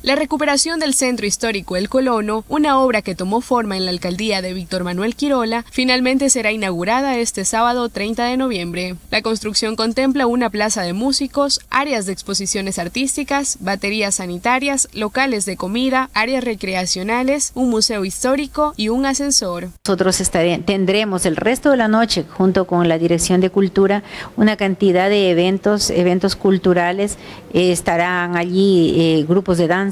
La 0.02 0.16
recuperación 0.16 0.80
del 0.80 0.92
centro 0.92 1.24
histórico 1.24 1.76
El 1.76 1.88
Colono, 1.88 2.44
una 2.48 2.78
obra 2.78 3.00
que 3.00 3.14
tomó 3.14 3.40
forma 3.40 3.78
en 3.78 3.86
la 3.86 3.90
alcaldía 3.90 4.42
de 4.42 4.52
Víctor 4.52 4.84
Manuel 4.84 5.14
Quirola, 5.16 5.64
finalmente 5.70 6.28
será 6.28 6.52
inaugurada 6.52 7.16
este 7.16 7.46
sábado 7.46 7.88
30 7.88 8.26
de 8.26 8.36
noviembre. 8.36 8.96
La 9.10 9.22
construcción 9.22 9.76
contempla 9.76 10.26
una 10.26 10.50
plaza 10.50 10.82
de 10.82 10.92
músicos, 10.92 11.60
áreas 11.70 12.04
de 12.04 12.12
exposiciones 12.12 12.78
artísticas, 12.78 13.56
baterías 13.60 14.16
sanitarias, 14.16 14.88
locales 14.92 15.46
de 15.46 15.56
comida, 15.56 16.10
áreas 16.12 16.44
recreacionales, 16.44 17.52
un 17.54 17.70
museo 17.70 18.04
histórico 18.04 18.74
y 18.76 18.90
un 18.90 19.06
ascensor. 19.06 19.68
Nosotros 19.86 20.20
tendremos 20.66 21.24
el 21.24 21.36
resto 21.36 21.70
de 21.70 21.78
la 21.78 21.88
noche, 21.88 22.26
junto 22.28 22.66
con 22.66 22.88
la 22.88 22.98
Dirección 22.98 23.40
de 23.40 23.48
Cultura, 23.48 24.02
una 24.36 24.56
cantidad 24.56 25.08
de 25.08 25.30
eventos, 25.30 25.88
eventos 25.88 26.36
culturales. 26.36 27.16
estarán 27.54 28.36
allí 28.36 28.94
eh, 28.98 29.24
grupos 29.26 29.56
de 29.56 29.68
danza 29.68 29.83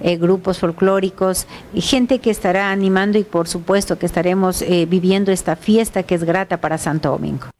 eh, 0.00 0.16
grupos 0.16 0.58
folclóricos, 0.58 1.46
gente 1.74 2.18
que 2.18 2.30
estará 2.30 2.70
animando 2.70 3.18
y 3.18 3.24
por 3.24 3.48
supuesto 3.48 3.98
que 3.98 4.06
estaremos 4.06 4.62
eh, 4.62 4.86
viviendo 4.88 5.32
esta 5.32 5.56
fiesta 5.56 6.02
que 6.02 6.14
es 6.14 6.24
grata 6.24 6.58
para 6.58 6.78
Santo 6.78 7.10
Domingo. 7.10 7.53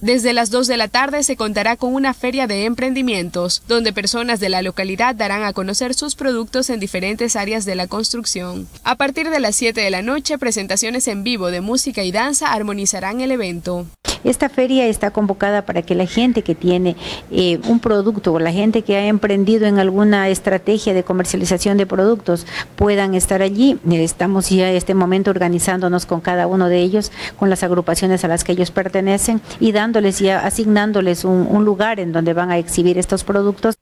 Desde 0.00 0.32
las 0.32 0.50
2 0.50 0.66
de 0.66 0.78
la 0.78 0.88
tarde 0.88 1.22
se 1.22 1.36
contará 1.36 1.76
con 1.76 1.94
una 1.94 2.14
feria 2.14 2.46
de 2.46 2.64
emprendimientos, 2.64 3.62
donde 3.68 3.92
personas 3.92 4.40
de 4.40 4.48
la 4.48 4.62
localidad 4.62 5.14
darán 5.14 5.42
a 5.42 5.52
conocer 5.52 5.92
sus 5.92 6.14
productos 6.14 6.70
en 6.70 6.80
diferentes 6.80 7.36
áreas 7.36 7.66
de 7.66 7.74
la 7.74 7.86
construcción. 7.86 8.66
A 8.82 8.94
partir 8.94 9.28
de 9.28 9.40
las 9.40 9.56
7 9.56 9.78
de 9.78 9.90
la 9.90 10.00
noche, 10.00 10.38
presentaciones 10.38 11.06
en 11.06 11.22
vivo 11.22 11.50
de 11.50 11.60
música 11.60 12.02
y 12.02 12.12
danza 12.12 12.52
armonizarán 12.52 13.20
el 13.20 13.30
evento. 13.30 13.86
Esta 14.22 14.50
feria 14.50 14.86
está 14.86 15.10
convocada 15.12 15.64
para 15.64 15.80
que 15.80 15.94
la 15.94 16.06
gente 16.06 16.42
que 16.42 16.54
tiene 16.54 16.94
eh, 17.30 17.58
un 17.66 17.80
producto 17.80 18.34
o 18.34 18.38
la 18.38 18.52
gente 18.52 18.82
que 18.82 18.96
ha 18.96 19.06
emprendido 19.06 19.66
en 19.66 19.78
alguna 19.78 20.28
estrategia 20.28 20.92
de 20.92 21.04
comercialización 21.04 21.78
de 21.78 21.86
productos 21.86 22.46
puedan 22.76 23.14
estar 23.14 23.40
allí. 23.40 23.78
Estamos 23.90 24.50
ya 24.50 24.68
en 24.68 24.76
este 24.76 24.94
momento 24.94 25.30
organizándonos 25.30 26.04
con 26.04 26.20
cada 26.20 26.46
uno 26.46 26.68
de 26.68 26.80
ellos, 26.80 27.12
con 27.38 27.48
las 27.48 27.62
agrupaciones 27.62 28.22
a 28.22 28.28
las 28.28 28.44
que 28.44 28.52
ellos 28.52 28.70
pertenecen 28.70 29.40
y 29.58 29.72
dándoles 29.90 30.20
y 30.20 30.28
asignándoles 30.30 31.24
un, 31.24 31.64
lugar 31.64 31.98
en 31.98 32.12
donde 32.12 32.32
van 32.32 32.52
a 32.52 32.58
exhibir 32.58 32.96
estos 32.96 33.24
productos. 33.24 33.74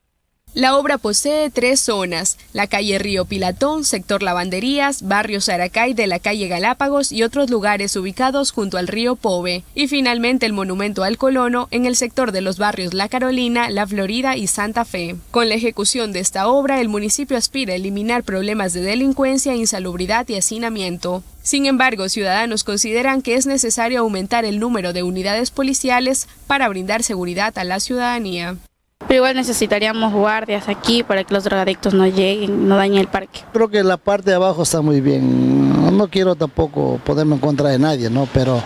La 0.54 0.76
obra 0.76 0.96
posee 0.96 1.50
tres 1.50 1.80
zonas, 1.80 2.38
la 2.54 2.66
calle 2.66 2.98
Río 2.98 3.26
Pilatón, 3.26 3.84
sector 3.84 4.22
Lavanderías, 4.22 5.06
barrio 5.06 5.42
Saracay 5.42 5.92
de 5.92 6.06
la 6.06 6.18
calle 6.18 6.48
Galápagos 6.48 7.12
y 7.12 7.22
otros 7.22 7.50
lugares 7.50 7.94
ubicados 7.94 8.50
junto 8.50 8.78
al 8.78 8.88
río 8.88 9.14
Pove, 9.14 9.62
y 9.74 9.88
finalmente 9.88 10.46
el 10.46 10.54
monumento 10.54 11.04
al 11.04 11.18
colono 11.18 11.68
en 11.70 11.84
el 11.84 11.94
sector 11.94 12.32
de 12.32 12.40
los 12.40 12.56
barrios 12.56 12.94
La 12.94 13.10
Carolina, 13.10 13.68
La 13.68 13.86
Florida 13.86 14.36
y 14.36 14.46
Santa 14.46 14.86
Fe. 14.86 15.16
Con 15.30 15.50
la 15.50 15.54
ejecución 15.54 16.12
de 16.12 16.20
esta 16.20 16.48
obra, 16.48 16.80
el 16.80 16.88
municipio 16.88 17.36
aspira 17.36 17.74
a 17.74 17.76
eliminar 17.76 18.24
problemas 18.24 18.72
de 18.72 18.80
delincuencia, 18.80 19.54
insalubridad 19.54 20.26
y 20.28 20.36
hacinamiento. 20.36 21.22
Sin 21.48 21.64
embargo, 21.64 22.10
ciudadanos 22.10 22.62
consideran 22.62 23.22
que 23.22 23.34
es 23.34 23.46
necesario 23.46 24.00
aumentar 24.00 24.44
el 24.44 24.60
número 24.60 24.92
de 24.92 25.02
unidades 25.02 25.50
policiales 25.50 26.28
para 26.46 26.68
brindar 26.68 27.02
seguridad 27.02 27.56
a 27.56 27.64
la 27.64 27.80
ciudadanía. 27.80 28.56
Pero 28.98 29.14
igual 29.14 29.34
necesitaríamos 29.34 30.12
guardias 30.12 30.68
aquí 30.68 31.02
para 31.02 31.24
que 31.24 31.32
los 31.32 31.44
drogadictos 31.44 31.94
no 31.94 32.06
lleguen, 32.06 32.68
no 32.68 32.76
dañen 32.76 32.98
el 32.98 33.08
parque. 33.08 33.40
Creo 33.50 33.70
que 33.70 33.82
la 33.82 33.96
parte 33.96 34.28
de 34.28 34.36
abajo 34.36 34.62
está 34.62 34.82
muy 34.82 35.00
bien. 35.00 35.96
No 35.96 36.08
quiero 36.08 36.34
tampoco 36.34 37.00
ponerme 37.02 37.36
en 37.36 37.40
contra 37.40 37.70
de 37.70 37.78
nadie, 37.78 38.10
¿no? 38.10 38.28
Pero, 38.34 38.62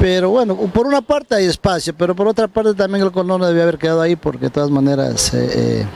pero 0.00 0.30
bueno, 0.30 0.56
por 0.56 0.88
una 0.88 1.00
parte 1.00 1.36
hay 1.36 1.44
espacio, 1.44 1.94
pero 1.96 2.16
por 2.16 2.26
otra 2.26 2.48
parte 2.48 2.74
también 2.74 3.04
el 3.04 3.12
colono 3.12 3.46
debe 3.46 3.62
haber 3.62 3.78
quedado 3.78 4.00
ahí 4.00 4.16
porque 4.16 4.46
de 4.46 4.50
todas 4.50 4.70
maneras 4.70 5.32
eh, 5.32 5.86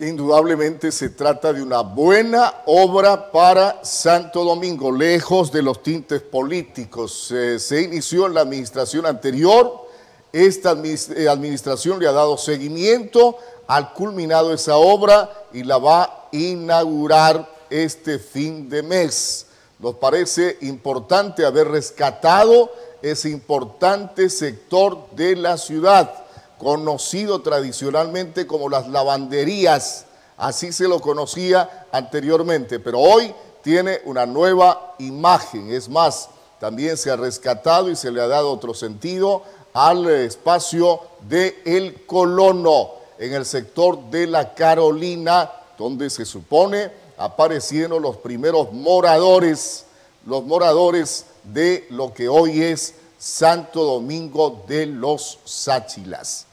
Indudablemente 0.00 0.92
se 0.92 1.08
trata 1.08 1.52
de 1.52 1.60
una 1.60 1.80
buena 1.80 2.62
obra 2.66 3.32
para 3.32 3.82
Santo 3.82 4.44
Domingo, 4.44 4.92
lejos 4.92 5.50
de 5.50 5.60
los 5.60 5.82
tintes 5.82 6.22
políticos. 6.22 7.34
Se 7.58 7.82
inició 7.82 8.26
en 8.26 8.34
la 8.34 8.42
administración 8.42 9.06
anterior, 9.06 9.88
esta 10.32 10.76
eh, 10.84 11.28
administración 11.28 11.98
le 11.98 12.06
ha 12.06 12.12
dado 12.12 12.38
seguimiento, 12.38 13.38
ha 13.66 13.92
culminado 13.92 14.54
esa 14.54 14.76
obra 14.76 15.32
y 15.52 15.64
la 15.64 15.78
va 15.78 16.02
a 16.04 16.28
inaugurar 16.30 17.48
este 17.68 18.20
fin 18.20 18.68
de 18.68 18.84
mes. 18.84 19.46
Nos 19.80 19.96
parece 19.96 20.58
importante 20.60 21.44
haber 21.44 21.68
rescatado 21.68 22.70
ese 23.02 23.30
importante 23.30 24.30
sector 24.30 25.10
de 25.16 25.34
la 25.34 25.58
ciudad, 25.58 26.26
conocido 26.58 27.40
tradicionalmente 27.40 28.46
como 28.46 28.68
las 28.68 28.88
lavanderías. 28.88 30.06
Así 30.36 30.72
se 30.72 30.88
lo 30.88 31.00
conocía 31.00 31.86
anteriormente, 31.92 32.78
pero 32.78 33.00
hoy 33.00 33.34
tiene 33.62 34.00
una 34.04 34.26
nueva 34.26 34.94
imagen. 34.98 35.70
Es 35.72 35.88
más, 35.88 36.28
también 36.60 36.96
se 36.96 37.10
ha 37.10 37.16
rescatado 37.16 37.90
y 37.90 37.96
se 37.96 38.10
le 38.10 38.20
ha 38.20 38.28
dado 38.28 38.52
otro 38.52 38.74
sentido 38.74 39.42
al 39.72 40.08
espacio 40.08 41.00
de 41.28 41.62
El 41.64 42.04
Colono, 42.06 42.90
en 43.18 43.34
el 43.34 43.44
sector 43.44 44.10
de 44.10 44.26
la 44.26 44.54
Carolina, 44.54 45.50
donde 45.76 46.10
se 46.10 46.24
supone 46.24 46.90
aparecieron 47.18 48.00
los 48.00 48.16
primeros 48.16 48.72
moradores, 48.72 49.84
los 50.24 50.44
moradores 50.44 51.26
de 51.44 51.86
lo 51.90 52.14
que 52.14 52.28
hoy 52.28 52.62
es 52.62 52.94
Santo 53.18 53.84
Domingo 53.84 54.64
de 54.68 54.86
los 54.86 55.40
Sáchilas. 55.44 56.47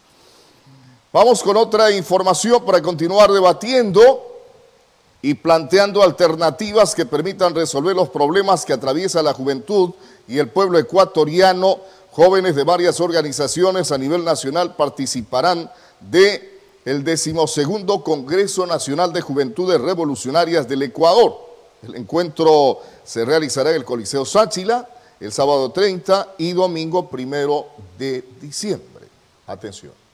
Vamos 1.16 1.42
con 1.42 1.56
otra 1.56 1.92
información 1.92 2.66
para 2.66 2.82
continuar 2.82 3.32
debatiendo 3.32 4.36
y 5.22 5.34
planteando 5.34 6.04
alternativas 6.04 6.94
que 6.94 7.06
permitan 7.06 7.56
resolver 7.56 7.96
los 7.96 8.10
problemas 8.10 8.66
que 8.66 8.74
atraviesa 8.74 9.24
la 9.24 9.34
juventud 9.34 9.92
y 10.28 10.40
el 10.40 10.50
pueblo 10.50 10.78
ecuatoriano. 10.78 11.80
Jóvenes 12.12 12.54
de 12.58 12.66
varias 12.66 13.00
organizaciones 13.00 13.94
a 13.94 13.98
nivel 13.98 14.26
nacional 14.26 14.76
participarán 14.76 15.72
de 16.02 16.60
el 16.84 17.06
decimosegundo 17.06 18.04
Congreso 18.04 18.66
Nacional 18.66 19.14
de 19.14 19.22
Juventudes 19.22 19.80
Revolucionarias 19.80 20.68
del 20.68 20.82
Ecuador. 20.82 21.34
El 21.82 21.96
encuentro 21.96 22.82
se 23.06 23.24
realizará 23.24 23.70
en 23.70 23.78
el 23.78 23.86
Coliseo 23.86 24.26
Sáchila 24.26 24.90
el 25.22 25.32
sábado 25.32 25.72
30 25.72 26.34
y 26.40 26.52
domingo 26.52 27.10
primero 27.10 27.68
de 27.98 28.22
diciembre. 28.42 29.08
Atención. 29.48 30.05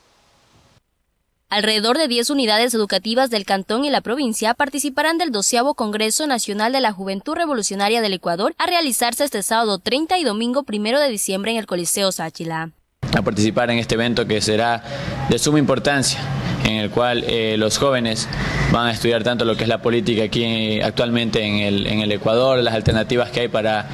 Alrededor 1.51 1.97
de 1.97 2.07
10 2.07 2.29
unidades 2.29 2.73
educativas 2.73 3.29
del 3.29 3.43
cantón 3.43 3.83
y 3.83 3.89
la 3.89 3.99
provincia 3.99 4.53
participarán 4.53 5.17
del 5.17 5.33
doceavo 5.33 5.73
Congreso 5.73 6.25
Nacional 6.25 6.71
de 6.71 6.79
la 6.79 6.93
Juventud 6.93 7.35
Revolucionaria 7.35 7.99
del 7.99 8.13
Ecuador 8.13 8.55
a 8.57 8.67
realizarse 8.67 9.25
este 9.25 9.43
sábado 9.43 9.77
30 9.77 10.17
y 10.17 10.23
domingo 10.23 10.63
primero 10.63 11.01
de 11.01 11.09
diciembre 11.09 11.51
en 11.51 11.57
el 11.57 11.65
Coliseo 11.65 12.13
Sáchila. 12.13 12.71
A 13.17 13.21
participar 13.21 13.69
en 13.69 13.79
este 13.79 13.95
evento 13.95 14.25
que 14.25 14.39
será 14.39 14.81
de 15.29 15.37
suma 15.37 15.59
importancia 15.59 16.21
en 16.63 16.77
el 16.77 16.89
cual 16.89 17.25
eh, 17.27 17.57
los 17.57 17.77
jóvenes 17.77 18.29
van 18.71 18.87
a 18.87 18.93
estudiar 18.93 19.23
tanto 19.23 19.43
lo 19.43 19.57
que 19.57 19.63
es 19.63 19.69
la 19.69 19.81
política 19.81 20.23
aquí 20.23 20.79
actualmente 20.79 21.43
en 21.43 21.55
el, 21.55 21.85
en 21.85 21.99
el 21.99 22.13
Ecuador, 22.13 22.59
las 22.59 22.75
alternativas 22.75 23.29
que 23.29 23.41
hay 23.41 23.47
para 23.49 23.89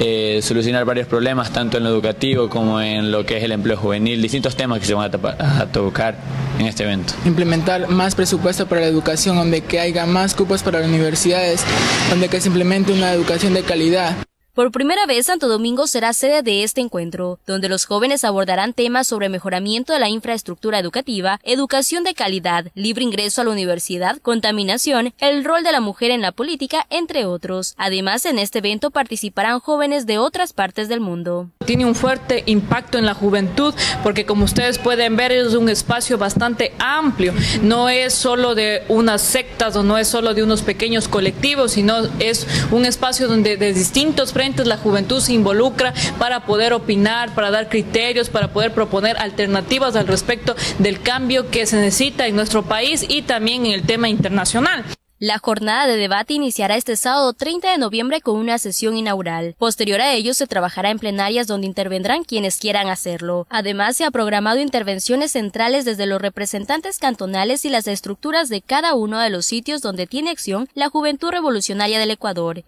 eh, 0.00 0.40
solucionar 0.42 0.84
varios 0.84 1.06
problemas, 1.06 1.52
tanto 1.52 1.78
en 1.78 1.84
lo 1.84 1.90
educativo 1.90 2.48
como 2.48 2.80
en 2.80 3.12
lo 3.12 3.24
que 3.24 3.36
es 3.36 3.44
el 3.44 3.52
empleo 3.52 3.76
juvenil, 3.76 4.20
distintos 4.20 4.56
temas 4.56 4.80
que 4.80 4.86
se 4.86 4.94
van 4.94 5.10
a, 5.12 5.66
tocar 5.66 6.16
en 6.58 6.66
este 6.66 6.84
evento. 6.84 7.14
Implementar 7.24 7.88
más 7.88 8.14
presupuesto 8.14 8.66
para 8.66 8.82
la 8.82 8.86
educación, 8.86 9.36
donde 9.36 9.62
que 9.62 9.80
haya 9.80 10.06
más 10.06 10.34
cupos 10.34 10.62
para 10.62 10.80
las 10.80 10.88
universidades, 10.88 11.64
donde 12.10 12.28
que 12.28 12.40
se 12.40 12.48
implemente 12.48 12.92
una 12.92 13.12
educación 13.12 13.54
de 13.54 13.62
calidad. 13.62 14.16
Por 14.54 14.70
primera 14.70 15.06
vez, 15.06 15.24
Santo 15.24 15.48
Domingo 15.48 15.86
será 15.86 16.12
sede 16.12 16.42
de 16.42 16.62
este 16.62 16.82
encuentro, 16.82 17.38
donde 17.46 17.70
los 17.70 17.86
jóvenes 17.86 18.22
abordarán 18.22 18.74
temas 18.74 19.06
sobre 19.06 19.30
mejoramiento 19.30 19.94
de 19.94 19.98
la 19.98 20.10
infraestructura 20.10 20.78
educativa, 20.78 21.40
educación 21.42 22.04
de 22.04 22.12
calidad, 22.12 22.66
libre 22.74 23.02
ingreso 23.02 23.40
a 23.40 23.44
la 23.44 23.50
universidad, 23.50 24.18
contaminación, 24.18 25.14
el 25.20 25.42
rol 25.42 25.64
de 25.64 25.72
la 25.72 25.80
mujer 25.80 26.10
en 26.10 26.20
la 26.20 26.32
política, 26.32 26.86
entre 26.90 27.24
otros. 27.24 27.72
Además, 27.78 28.26
en 28.26 28.38
este 28.38 28.58
evento 28.58 28.90
participarán 28.90 29.58
jóvenes 29.58 30.04
de 30.04 30.18
otras 30.18 30.52
partes 30.52 30.90
del 30.90 31.00
mundo. 31.00 31.48
Tiene 31.64 31.86
un 31.86 31.94
fuerte 31.94 32.42
impacto 32.44 32.98
en 32.98 33.06
la 33.06 33.14
juventud, 33.14 33.72
porque 34.02 34.26
como 34.26 34.44
ustedes 34.44 34.76
pueden 34.76 35.16
ver, 35.16 35.32
es 35.32 35.54
un 35.54 35.70
espacio 35.70 36.18
bastante 36.18 36.74
amplio. 36.78 37.32
No 37.62 37.88
es 37.88 38.12
solo 38.12 38.54
de 38.54 38.82
unas 38.88 39.22
sectas 39.22 39.76
o 39.76 39.82
no 39.82 39.96
es 39.96 40.08
solo 40.08 40.34
de 40.34 40.42
unos 40.42 40.60
pequeños 40.60 41.08
colectivos, 41.08 41.72
sino 41.72 41.96
es 42.18 42.46
un 42.70 42.84
espacio 42.84 43.28
donde 43.28 43.56
de 43.56 43.72
distintos 43.72 44.34
la 44.42 44.76
juventud 44.76 45.20
se 45.20 45.34
involucra 45.34 45.94
para 46.18 46.44
poder 46.46 46.72
opinar, 46.72 47.32
para 47.32 47.52
dar 47.52 47.68
criterios, 47.68 48.28
para 48.28 48.52
poder 48.52 48.72
proponer 48.72 49.16
alternativas 49.18 49.94
al 49.94 50.08
respecto 50.08 50.56
del 50.80 51.00
cambio 51.00 51.48
que 51.48 51.64
se 51.64 51.76
necesita 51.76 52.26
en 52.26 52.34
nuestro 52.34 52.64
país 52.64 53.06
y 53.08 53.22
también 53.22 53.66
en 53.66 53.72
el 53.72 53.82
tema 53.82 54.08
internacional. 54.08 54.84
La 55.20 55.38
jornada 55.38 55.86
de 55.86 55.96
debate 55.96 56.34
iniciará 56.34 56.74
este 56.74 56.96
sábado 56.96 57.32
30 57.32 57.70
de 57.70 57.78
noviembre 57.78 58.20
con 58.20 58.36
una 58.36 58.58
sesión 58.58 58.96
inaugural. 58.96 59.54
Posterior 59.56 60.00
a 60.00 60.12
ello 60.12 60.34
se 60.34 60.48
trabajará 60.48 60.90
en 60.90 60.98
plenarias 60.98 61.46
donde 61.46 61.68
intervendrán 61.68 62.24
quienes 62.24 62.58
quieran 62.58 62.88
hacerlo. 62.88 63.46
Además 63.48 63.96
se 63.96 64.04
ha 64.04 64.10
programado 64.10 64.58
intervenciones 64.58 65.30
centrales 65.30 65.84
desde 65.84 66.06
los 66.06 66.20
representantes 66.20 66.98
cantonales 66.98 67.64
y 67.64 67.68
las 67.68 67.86
estructuras 67.86 68.48
de 68.48 68.62
cada 68.62 68.94
uno 68.94 69.20
de 69.20 69.30
los 69.30 69.46
sitios 69.46 69.80
donde 69.80 70.08
tiene 70.08 70.30
acción 70.30 70.68
la 70.74 70.88
Juventud 70.88 71.30
Revolucionaria 71.30 72.00
del 72.00 72.10
Ecuador. 72.10 72.64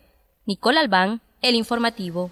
Nicole 0.46 0.78
Albán, 0.78 1.22
el 1.44 1.54
informativo. 1.54 2.30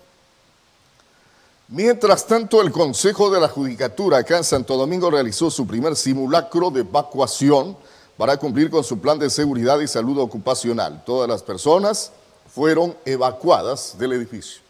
Mientras 1.68 2.26
tanto, 2.26 2.62
el 2.62 2.72
Consejo 2.72 3.30
de 3.30 3.40
la 3.40 3.48
Judicatura 3.48 4.18
acá 4.18 4.38
en 4.38 4.44
Santo 4.44 4.76
Domingo 4.76 5.10
realizó 5.10 5.50
su 5.50 5.66
primer 5.66 5.96
simulacro 5.96 6.70
de 6.70 6.80
evacuación 6.80 7.76
para 8.16 8.38
cumplir 8.38 8.70
con 8.70 8.82
su 8.82 8.98
plan 8.98 9.18
de 9.18 9.28
seguridad 9.28 9.80
y 9.80 9.86
salud 9.86 10.18
ocupacional. 10.18 11.02
Todas 11.04 11.28
las 11.28 11.42
personas 11.42 12.10
fueron 12.54 12.96
evacuadas 13.04 13.96
del 13.98 14.14
edificio. 14.14 14.61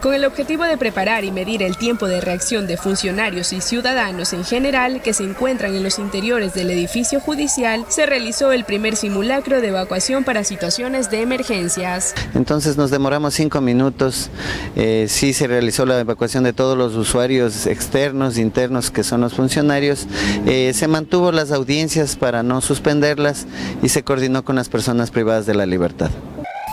Con 0.00 0.14
el 0.14 0.24
objetivo 0.24 0.62
de 0.62 0.78
preparar 0.78 1.24
y 1.24 1.32
medir 1.32 1.60
el 1.60 1.76
tiempo 1.76 2.06
de 2.06 2.20
reacción 2.20 2.68
de 2.68 2.76
funcionarios 2.76 3.52
y 3.52 3.60
ciudadanos 3.60 4.32
en 4.32 4.44
general 4.44 5.02
que 5.02 5.12
se 5.12 5.24
encuentran 5.24 5.74
en 5.74 5.82
los 5.82 5.98
interiores 5.98 6.54
del 6.54 6.70
edificio 6.70 7.18
judicial, 7.18 7.84
se 7.88 8.06
realizó 8.06 8.52
el 8.52 8.64
primer 8.64 8.94
simulacro 8.94 9.60
de 9.60 9.68
evacuación 9.68 10.22
para 10.22 10.44
situaciones 10.44 11.10
de 11.10 11.22
emergencias. 11.22 12.14
Entonces 12.34 12.76
nos 12.76 12.92
demoramos 12.92 13.34
cinco 13.34 13.60
minutos. 13.60 14.30
Eh, 14.76 15.06
sí 15.08 15.32
se 15.32 15.48
realizó 15.48 15.84
la 15.84 15.98
evacuación 15.98 16.44
de 16.44 16.52
todos 16.52 16.78
los 16.78 16.94
usuarios 16.94 17.66
externos, 17.66 18.38
internos, 18.38 18.92
que 18.92 19.02
son 19.02 19.20
los 19.20 19.34
funcionarios. 19.34 20.06
Eh, 20.46 20.74
se 20.74 20.86
mantuvo 20.86 21.32
las 21.32 21.50
audiencias 21.50 22.14
para 22.14 22.44
no 22.44 22.60
suspenderlas 22.60 23.48
y 23.82 23.88
se 23.88 24.04
coordinó 24.04 24.44
con 24.44 24.54
las 24.54 24.68
personas 24.68 25.10
privadas 25.10 25.44
de 25.44 25.56
la 25.56 25.66
libertad. 25.66 26.10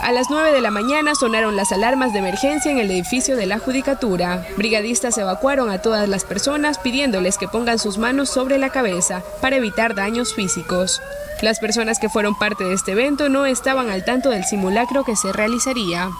A 0.02 0.12
las 0.12 0.30
9 0.30 0.52
de 0.52 0.60
la 0.60 0.70
mañana 0.70 1.14
sonaron 1.14 1.56
las 1.56 1.72
alarmas 1.72 2.12
de 2.12 2.20
emergencia 2.20 2.70
en 2.70 2.78
el 2.78 2.90
edificio 2.90 3.36
de 3.36 3.46
la 3.46 3.58
Judicatura. 3.58 4.46
Brigadistas 4.56 5.18
evacuaron 5.18 5.70
a 5.70 5.80
todas 5.80 6.08
las 6.08 6.24
personas 6.24 6.78
pidiéndoles 6.78 7.38
que 7.38 7.48
pongan 7.48 7.78
sus 7.78 7.98
manos 7.98 8.28
sobre 8.28 8.58
la 8.58 8.68
cabeza 8.70 9.22
para 9.40 9.56
evitar 9.56 9.94
daños 9.94 10.34
físicos. 10.34 11.00
Las 11.42 11.58
personas 11.58 11.98
que 11.98 12.08
fueron 12.08 12.38
parte 12.38 12.64
de 12.64 12.74
este 12.74 12.92
evento 12.92 13.28
no 13.28 13.46
estaban 13.46 13.90
al 13.90 14.04
tanto 14.04 14.30
del 14.30 14.44
simulacro 14.44 15.02
que 15.02 15.16
se 15.16 15.32
realizaría. 15.32 16.10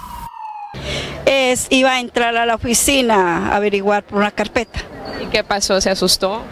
Es, 1.26 1.66
iba 1.70 1.92
a 1.92 2.00
entrar 2.00 2.36
a 2.36 2.46
la 2.46 2.54
oficina 2.56 3.50
a 3.50 3.56
averiguar 3.56 4.02
por 4.02 4.18
una 4.18 4.30
carpeta. 4.30 4.80
¿Y 5.22 5.26
qué 5.26 5.44
pasó? 5.44 5.80
¿Se 5.80 5.90
asustó? 5.90 6.42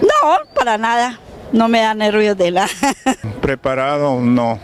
No, 0.00 0.54
para 0.54 0.78
nada. 0.78 1.18
No 1.52 1.68
me 1.68 1.80
da 1.80 1.94
nervios 1.94 2.36
de 2.36 2.50
la... 2.50 2.68
Preparado, 3.40 4.20
no 4.20 4.58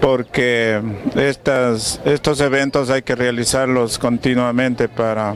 porque 0.00 0.80
estos 1.16 2.40
eventos 2.40 2.90
hay 2.90 3.02
que 3.02 3.14
realizarlos 3.14 3.98
continuamente 3.98 4.88
para 4.88 5.34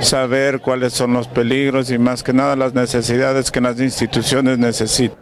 saber 0.00 0.60
cuáles 0.60 0.92
son 0.92 1.12
los 1.12 1.28
peligros 1.28 1.90
y 1.90 1.98
más 1.98 2.22
que 2.22 2.32
nada 2.32 2.56
las 2.56 2.74
necesidades 2.74 3.50
que 3.50 3.60
las 3.60 3.80
instituciones 3.80 4.58
necesitan. 4.58 5.18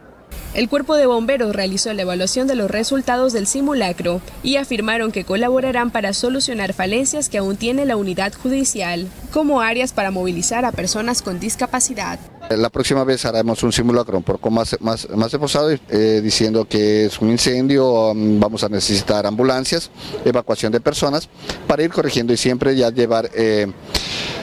El 0.55 0.67
cuerpo 0.67 0.95
de 0.95 1.05
bomberos 1.05 1.55
realizó 1.55 1.93
la 1.93 2.01
evaluación 2.01 2.47
de 2.47 2.55
los 2.55 2.71
resultados 2.71 3.33
del 3.33 3.45
simulacro 3.45 4.19
y 4.41 4.55
afirmaron 4.55 5.11
que 5.11 5.23
colaborarán 5.23 5.91
para 5.91 6.11
solucionar 6.13 6.73
falencias 6.73 7.29
que 7.29 7.37
aún 7.37 7.55
tiene 7.55 7.85
la 7.85 7.97
unidad 7.97 8.33
judicial, 8.33 9.07
como 9.31 9.61
áreas 9.61 9.93
para 9.93 10.09
movilizar 10.09 10.65
a 10.65 10.71
personas 10.71 11.21
con 11.21 11.39
discapacidad. 11.39 12.19
La 12.49 12.71
próxima 12.71 13.03
vez 13.03 13.25
haremos 13.25 13.61
un 13.61 13.71
simulacro 13.71 14.17
un 14.17 14.23
poco 14.23 14.49
más, 14.49 14.75
más, 14.79 15.07
más 15.11 15.31
esforzado, 15.31 15.69
eh, 15.69 16.19
diciendo 16.23 16.65
que 16.65 17.05
es 17.05 17.21
un 17.21 17.29
incendio, 17.29 18.09
um, 18.09 18.39
vamos 18.39 18.63
a 18.63 18.69
necesitar 18.69 19.27
ambulancias, 19.27 19.91
evacuación 20.25 20.71
de 20.71 20.81
personas, 20.81 21.29
para 21.67 21.83
ir 21.83 21.91
corrigiendo 21.91 22.33
y 22.33 22.37
siempre 22.37 22.75
ya 22.75 22.89
llevar, 22.89 23.29
eh, 23.35 23.71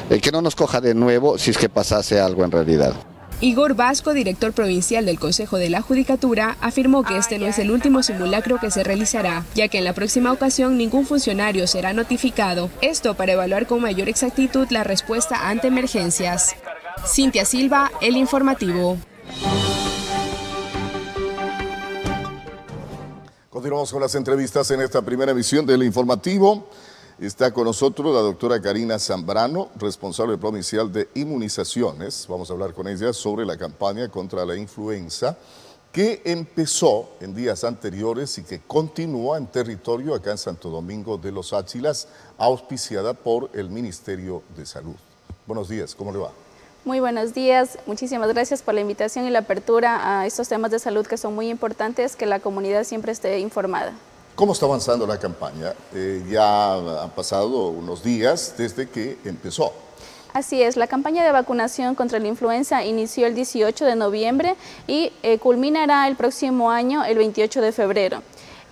eh, 0.08 0.20
que 0.20 0.30
no 0.30 0.40
nos 0.40 0.54
coja 0.54 0.80
de 0.80 0.94
nuevo 0.94 1.36
si 1.36 1.50
es 1.50 1.58
que 1.58 1.68
pasase 1.68 2.20
algo 2.20 2.44
en 2.44 2.52
realidad. 2.52 2.94
Igor 3.40 3.74
Vasco, 3.74 4.14
director 4.14 4.52
provincial 4.52 5.04
del 5.04 5.18
Consejo 5.18 5.58
de 5.58 5.68
la 5.68 5.82
Judicatura, 5.82 6.56
afirmó 6.60 7.02
que 7.02 7.18
este 7.18 7.38
no 7.38 7.46
es 7.46 7.58
el 7.58 7.70
último 7.70 8.04
simulacro 8.04 8.58
que 8.58 8.70
se 8.70 8.84
realizará, 8.84 9.44
ya 9.54 9.68
que 9.68 9.78
en 9.78 9.84
la 9.84 9.92
próxima 9.92 10.32
ocasión 10.32 10.78
ningún 10.78 11.06
funcionario 11.06 11.66
será 11.66 11.92
notificado. 11.92 12.70
Esto 12.80 13.14
para 13.14 13.32
evaluar 13.32 13.66
con 13.66 13.82
mayor 13.82 14.08
exactitud 14.08 14.68
la 14.70 14.84
respuesta 14.84 15.48
ante 15.48 15.66
emergencias. 15.66 16.56
Cintia 17.04 17.44
Silva, 17.44 17.90
El 18.00 18.16
Informativo. 18.16 18.96
Continuamos 23.50 23.92
con 23.92 24.00
las 24.00 24.14
entrevistas 24.14 24.70
en 24.70 24.80
esta 24.80 25.02
primera 25.02 25.32
emisión 25.32 25.66
del 25.66 25.82
Informativo. 25.82 26.68
Está 27.18 27.52
con 27.52 27.64
nosotros 27.64 28.14
la 28.14 28.20
doctora 28.20 28.60
Karina 28.60 28.98
Zambrano, 28.98 29.70
responsable 29.76 30.36
provincial 30.36 30.92
de 30.92 31.08
inmunizaciones. 31.14 32.26
Vamos 32.28 32.50
a 32.50 32.52
hablar 32.52 32.74
con 32.74 32.86
ella 32.88 33.12
sobre 33.12 33.46
la 33.46 33.56
campaña 33.56 34.08
contra 34.08 34.44
la 34.44 34.56
influenza 34.56 35.36
que 35.92 36.20
empezó 36.26 37.08
en 37.20 37.34
días 37.34 37.64
anteriores 37.64 38.36
y 38.36 38.42
que 38.42 38.60
continúa 38.60 39.38
en 39.38 39.46
territorio 39.46 40.14
acá 40.14 40.32
en 40.32 40.38
Santo 40.38 40.68
Domingo 40.68 41.16
de 41.16 41.32
los 41.32 41.54
Áchilas, 41.54 42.08
auspiciada 42.36 43.14
por 43.14 43.48
el 43.54 43.70
Ministerio 43.70 44.42
de 44.54 44.66
Salud. 44.66 44.96
Buenos 45.46 45.70
días, 45.70 45.94
¿cómo 45.94 46.12
le 46.12 46.18
va? 46.18 46.45
Muy 46.86 47.00
buenos 47.00 47.34
días, 47.34 47.80
muchísimas 47.86 48.28
gracias 48.28 48.62
por 48.62 48.72
la 48.72 48.80
invitación 48.80 49.26
y 49.26 49.30
la 49.30 49.40
apertura 49.40 50.20
a 50.20 50.24
estos 50.24 50.48
temas 50.48 50.70
de 50.70 50.78
salud 50.78 51.04
que 51.04 51.16
son 51.16 51.34
muy 51.34 51.50
importantes, 51.50 52.14
que 52.14 52.26
la 52.26 52.38
comunidad 52.38 52.84
siempre 52.84 53.10
esté 53.10 53.40
informada. 53.40 53.90
¿Cómo 54.36 54.52
está 54.52 54.66
avanzando 54.66 55.04
la 55.04 55.18
campaña? 55.18 55.72
Eh, 55.92 56.24
ya 56.30 56.74
han 56.74 57.10
pasado 57.10 57.70
unos 57.70 58.04
días 58.04 58.54
desde 58.56 58.88
que 58.88 59.18
empezó. 59.24 59.72
Así 60.32 60.62
es, 60.62 60.76
la 60.76 60.86
campaña 60.86 61.24
de 61.24 61.32
vacunación 61.32 61.96
contra 61.96 62.20
la 62.20 62.28
influenza 62.28 62.84
inició 62.84 63.26
el 63.26 63.34
18 63.34 63.84
de 63.84 63.96
noviembre 63.96 64.54
y 64.86 65.12
eh, 65.24 65.38
culminará 65.38 66.06
el 66.06 66.14
próximo 66.14 66.70
año, 66.70 67.04
el 67.04 67.18
28 67.18 67.62
de 67.62 67.72
febrero. 67.72 68.22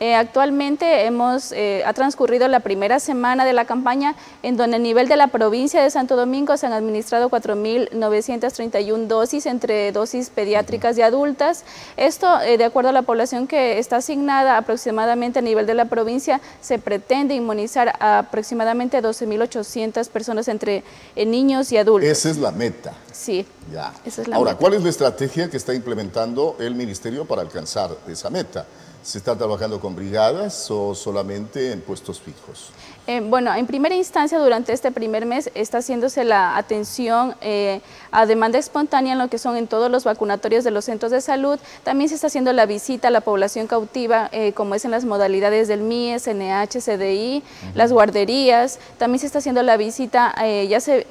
Eh, 0.01 0.17
actualmente 0.17 1.05
hemos, 1.07 1.53
eh, 1.53 1.85
ha 1.87 1.93
transcurrido 1.93 2.49
la 2.49 2.61
primera 2.61 2.99
semana 2.99 3.45
de 3.45 3.53
la 3.53 3.65
campaña 3.65 4.17
en 4.43 4.57
donde 4.57 4.77
a 4.77 4.81
nivel 4.81 5.07
de 5.07 5.17
la 5.17 5.29
provincia 5.29 5.81
de 5.83 5.89
Santo 5.91 6.17
Domingo 6.17 6.57
se 6.57 6.67
han 6.67 6.73
administrado 6.73 7.31
4.931 7.31 9.07
dosis 9.07 9.47
entre 9.47 9.93
dosis 9.93 10.31
pediátricas 10.31 10.99
y 10.99 11.03
adultas. 11.03 11.65
Esto, 11.97 12.41
eh, 12.41 12.59
de 12.59 12.65
acuerdo 12.65 12.91
a 12.91 12.93
la 12.93 13.03
población 13.03 13.47
que 13.47 13.79
está 13.79 13.97
asignada 13.97 14.57
aproximadamente 14.57 15.39
a 15.39 15.43
nivel 15.43 15.65
de 15.67 15.75
la 15.75 15.85
provincia, 15.85 16.41
se 16.61 16.81
pretende 16.81 17.35
inmunizar 17.35 17.95
a 18.01 18.19
aproximadamente 18.19 19.01
12.800 19.01 20.09
personas 20.09 20.49
entre 20.49 20.83
niños 21.17 21.71
y 21.71 21.77
adultos. 21.77 22.11
Esa 22.11 22.31
es 22.31 22.39
la 22.39 22.51
meta. 22.51 22.95
Sí. 23.13 23.47
Ya. 23.73 23.93
Esa 24.05 24.23
es 24.23 24.29
la 24.29 24.37
Ahora, 24.37 24.51
meta. 24.51 24.61
¿cuál 24.61 24.75
es 24.75 24.83
la 24.83 24.91
estrategia 24.91 25.49
que 25.49 25.57
está 25.57 25.73
implementando 25.73 26.57
el 26.59 26.75
ministerio 26.75 27.25
para 27.25 27.43
alcanzar 27.43 27.91
esa 28.09 28.29
meta? 28.29 28.67
¿Se 29.05 29.19
está 29.19 29.37
trabajando 29.37 29.79
con 29.81 29.95
brigadas 29.95 30.71
o 30.71 30.95
solamente 30.95 31.73
en 31.73 31.83
puestos 31.83 32.19
fijos? 32.19 32.71
Eh, 33.07 33.21
bueno, 33.21 33.55
en 33.55 33.67
primera 33.67 33.95
instancia, 33.95 34.39
durante 34.39 34.73
este 34.73 34.91
primer 34.93 35.27
mes 35.27 35.51
está 35.55 35.79
haciéndose 35.79 36.25
la 36.25 36.57
atención 36.57 37.37
eh, 37.43 37.83
a 38.11 38.25
demanda 38.25 38.59
espontánea 38.59 39.13
en 39.13 39.19
lo 39.19 39.29
que 39.29 39.37
son 39.37 39.59
en 39.59 39.67
todos 39.67 39.91
los 39.91 40.05
vacunatorios 40.05 40.65
de 40.65 40.71
los 40.71 40.87
centros 40.87 41.13
de 41.13 41.21
salud. 41.21 41.59
También 41.83 42.09
se 42.09 42.15
está 42.15 42.29
haciendo 42.29 42.55
la 42.55 42.65
visita 42.65 43.09
a 43.09 43.11
la 43.11 43.21
población 43.21 43.67
cautiva, 43.67 44.31
eh, 44.33 44.55
como 44.55 44.75
es 44.75 44.87
en 44.87 44.93
las 44.93 45.05
modalidades 45.05 45.69
del 45.69 45.83
MIES, 45.83 46.27
NH, 46.27 46.81
CDI, 46.81 47.43
las 47.75 47.93
guarderías. 47.93 48.79
También 48.97 49.19
se 49.19 49.27
está 49.27 49.41
haciendo 49.41 49.63
la 49.63 49.77
visita, 49.77 50.35
eh, 50.43 50.67
ya 50.67 50.81
se, 50.81 51.07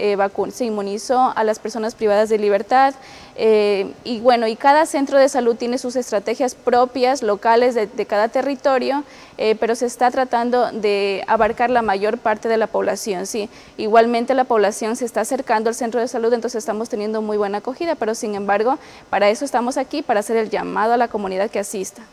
se 0.51 0.65
inmunizó 0.65 1.31
a 1.35 1.43
las 1.43 1.59
personas 1.59 1.93
privadas 1.93 2.27
de 2.29 2.39
libertad. 2.39 2.95
Eh, 3.35 3.91
y 4.03 4.19
bueno, 4.19 4.47
y 4.47 4.55
cada 4.55 4.85
centro 4.85 5.17
de 5.17 5.27
salud 5.29 5.55
tiene 5.55 5.77
sus 5.77 5.95
estrategias 5.95 6.55
propias, 6.55 7.23
locales 7.23 7.73
de, 7.75 7.87
de 7.87 8.05
cada 8.05 8.27
territorio, 8.27 9.03
eh, 9.37 9.55
pero 9.59 9.75
se 9.75 9.85
está 9.85 10.11
tratando 10.11 10.71
de 10.71 11.23
abarcar 11.27 11.69
la 11.69 11.81
mayor 11.81 12.17
parte 12.17 12.47
de 12.47 12.57
la 12.57 12.67
población. 12.67 13.25
Sí, 13.25 13.49
igualmente 13.77 14.33
la 14.33 14.43
población 14.43 14.95
se 14.95 15.05
está 15.05 15.21
acercando 15.21 15.69
al 15.69 15.75
centro 15.75 15.99
de 15.99 16.07
salud, 16.07 16.31
entonces 16.33 16.59
estamos 16.59 16.89
teniendo 16.89 17.21
muy 17.21 17.37
buena 17.37 17.59
acogida, 17.59 17.95
pero 17.95 18.13
sin 18.15 18.35
embargo, 18.35 18.77
para 19.09 19.29
eso 19.29 19.45
estamos 19.45 19.77
aquí, 19.77 20.01
para 20.01 20.19
hacer 20.19 20.37
el 20.37 20.49
llamado 20.49 20.93
a 20.93 20.97
la 20.97 21.07
comunidad 21.07 21.49
que 21.49 21.59
asista. 21.59 22.03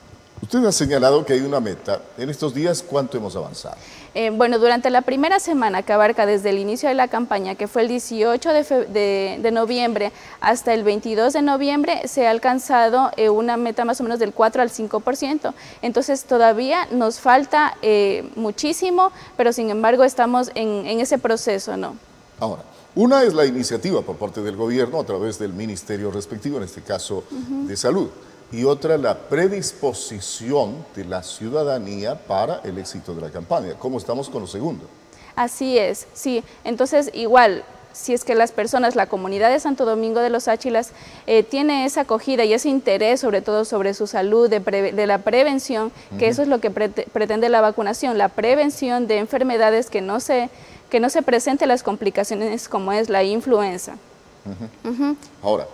Usted 0.43 0.65
ha 0.65 0.73
señalado 0.73 1.25
que 1.25 1.35
hay 1.35 1.41
una 1.43 1.61
meta. 1.61 2.01
En 2.17 2.31
estos 2.31 2.55
días, 2.55 2.83
¿cuánto 2.83 3.17
hemos 3.19 3.37
avanzado? 3.37 3.77
Eh, 4.15 4.31
bueno, 4.31 4.59
durante 4.59 4.89
la 4.91 5.03
primera 5.03 5.39
semana 5.39 5.83
que 5.83 5.93
abarca 5.93 6.25
desde 6.27 6.49
el 6.51 6.59
inicio 6.59 6.89
de 6.89 6.95
la 6.95 7.09
campaña, 7.09 7.55
que 7.57 7.69
fue 7.69 7.83
el 7.83 7.89
18 7.89 8.53
de, 8.53 8.65
fe- 8.65 8.87
de- 8.87 9.39
de 9.41 9.51
noviembre 9.53 10.13
hasta 10.41 10.73
el 10.73 10.83
22 10.83 11.35
de 11.35 11.43
noviembre, 11.43 12.09
se 12.09 12.27
ha 12.27 12.31
alcanzado 12.31 13.11
eh, 13.17 13.29
una 13.29 13.57
meta 13.59 13.85
más 13.85 14.01
o 14.01 14.03
menos 14.03 14.19
del 14.19 14.33
4 14.33 14.63
al 14.63 14.71
5%. 14.71 15.53
Entonces 15.83 16.25
todavía 16.25 16.89
nos 16.91 17.21
falta 17.21 17.77
eh, 17.83 18.29
muchísimo, 18.35 19.13
pero 19.37 19.53
sin 19.53 19.69
embargo 19.71 20.05
estamos 20.05 20.51
en, 20.55 20.87
en 20.87 21.01
ese 21.01 21.19
proceso, 21.19 21.77
¿no? 21.77 21.97
Ahora, 22.41 22.63
una 22.97 23.23
es 23.23 23.35
la 23.35 23.45
iniciativa 23.45 24.01
por 24.03 24.17
parte 24.17 24.41
del 24.43 24.57
gobierno 24.57 24.99
a 25.01 25.05
través 25.05 25.39
del 25.39 25.53
ministerio 25.53 26.11
respectivo, 26.11 26.57
en 26.57 26.65
este 26.65 26.81
caso 26.81 27.23
de 27.31 27.77
salud, 27.77 28.09
y 28.53 28.65
otra 28.65 28.99
la 28.99 29.17
predisposición 29.19 30.85
de 30.97 31.05
la 31.05 31.23
ciudadanía 31.23 32.15
para 32.17 32.61
el 32.65 32.79
éxito 32.79 33.15
de 33.15 33.21
la 33.23 33.31
campaña. 33.31 33.75
¿Cómo 33.79 33.99
estamos 33.99 34.29
con 34.29 34.43
lo 34.43 34.47
segundo? 34.49 34.85
Así 35.37 35.79
es, 35.79 36.07
sí. 36.13 36.43
Entonces, 36.65 37.11
igual, 37.15 37.63
si 37.93 38.13
es 38.13 38.25
que 38.25 38.35
las 38.35 38.53
personas, 38.53 38.97
la 38.97 39.07
comunidad 39.07 39.51
de 39.51 39.59
Santo 39.61 39.85
Domingo 39.85 40.21
de 40.21 40.31
los 40.31 40.49
Áchilas 40.49 40.91
eh, 41.27 41.43
tiene 41.43 41.85
esa 41.85 42.03
acogida 42.03 42.45
y 42.45 42.53
ese 42.53 42.69
interés, 42.69 43.21
sobre 43.21 43.41
todo 43.41 43.65
sobre 43.65 43.95
su 43.95 44.07
salud, 44.07 44.51
de, 44.51 44.61
preve- 44.61 44.93
de 44.93 45.07
la 45.07 45.19
prevención, 45.19 45.93
que 46.19 46.29
eso 46.29 46.43
es 46.43 46.49
lo 46.49 46.61
que 46.61 46.71
prete- 46.71 47.07
pretende 47.13 47.49
la 47.49 47.61
vacunación, 47.61 48.19
la 48.19 48.29
prevención 48.29 49.07
de 49.07 49.19
enfermedades 49.19 49.91
que 49.91 50.01
no 50.01 50.21
se, 50.21 50.51
que 50.91 51.01
no 51.01 51.09
se 51.11 51.23
presenten 51.23 51.69
las 51.69 51.83
complicaciones 51.83 52.69
como 52.69 52.93
es 52.93 53.09
la 53.09 53.23
influenza. 53.23 53.95
Ahora, 55.43 55.67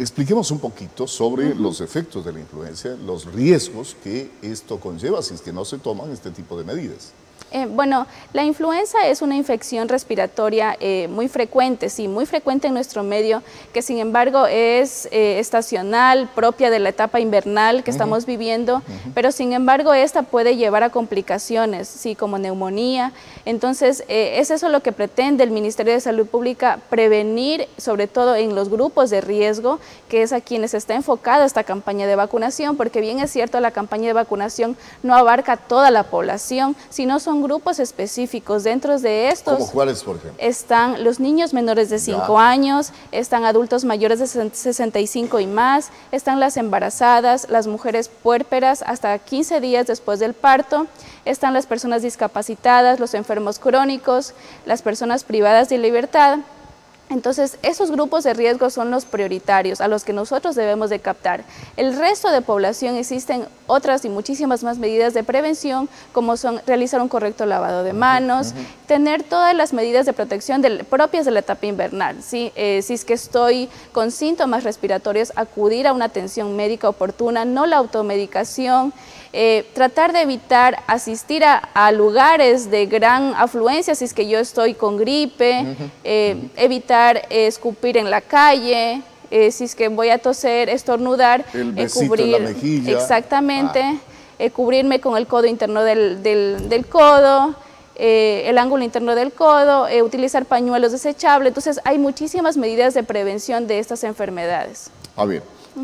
Expliquemos 0.00 0.50
un 0.50 0.60
poquito 0.60 1.06
sobre 1.06 1.54
los 1.54 1.82
efectos 1.82 2.24
de 2.24 2.32
la 2.32 2.40
influencia, 2.40 2.96
los 3.04 3.26
riesgos 3.34 3.94
que 4.02 4.30
esto 4.40 4.80
conlleva 4.80 5.20
si 5.20 5.34
es 5.34 5.42
que 5.42 5.52
no 5.52 5.66
se 5.66 5.76
toman 5.76 6.10
este 6.10 6.30
tipo 6.30 6.56
de 6.56 6.64
medidas. 6.64 7.12
Eh, 7.52 7.66
bueno, 7.68 8.06
la 8.32 8.44
influenza 8.44 9.08
es 9.08 9.22
una 9.22 9.34
infección 9.34 9.88
respiratoria 9.88 10.76
eh, 10.78 11.08
muy 11.08 11.26
frecuente, 11.26 11.90
sí, 11.90 12.06
muy 12.06 12.24
frecuente 12.24 12.68
en 12.68 12.74
nuestro 12.74 13.02
medio, 13.02 13.42
que 13.72 13.82
sin 13.82 13.98
embargo 13.98 14.46
es 14.46 15.08
eh, 15.10 15.40
estacional, 15.40 16.28
propia 16.32 16.70
de 16.70 16.78
la 16.78 16.90
etapa 16.90 17.18
invernal 17.18 17.82
que 17.82 17.90
estamos 17.90 18.24
viviendo, 18.24 18.82
pero 19.14 19.32
sin 19.32 19.52
embargo 19.52 19.92
esta 19.94 20.22
puede 20.22 20.56
llevar 20.56 20.84
a 20.84 20.90
complicaciones, 20.90 21.88
sí, 21.88 22.14
como 22.14 22.38
neumonía. 22.38 23.12
Entonces, 23.44 24.04
es 24.06 24.50
eso 24.50 24.68
lo 24.68 24.80
que 24.80 24.92
pretende 24.92 25.42
el 25.42 25.50
Ministerio 25.50 25.92
de 25.92 26.00
Salud 26.00 26.26
Pública, 26.26 26.78
prevenir, 26.88 27.66
sobre 27.78 28.06
todo 28.06 28.36
en 28.36 28.54
los 28.54 28.68
grupos 28.68 29.10
de 29.10 29.20
riesgo, 29.20 29.80
que 30.08 30.22
es 30.22 30.32
a 30.32 30.40
quienes 30.40 30.74
está 30.74 30.94
enfocada 30.94 31.44
esta 31.44 31.64
campaña 31.64 32.06
de 32.06 32.14
vacunación, 32.14 32.76
porque 32.76 33.00
bien 33.00 33.18
es 33.18 33.30
cierto, 33.32 33.58
la 33.58 33.72
campaña 33.72 34.06
de 34.06 34.12
vacunación 34.12 34.76
no 35.02 35.16
abarca 35.16 35.56
toda 35.56 35.90
la 35.90 36.04
población, 36.04 36.76
sino 36.90 37.18
son 37.18 37.39
grupos 37.42 37.78
específicos. 37.78 38.64
Dentro 38.64 38.98
de 38.98 39.28
estos 39.28 39.58
¿Cómo 39.58 39.70
cuáles, 39.70 40.02
por 40.02 40.16
ejemplo? 40.16 40.38
están 40.38 41.04
los 41.04 41.20
niños 41.20 41.52
menores 41.52 41.90
de 41.90 41.98
5 41.98 42.38
años, 42.38 42.92
están 43.12 43.44
adultos 43.44 43.84
mayores 43.84 44.18
de 44.18 44.26
65 44.26 45.40
y 45.40 45.46
más, 45.46 45.90
están 46.12 46.40
las 46.40 46.56
embarazadas, 46.56 47.48
las 47.50 47.66
mujeres 47.66 48.08
puérperas 48.08 48.82
hasta 48.86 49.18
15 49.18 49.60
días 49.60 49.86
después 49.86 50.20
del 50.20 50.34
parto, 50.34 50.86
están 51.24 51.54
las 51.54 51.66
personas 51.66 52.02
discapacitadas, 52.02 53.00
los 53.00 53.14
enfermos 53.14 53.58
crónicos, 53.58 54.34
las 54.66 54.82
personas 54.82 55.24
privadas 55.24 55.68
de 55.68 55.78
libertad, 55.78 56.38
entonces, 57.10 57.58
esos 57.62 57.90
grupos 57.90 58.22
de 58.22 58.34
riesgo 58.34 58.70
son 58.70 58.92
los 58.92 59.04
prioritarios 59.04 59.80
a 59.80 59.88
los 59.88 60.04
que 60.04 60.12
nosotros 60.12 60.54
debemos 60.54 60.90
de 60.90 61.00
captar. 61.00 61.44
El 61.76 61.96
resto 61.96 62.30
de 62.30 62.40
población 62.40 62.94
existen 62.94 63.46
otras 63.66 64.04
y 64.04 64.08
muchísimas 64.08 64.62
más 64.62 64.78
medidas 64.78 65.12
de 65.12 65.24
prevención, 65.24 65.88
como 66.12 66.36
son 66.36 66.60
realizar 66.68 67.00
un 67.00 67.08
correcto 67.08 67.46
lavado 67.46 67.82
de 67.82 67.92
manos, 67.92 68.54
tener 68.86 69.24
todas 69.24 69.56
las 69.56 69.72
medidas 69.72 70.06
de 70.06 70.12
protección 70.12 70.62
propias 70.88 71.24
de 71.24 71.32
la 71.32 71.40
etapa 71.40 71.66
invernal. 71.66 72.16
Eh, 72.32 72.80
si 72.82 72.94
es 72.94 73.04
que 73.04 73.14
estoy 73.14 73.68
con 73.90 74.12
síntomas 74.12 74.62
respiratorios, 74.62 75.32
acudir 75.34 75.88
a 75.88 75.92
una 75.92 76.04
atención 76.04 76.54
médica 76.54 76.88
oportuna, 76.88 77.44
no 77.44 77.66
la 77.66 77.78
automedicación, 77.78 78.92
eh, 79.32 79.70
tratar 79.74 80.12
de 80.12 80.22
evitar 80.22 80.82
asistir 80.88 81.44
a, 81.44 81.92
lugares 81.92 82.68
de 82.68 82.86
gran 82.86 83.32
afluencia 83.36 83.94
si 83.94 84.04
es 84.04 84.12
que 84.12 84.26
yo 84.26 84.40
estoy 84.40 84.74
con 84.74 84.96
gripe, 84.96 85.76
eh, 86.02 86.48
evitar 86.56 87.22
escupir 87.30 87.96
en 87.96 88.10
la 88.10 88.22
calle, 88.22 89.02
eh, 89.30 89.52
si 89.52 89.64
es 89.64 89.76
que 89.76 89.86
voy 89.86 90.10
a 90.10 90.18
toser, 90.18 90.68
estornudar, 90.68 91.44
cubrir, 91.94 92.56
exactamente, 92.88 93.80
ah. 93.82 94.50
cubrirme 94.52 95.00
con 95.00 95.16
el 95.16 95.28
codo 95.28 95.46
interno 95.46 95.84
del, 95.84 96.24
del, 96.24 96.86
codo. 96.86 97.54
el 97.94 98.58
ángulo 98.58 98.82
interno 98.82 99.14
del 99.14 99.30
codo, 99.30 99.86
utilizar 100.02 100.44
pañuelos 100.44 100.90
desechables. 100.90 101.50
Entonces, 101.50 101.80
hay 101.84 101.98
muchísimas 101.98 102.56
medidas 102.56 102.94
de 102.94 103.04
prevención 103.04 103.68
de 103.68 103.78
estas 103.78 104.02
enfermedades. 104.02 104.90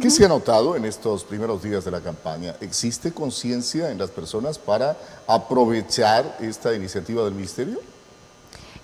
¿Qué 0.02 0.10
se 0.10 0.24
ha 0.24 0.28
notado 0.28 0.74
en 0.74 0.84
estos 0.84 1.22
primeros 1.22 1.62
días 1.62 1.84
de 1.84 1.92
la 1.92 2.00
campaña? 2.00 2.56
¿Existe 2.60 3.12
conciencia 3.12 3.90
en 3.90 3.98
las 3.98 4.10
personas 4.10 4.58
para 4.58 4.96
aprovechar 5.28 6.38
esta 6.40 6.74
iniciativa 6.74 7.24
del 7.24 7.34
Ministerio? 7.34 7.78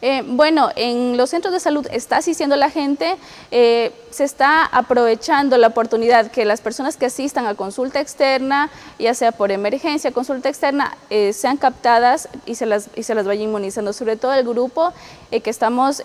Eh, 0.04 0.24
bueno, 0.26 0.70
en 0.74 1.16
los 1.16 1.30
centros 1.30 1.54
de 1.54 1.60
salud 1.60 1.86
está 1.92 2.16
asistiendo 2.16 2.56
la 2.56 2.70
gente, 2.70 3.16
eh, 3.52 3.92
se 4.10 4.24
está 4.24 4.64
aprovechando 4.64 5.56
la 5.58 5.68
oportunidad 5.68 6.28
que 6.32 6.44
las 6.44 6.60
personas 6.60 6.96
que 6.96 7.06
asistan 7.06 7.46
a 7.46 7.54
consulta 7.54 8.00
externa, 8.00 8.68
ya 8.98 9.14
sea 9.14 9.30
por 9.30 9.52
emergencia, 9.52 10.10
consulta 10.10 10.48
externa, 10.48 10.96
eh, 11.08 11.32
sean 11.32 11.56
captadas 11.56 12.28
y 12.46 12.56
se, 12.56 12.66
las, 12.66 12.90
y 12.96 13.04
se 13.04 13.14
las 13.14 13.26
vaya 13.26 13.44
inmunizando, 13.44 13.92
sobre 13.92 14.16
todo 14.16 14.34
el 14.34 14.44
grupo 14.44 14.92
que 15.30 15.48
estamos 15.48 16.02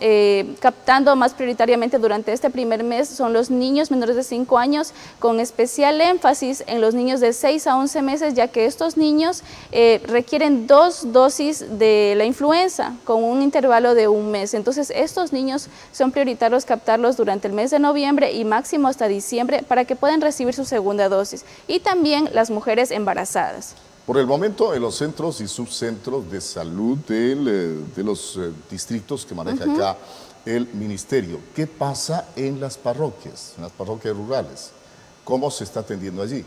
captando 0.61 1.13
más 1.17 1.33
prioritariamente 1.33 1.99
durante 1.99 2.31
este 2.31 2.49
primer 2.49 2.85
mes 2.85 3.09
son 3.09 3.33
los 3.33 3.49
niños 3.49 3.91
menores 3.91 4.15
de 4.15 4.23
5 4.23 4.57
años, 4.57 4.93
con 5.19 5.41
especial 5.41 5.99
énfasis 5.99 6.63
en 6.65 6.79
los 6.79 6.93
niños 6.93 7.19
de 7.19 7.33
6 7.33 7.67
a 7.67 7.75
11 7.75 8.01
meses, 8.03 8.33
ya 8.35 8.47
que 8.47 8.65
estos 8.65 8.95
niños 8.95 9.43
requieren 10.05 10.65
dos 10.65 11.11
dosis 11.11 11.65
de 11.77 12.13
la 12.15 12.23
influenza 12.23 12.93
con 13.03 13.21
un 13.21 13.41
intervalo 13.41 13.86
de 13.93 14.07
un 14.07 14.31
mes. 14.31 14.53
Entonces, 14.53 14.91
estos 14.95 15.33
niños 15.33 15.67
son 15.91 16.11
prioritarios 16.11 16.65
captarlos 16.65 17.17
durante 17.17 17.47
el 17.47 17.53
mes 17.53 17.71
de 17.71 17.79
noviembre 17.79 18.31
y 18.31 18.45
máximo 18.45 18.87
hasta 18.87 19.07
diciembre 19.07 19.63
para 19.67 19.85
que 19.85 19.95
puedan 19.95 20.21
recibir 20.21 20.53
su 20.53 20.65
segunda 20.65 21.09
dosis. 21.09 21.45
Y 21.67 21.79
también 21.79 22.29
las 22.33 22.49
mujeres 22.49 22.91
embarazadas. 22.91 23.75
Por 24.05 24.17
el 24.17 24.25
momento, 24.25 24.73
en 24.73 24.81
los 24.81 24.95
centros 24.95 25.41
y 25.41 25.47
subcentros 25.49 26.31
de 26.31 26.39
salud 26.39 26.97
eh, 27.09 27.83
de 27.95 28.03
los 28.03 28.37
eh, 28.37 28.51
distritos 28.71 29.25
que 29.25 29.35
maneja 29.35 29.65
acá 29.65 29.97
el 30.45 30.65
ministerio, 30.73 31.41
¿qué 31.53 31.67
pasa 31.67 32.29
en 32.37 32.61
las 32.61 32.77
parroquias, 32.77 33.53
en 33.57 33.63
las 33.63 33.71
parroquias 33.73 34.15
rurales? 34.15 34.71
¿Cómo 35.25 35.51
se 35.51 35.65
está 35.65 35.81
atendiendo 35.81 36.21
allí? 36.21 36.45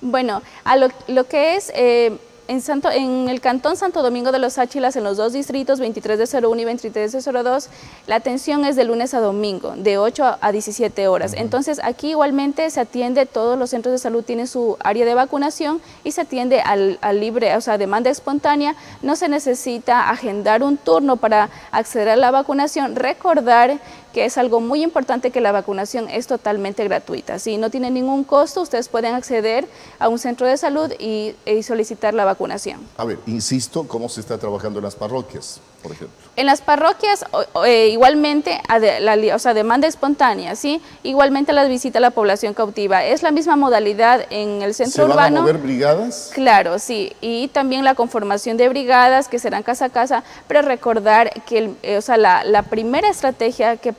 Bueno, 0.00 0.40
a 0.62 0.76
lo, 0.76 1.24
que 1.24 1.56
es... 1.56 1.72
Eh, 1.74 2.16
en, 2.48 2.60
Santo, 2.60 2.90
en 2.90 3.28
el 3.28 3.40
Cantón 3.40 3.76
Santo 3.76 4.02
Domingo 4.02 4.32
de 4.32 4.38
los 4.38 4.58
Áchilas, 4.58 4.96
en 4.96 5.04
los 5.04 5.16
dos 5.16 5.32
distritos, 5.32 5.80
23 5.80 6.18
de 6.18 6.46
01 6.46 6.60
y 6.60 6.64
23 6.64 7.12
de 7.12 7.32
02, 7.32 7.68
la 8.06 8.16
atención 8.16 8.64
es 8.64 8.76
de 8.76 8.84
lunes 8.84 9.14
a 9.14 9.20
domingo, 9.20 9.74
de 9.76 9.98
8 9.98 10.38
a 10.40 10.52
17 10.52 11.08
horas. 11.08 11.34
Entonces, 11.34 11.80
aquí 11.82 12.10
igualmente 12.10 12.68
se 12.70 12.80
atiende, 12.80 13.26
todos 13.26 13.58
los 13.58 13.70
centros 13.70 13.92
de 13.92 13.98
salud 13.98 14.22
tienen 14.22 14.46
su 14.46 14.76
área 14.80 15.06
de 15.06 15.14
vacunación 15.14 15.80
y 16.04 16.12
se 16.12 16.22
atiende 16.22 16.60
al, 16.60 16.98
al 17.00 17.20
libre, 17.20 17.56
o 17.56 17.60
sea, 17.60 17.78
demanda 17.78 18.10
espontánea. 18.10 18.74
No 19.02 19.16
se 19.16 19.28
necesita 19.28 20.10
agendar 20.10 20.62
un 20.62 20.76
turno 20.76 21.16
para 21.16 21.50
acceder 21.70 22.08
a 22.10 22.16
la 22.16 22.30
vacunación. 22.30 22.96
Recordar 22.96 23.78
que 24.14 24.24
es 24.24 24.38
algo 24.38 24.60
muy 24.60 24.82
importante 24.82 25.32
que 25.32 25.40
la 25.40 25.50
vacunación 25.50 26.08
es 26.08 26.28
totalmente 26.28 26.84
gratuita. 26.84 27.40
Si 27.40 27.58
no 27.58 27.68
tiene 27.68 27.90
ningún 27.90 28.22
costo, 28.22 28.62
ustedes 28.62 28.88
pueden 28.88 29.14
acceder 29.14 29.66
a 29.98 30.08
un 30.08 30.20
centro 30.20 30.46
de 30.46 30.56
salud 30.56 30.90
y, 30.98 31.34
solicitar 31.62 32.14
la 32.14 32.24
vacunación. 32.24 32.80
A 32.96 33.04
ver, 33.04 33.18
insisto, 33.26 33.88
¿cómo 33.88 34.08
se 34.08 34.20
está 34.20 34.38
trabajando 34.38 34.78
en 34.78 34.84
las 34.84 34.94
parroquias, 34.94 35.60
por 35.84 35.92
ejemplo? 35.92 36.16
En 36.36 36.46
las 36.46 36.62
parroquias, 36.62 37.26
eh, 37.66 37.90
igualmente, 37.92 38.60
la, 39.00 39.36
o 39.36 39.38
sea, 39.38 39.52
demanda 39.52 39.86
espontánea, 39.86 40.56
¿sí? 40.56 40.80
Igualmente 41.02 41.52
las 41.52 41.68
visita 41.68 42.00
la 42.00 42.10
población 42.10 42.54
cautiva. 42.54 43.04
Es 43.04 43.22
la 43.22 43.30
misma 43.30 43.54
modalidad 43.54 44.24
en 44.30 44.62
el 44.62 44.74
centro 44.74 45.04
urbano. 45.04 45.20
¿Se 45.20 45.30
van 45.32 45.36
a 45.36 45.40
mover 45.42 45.58
brigadas? 45.58 46.30
Claro, 46.34 46.78
sí. 46.78 47.12
Y 47.20 47.48
también 47.48 47.84
la 47.84 47.94
conformación 47.94 48.56
de 48.56 48.68
brigadas 48.68 49.28
que 49.28 49.38
serán 49.38 49.62
casa 49.62 49.84
a 49.84 49.90
casa, 49.90 50.24
pero 50.48 50.62
recordar 50.62 51.30
que 51.42 51.74
eh, 51.82 51.98
o 51.98 52.00
sea, 52.00 52.16
la, 52.16 52.62
primera 52.62 53.10
estrategia 53.10 53.76
que, 53.76 53.92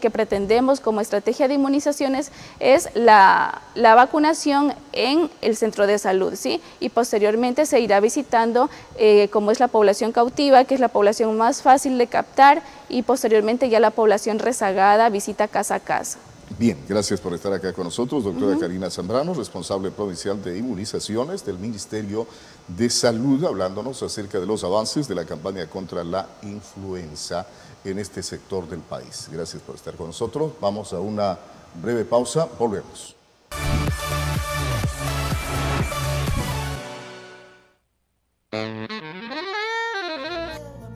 que 0.00 0.10
pretendemos 0.10 0.80
como 0.80 1.02
estrategia 1.02 1.46
de 1.46 1.54
inmunizaciones 1.54 2.32
es 2.58 2.88
la, 2.94 3.60
la 3.74 3.94
vacunación 3.94 4.72
en 4.92 5.30
el 5.42 5.56
centro 5.56 5.86
de 5.86 5.98
salud, 5.98 6.34
¿sí? 6.34 6.60
Y 6.80 6.88
posteriormente 6.88 7.66
se 7.66 7.80
irá 7.80 8.00
visitando, 8.00 8.70
eh, 8.96 9.28
como 9.30 9.50
es 9.50 9.60
la 9.60 9.68
población 9.68 10.12
cautiva, 10.12 10.64
que 10.64 10.74
es 10.74 10.80
la 10.80 10.88
población 10.88 11.17
más 11.26 11.62
fácil 11.62 11.98
de 11.98 12.06
captar 12.06 12.62
y 12.88 13.02
posteriormente 13.02 13.68
ya 13.68 13.80
la 13.80 13.90
población 13.90 14.38
rezagada 14.38 15.08
visita 15.08 15.48
casa 15.48 15.76
a 15.76 15.80
casa. 15.80 16.18
Bien, 16.56 16.78
gracias 16.88 17.20
por 17.20 17.34
estar 17.34 17.52
acá 17.52 17.72
con 17.72 17.84
nosotros, 17.84 18.24
doctora 18.24 18.56
Karina 18.58 18.90
Zambrano, 18.90 19.34
responsable 19.34 19.90
provincial 19.90 20.42
de 20.42 20.58
inmunizaciones 20.58 21.44
del 21.44 21.58
Ministerio 21.58 22.26
de 22.66 22.88
Salud, 22.88 23.44
hablándonos 23.44 24.02
acerca 24.02 24.40
de 24.40 24.46
los 24.46 24.64
avances 24.64 25.06
de 25.06 25.14
la 25.14 25.26
campaña 25.26 25.66
contra 25.66 26.02
la 26.02 26.26
influenza 26.42 27.46
en 27.84 27.98
este 27.98 28.22
sector 28.22 28.68
del 28.68 28.80
país. 28.80 29.28
Gracias 29.30 29.62
por 29.62 29.74
estar 29.74 29.94
con 29.94 30.06
nosotros. 30.08 30.52
Vamos 30.60 30.92
a 30.92 31.00
una 31.00 31.38
breve 31.82 32.04
pausa, 32.04 32.48
volvemos. 32.58 33.14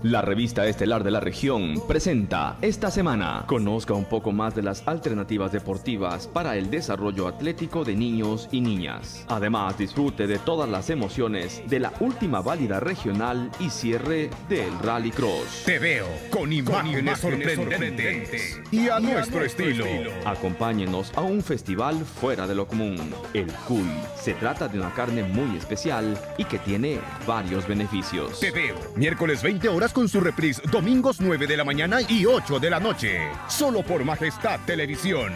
La 0.02 0.20
revista 0.20 0.66
estelar 0.66 1.04
de 1.04 1.12
la 1.12 1.20
región 1.20 1.80
presenta 1.86 2.56
esta 2.60 2.90
semana. 2.90 3.44
Conozca 3.46 3.94
un 3.94 4.04
poco 4.04 4.32
más 4.32 4.52
de 4.52 4.62
las 4.62 4.82
alternativas 4.88 5.52
deportivas 5.52 6.26
para 6.26 6.56
el 6.56 6.70
desarrollo 6.70 7.28
atlético 7.28 7.84
de 7.84 7.94
niños 7.94 8.48
y 8.50 8.60
niñas. 8.62 9.24
Además, 9.28 9.78
disfrute 9.78 10.26
de 10.26 10.40
todas 10.40 10.68
las 10.68 10.90
emociones 10.90 11.62
de 11.68 11.78
la 11.78 11.92
última 12.00 12.40
válida 12.42 12.80
regional 12.80 13.48
y 13.60 13.70
cierre 13.70 14.28
del 14.48 14.76
Rally 14.80 15.12
Cross. 15.12 15.62
Te 15.66 15.78
veo 15.78 16.08
con 16.30 16.52
imágenes, 16.52 17.20
sorprendentes, 17.20 18.60
y 18.72 18.88
a 18.88 18.98
nuestro 18.98 19.44
estilo. 19.44 19.84
Acompáñenos 20.24 21.12
a 21.14 21.20
un 21.20 21.44
festival 21.44 22.04
fuera 22.04 22.48
de 22.48 22.56
lo 22.56 22.66
común, 22.66 22.98
el 23.34 23.52
Cuy. 23.68 23.86
Se 24.20 24.34
trata 24.34 24.66
de 24.66 24.80
una 24.80 24.92
carne 24.94 25.22
muy 25.22 25.56
especial 25.56 26.18
y 26.38 26.44
que 26.44 26.58
tiene 26.58 26.98
varios 27.24 27.68
beneficios. 27.68 28.40
Te 28.40 28.50
veo 28.50 28.74
miércoles 28.96 29.44
20 29.44 29.68
horas 29.68 29.91
con 29.92 30.08
su 30.08 30.20
reprise 30.20 30.62
domingos 30.70 31.20
9 31.20 31.46
de 31.46 31.56
la 31.56 31.64
mañana 31.64 32.00
y 32.02 32.26
8 32.26 32.58
de 32.58 32.70
la 32.70 32.80
noche. 32.80 33.28
Solo 33.48 33.82
por 33.82 34.04
Majestad 34.04 34.60
Televisión. 34.66 35.32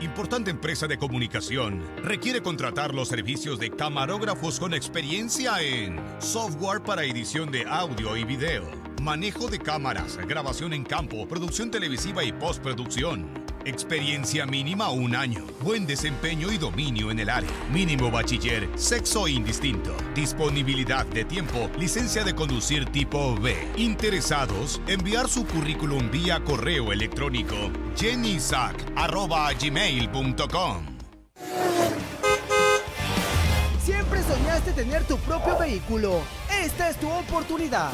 Importante 0.00 0.50
empresa 0.50 0.86
de 0.86 0.98
comunicación 0.98 1.82
requiere 2.02 2.42
contratar 2.42 2.94
los 2.94 3.08
servicios 3.08 3.58
de 3.58 3.70
camarógrafos 3.70 4.60
con 4.60 4.74
experiencia 4.74 5.60
en 5.60 6.00
software 6.18 6.82
para 6.82 7.04
edición 7.04 7.50
de 7.50 7.64
audio 7.66 8.16
y 8.16 8.24
video, 8.24 8.64
manejo 9.00 9.48
de 9.48 9.58
cámaras, 9.58 10.18
grabación 10.28 10.72
en 10.72 10.84
campo, 10.84 11.26
producción 11.26 11.70
televisiva 11.70 12.24
y 12.24 12.32
postproducción 12.32 13.41
Experiencia 13.64 14.44
mínima 14.46 14.90
un 14.90 15.14
año. 15.14 15.44
Buen 15.60 15.86
desempeño 15.86 16.50
y 16.50 16.58
dominio 16.58 17.10
en 17.10 17.20
el 17.20 17.30
área. 17.30 17.50
Mínimo 17.72 18.10
bachiller. 18.10 18.68
Sexo 18.74 19.28
indistinto. 19.28 19.94
Disponibilidad 20.14 21.06
de 21.06 21.24
tiempo. 21.24 21.70
Licencia 21.78 22.24
de 22.24 22.34
conducir 22.34 22.84
tipo 22.86 23.36
B. 23.36 23.56
Interesados, 23.76 24.80
enviar 24.86 25.28
su 25.28 25.46
currículum 25.46 26.10
vía 26.10 26.42
correo 26.44 26.92
electrónico 26.92 27.54
jennysac.gmail.com 27.96 30.86
Siempre 33.84 34.22
soñaste 34.22 34.72
tener 34.72 35.04
tu 35.04 35.16
propio 35.18 35.58
vehículo. 35.58 36.20
Esta 36.62 36.90
es 36.90 36.96
tu 36.98 37.08
oportunidad. 37.08 37.90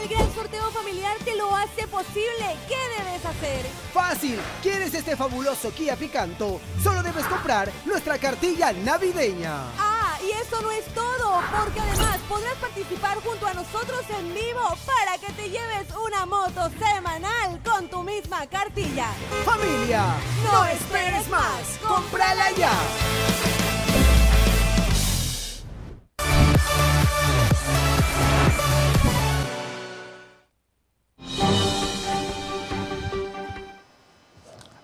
El 0.00 0.08
gran 0.08 0.34
sorteo 0.34 0.70
familiar 0.70 1.16
te 1.24 1.36
lo 1.36 1.54
hace 1.54 1.86
posible. 1.86 2.56
¿Qué 2.68 2.76
debes 2.96 3.24
hacer? 3.24 3.66
Fácil. 3.92 4.38
¿Quieres 4.62 4.94
este 4.94 5.14
fabuloso 5.14 5.70
Kia 5.72 5.94
Picanto? 5.94 6.60
Solo 6.82 7.02
debes 7.02 7.26
comprar 7.26 7.70
nuestra 7.84 8.16
cartilla 8.16 8.72
navideña. 8.72 9.56
Ah, 9.78 10.18
y 10.22 10.30
eso 10.30 10.62
no 10.62 10.70
es 10.70 10.86
todo, 10.94 11.42
porque 11.50 11.80
además 11.80 12.18
podrás 12.28 12.54
participar 12.54 13.18
junto 13.18 13.46
a 13.46 13.52
nosotros 13.52 14.02
en 14.18 14.32
vivo 14.32 14.62
para 14.86 15.18
que 15.18 15.32
te 15.34 15.50
lleves 15.50 15.86
una 16.06 16.24
moto 16.24 16.70
semanal 16.78 17.60
con 17.62 17.88
tu 17.90 18.02
misma 18.02 18.46
cartilla. 18.46 19.08
Familia, 19.44 20.04
no 20.44 20.64
esperes 20.64 21.28
más. 21.28 21.78
¡Cómprala 21.86 22.50
ya! 22.52 23.59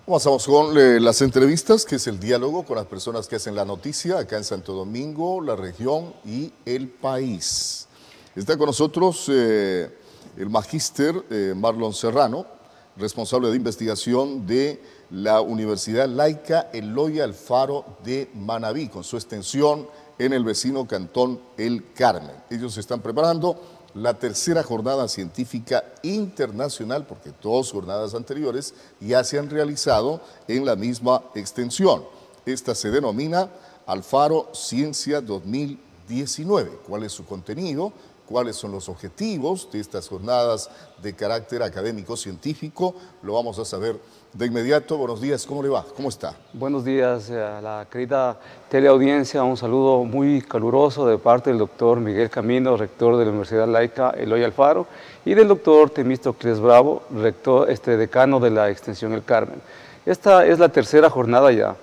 Pasamos 0.07 0.47
con 0.47 0.77
eh, 0.77 1.01
las 1.01 1.21
entrevistas, 1.21 1.83
que 1.83 1.97
es 1.97 2.07
el 2.07 2.17
diálogo 2.17 2.63
con 2.63 2.77
las 2.77 2.85
personas 2.85 3.27
que 3.27 3.35
hacen 3.35 3.55
la 3.55 3.65
noticia 3.65 4.19
acá 4.19 4.37
en 4.37 4.45
Santo 4.45 4.71
Domingo, 4.71 5.41
la 5.41 5.57
región 5.57 6.13
y 6.23 6.53
el 6.65 6.87
país. 6.87 7.89
Está 8.33 8.57
con 8.57 8.67
nosotros 8.67 9.25
eh, 9.27 9.93
el 10.37 10.49
magíster 10.49 11.25
eh, 11.29 11.53
Marlon 11.53 11.93
Serrano, 11.93 12.45
responsable 12.95 13.49
de 13.49 13.57
investigación 13.57 14.47
de 14.47 14.81
la 15.11 15.41
Universidad 15.41 16.07
Laica 16.07 16.69
Eloy 16.71 17.19
Alfaro 17.19 17.83
de 18.05 18.29
Manabí, 18.33 18.87
con 18.87 19.03
su 19.03 19.17
extensión 19.17 19.89
en 20.17 20.31
el 20.31 20.45
vecino 20.45 20.87
cantón 20.87 21.41
El 21.57 21.91
Carmen. 21.91 22.35
Ellos 22.49 22.75
se 22.75 22.79
están 22.79 23.01
preparando 23.01 23.59
la 23.93 24.13
tercera 24.13 24.63
jornada 24.63 25.07
científica 25.07 25.83
internacional, 26.03 27.05
porque 27.05 27.33
dos 27.41 27.71
jornadas 27.71 28.13
anteriores 28.13 28.73
ya 28.99 29.23
se 29.23 29.39
han 29.39 29.49
realizado 29.49 30.21
en 30.47 30.65
la 30.65 30.75
misma 30.75 31.23
extensión. 31.35 32.03
Esta 32.45 32.75
se 32.75 32.91
denomina 32.91 33.49
Alfaro 33.85 34.49
Ciencia 34.53 35.21
2019. 35.21 36.79
¿Cuál 36.87 37.03
es 37.03 37.11
su 37.11 37.25
contenido? 37.25 37.91
¿Cuáles 38.27 38.57
son 38.57 38.73
los 38.73 38.89
objetivos 38.89 39.69
de 39.71 39.79
estas 39.79 40.09
jornadas 40.09 40.69
de 41.01 41.13
carácter 41.13 41.63
académico-científico? 41.63 42.93
Lo 43.23 43.35
vamos 43.35 43.57
a 43.57 43.63
saber 43.63 43.97
de 44.33 44.45
inmediato, 44.45 44.97
buenos 44.97 45.21
días, 45.21 45.45
¿cómo 45.45 45.63
le 45.63 45.69
va? 45.69 45.85
¿Cómo 45.95 46.09
está? 46.09 46.35
Buenos 46.51 46.83
días 46.83 47.31
a 47.31 47.61
la 47.61 47.87
querida 47.89 48.37
teleaudiencia, 48.69 49.43
un 49.43 49.55
saludo 49.55 50.03
muy 50.03 50.41
caluroso 50.41 51.07
de 51.07 51.17
parte 51.17 51.51
del 51.51 51.59
doctor 51.59 52.01
Miguel 52.01 52.29
Camino, 52.29 52.75
rector 52.75 53.15
de 53.15 53.23
la 53.23 53.29
Universidad 53.29 53.65
Laica 53.65 54.09
Eloy 54.09 54.43
Alfaro, 54.43 54.87
y 55.23 55.33
del 55.33 55.47
doctor 55.47 55.89
Temístocles 55.89 56.59
Bravo, 56.59 57.03
rector, 57.09 57.69
este, 57.69 57.95
decano 57.95 58.41
de 58.41 58.49
la 58.49 58.69
Extensión 58.69 59.13
El 59.13 59.23
Carmen. 59.23 59.61
Esta 60.05 60.45
es 60.45 60.59
la 60.59 60.67
tercera 60.67 61.09
jornada 61.09 61.49
ya. 61.53 61.77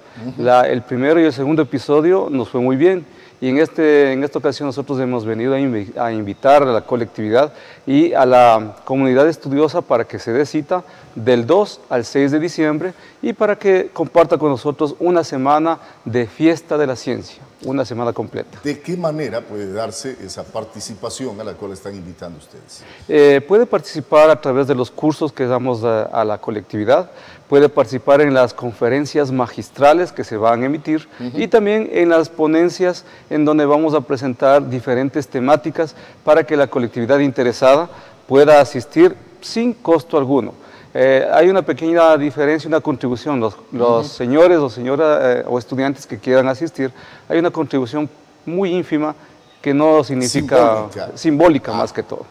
el 0.66 0.82
primero 0.82 1.18
y 1.20 1.24
el 1.24 1.32
segundo 1.32 1.62
episodio 1.62 2.28
nos 2.30 2.50
fue 2.50 2.60
muy 2.60 2.76
bien 2.76 3.06
y 3.44 3.50
en, 3.50 3.58
este, 3.58 4.10
en 4.12 4.24
esta 4.24 4.38
ocasión 4.38 4.66
nosotros 4.68 4.98
hemos 5.00 5.26
venido 5.26 5.52
a, 5.52 6.10
invitar 6.10 6.62
a 6.62 6.72
la 6.72 6.80
colectividad 6.80 7.52
y 7.86 8.14
a 8.14 8.24
la 8.24 8.76
comunidad 8.86 9.28
estudiosa 9.28 9.82
para 9.82 10.06
que 10.06 10.18
se 10.18 10.32
dé 10.32 10.46
cita 10.46 10.82
del 11.14 11.46
2 11.46 11.80
al 11.90 12.06
6 12.06 12.32
de 12.32 12.40
diciembre 12.40 12.94
y 13.20 13.34
para 13.34 13.58
que 13.58 13.90
comparta 13.92 14.38
con 14.38 14.48
nosotros 14.48 14.96
una 14.98 15.24
semana 15.24 15.78
de 16.06 16.26
fiesta 16.26 16.78
de 16.78 16.86
la 16.86 16.96
ciencia, 16.96 17.42
una 17.64 17.84
semana 17.84 18.14
completa. 18.14 18.60
¿De 18.64 18.80
qué 18.80 18.96
manera 18.96 19.42
puede 19.42 19.70
darse 19.70 20.16
esa 20.24 20.42
participación 20.42 21.38
a 21.38 21.44
la 21.44 21.52
cual 21.52 21.72
están 21.72 21.94
invitando 21.94 22.38
ustedes? 22.38 22.82
Eh, 23.06 23.42
puede 23.46 23.66
participar 23.66 24.30
a 24.30 24.40
través 24.40 24.68
de 24.68 24.74
los 24.74 24.90
cursos 24.90 25.34
que 25.34 25.44
damos 25.44 25.84
a 25.84 26.24
la 26.24 26.38
colectividad, 26.38 27.10
puede 27.54 27.68
participar 27.68 28.20
en 28.20 28.34
las 28.34 28.52
conferencias 28.52 29.30
magistrales 29.30 30.10
que 30.10 30.24
se 30.24 30.36
van 30.36 30.64
a 30.64 30.66
emitir 30.66 31.08
y 31.34 31.46
también 31.46 31.88
en 31.92 32.08
las 32.08 32.28
ponencias 32.28 33.04
en 33.30 33.44
donde 33.44 33.64
vamos 33.64 33.94
a 33.94 34.00
presentar 34.00 34.68
diferentes 34.68 35.28
temáticas 35.28 35.94
para 36.24 36.42
que 36.42 36.56
la 36.56 36.66
colectividad 36.66 37.20
interesada 37.20 37.88
pueda 38.26 38.60
asistir 38.60 39.14
sin 39.40 39.72
costo 39.72 40.18
alguno. 40.18 40.52
Eh, 40.94 41.28
hay 41.32 41.48
una 41.48 41.62
pequeña 41.62 42.16
diferencia, 42.16 42.66
una 42.66 42.80
contribución. 42.80 43.38
Los, 43.70 44.08
señores 44.08 44.58
o 44.58 44.68
señoras 44.68 45.20
eh, 45.22 45.44
o 45.46 45.56
estudiantes 45.56 46.08
que 46.08 46.18
quieran 46.18 46.48
asistir, 46.48 46.90
hay 47.28 47.38
una 47.38 47.52
contribución 47.52 48.10
muy 48.44 48.72
ínfima 48.72 49.14
que 49.62 49.72
no 49.72 50.02
significa 50.02 50.88
simbólica, 51.14 51.72
más 51.72 51.92
que 51.92 52.02
todo 52.02 52.26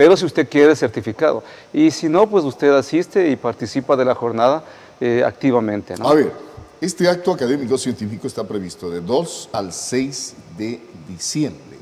pero 0.00 0.16
si 0.16 0.24
usted 0.24 0.48
quiere 0.48 0.74
certificado. 0.74 1.42
Y 1.74 1.90
si 1.90 2.08
no, 2.08 2.26
pues 2.26 2.42
usted 2.42 2.72
asiste 2.72 3.28
y 3.28 3.36
participa 3.36 3.94
de 3.96 4.06
la 4.06 4.14
jornada 4.14 4.64
eh, 4.98 5.22
activamente. 5.22 5.92
A 6.00 6.14
ver, 6.14 6.32
este 6.80 7.06
acto 7.06 7.32
académico 7.32 7.76
científico 7.76 8.26
está 8.26 8.42
previsto 8.44 8.88
de 8.88 9.02
2 9.02 9.50
al 9.52 9.74
6 9.74 10.36
de 10.56 10.80
diciembre. 11.06 11.76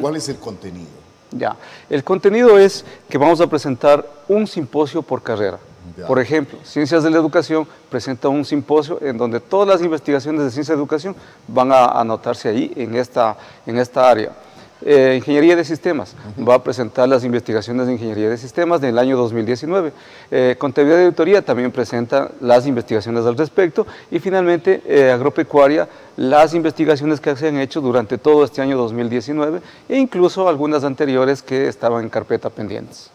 ¿Cuál 0.00 0.14
es 0.14 0.28
el 0.28 0.36
contenido? 0.36 0.86
Ya, 1.32 1.56
el 1.90 2.04
contenido 2.04 2.60
es 2.60 2.84
que 3.08 3.18
vamos 3.18 3.40
a 3.40 3.48
presentar 3.48 4.08
un 4.28 4.46
simposio 4.46 5.02
por 5.02 5.20
carrera. 5.20 5.58
Por 6.06 6.20
ejemplo, 6.20 6.60
Ciencias 6.62 7.02
de 7.02 7.10
la 7.10 7.16
Educación 7.16 7.66
presenta 7.90 8.28
un 8.28 8.44
simposio 8.44 9.00
en 9.02 9.18
donde 9.18 9.40
todas 9.40 9.66
las 9.66 9.82
investigaciones 9.82 10.44
de 10.44 10.52
ciencia 10.52 10.76
de 10.76 10.78
educación 10.78 11.16
van 11.48 11.72
a 11.72 11.86
anotarse 11.86 12.50
ahí 12.50 12.72
en 12.76 12.94
esta, 12.94 13.36
en 13.66 13.78
esta 13.78 14.08
área. 14.08 14.43
Eh, 14.86 15.14
ingeniería 15.16 15.56
de 15.56 15.64
Sistemas 15.64 16.14
va 16.46 16.56
a 16.56 16.62
presentar 16.62 17.08
las 17.08 17.24
investigaciones 17.24 17.86
de 17.86 17.94
Ingeniería 17.94 18.28
de 18.28 18.36
Sistemas 18.36 18.82
del 18.82 18.98
año 18.98 19.16
2019. 19.16 19.92
Eh, 20.30 20.56
Contabilidad 20.58 20.98
de 20.98 21.04
Auditoría 21.06 21.42
también 21.42 21.72
presenta 21.72 22.30
las 22.42 22.66
investigaciones 22.66 23.24
al 23.24 23.38
respecto 23.38 23.86
y 24.10 24.18
finalmente 24.18 24.82
eh, 24.84 25.10
Agropecuaria 25.10 25.88
las 26.18 26.52
investigaciones 26.52 27.18
que 27.18 27.34
se 27.34 27.48
han 27.48 27.56
hecho 27.56 27.80
durante 27.80 28.18
todo 28.18 28.44
este 28.44 28.60
año 28.60 28.76
2019 28.76 29.62
e 29.88 29.96
incluso 29.96 30.46
algunas 30.50 30.84
anteriores 30.84 31.40
que 31.42 31.66
estaban 31.66 32.04
en 32.04 32.10
carpeta 32.10 32.50
pendientes. 32.50 33.10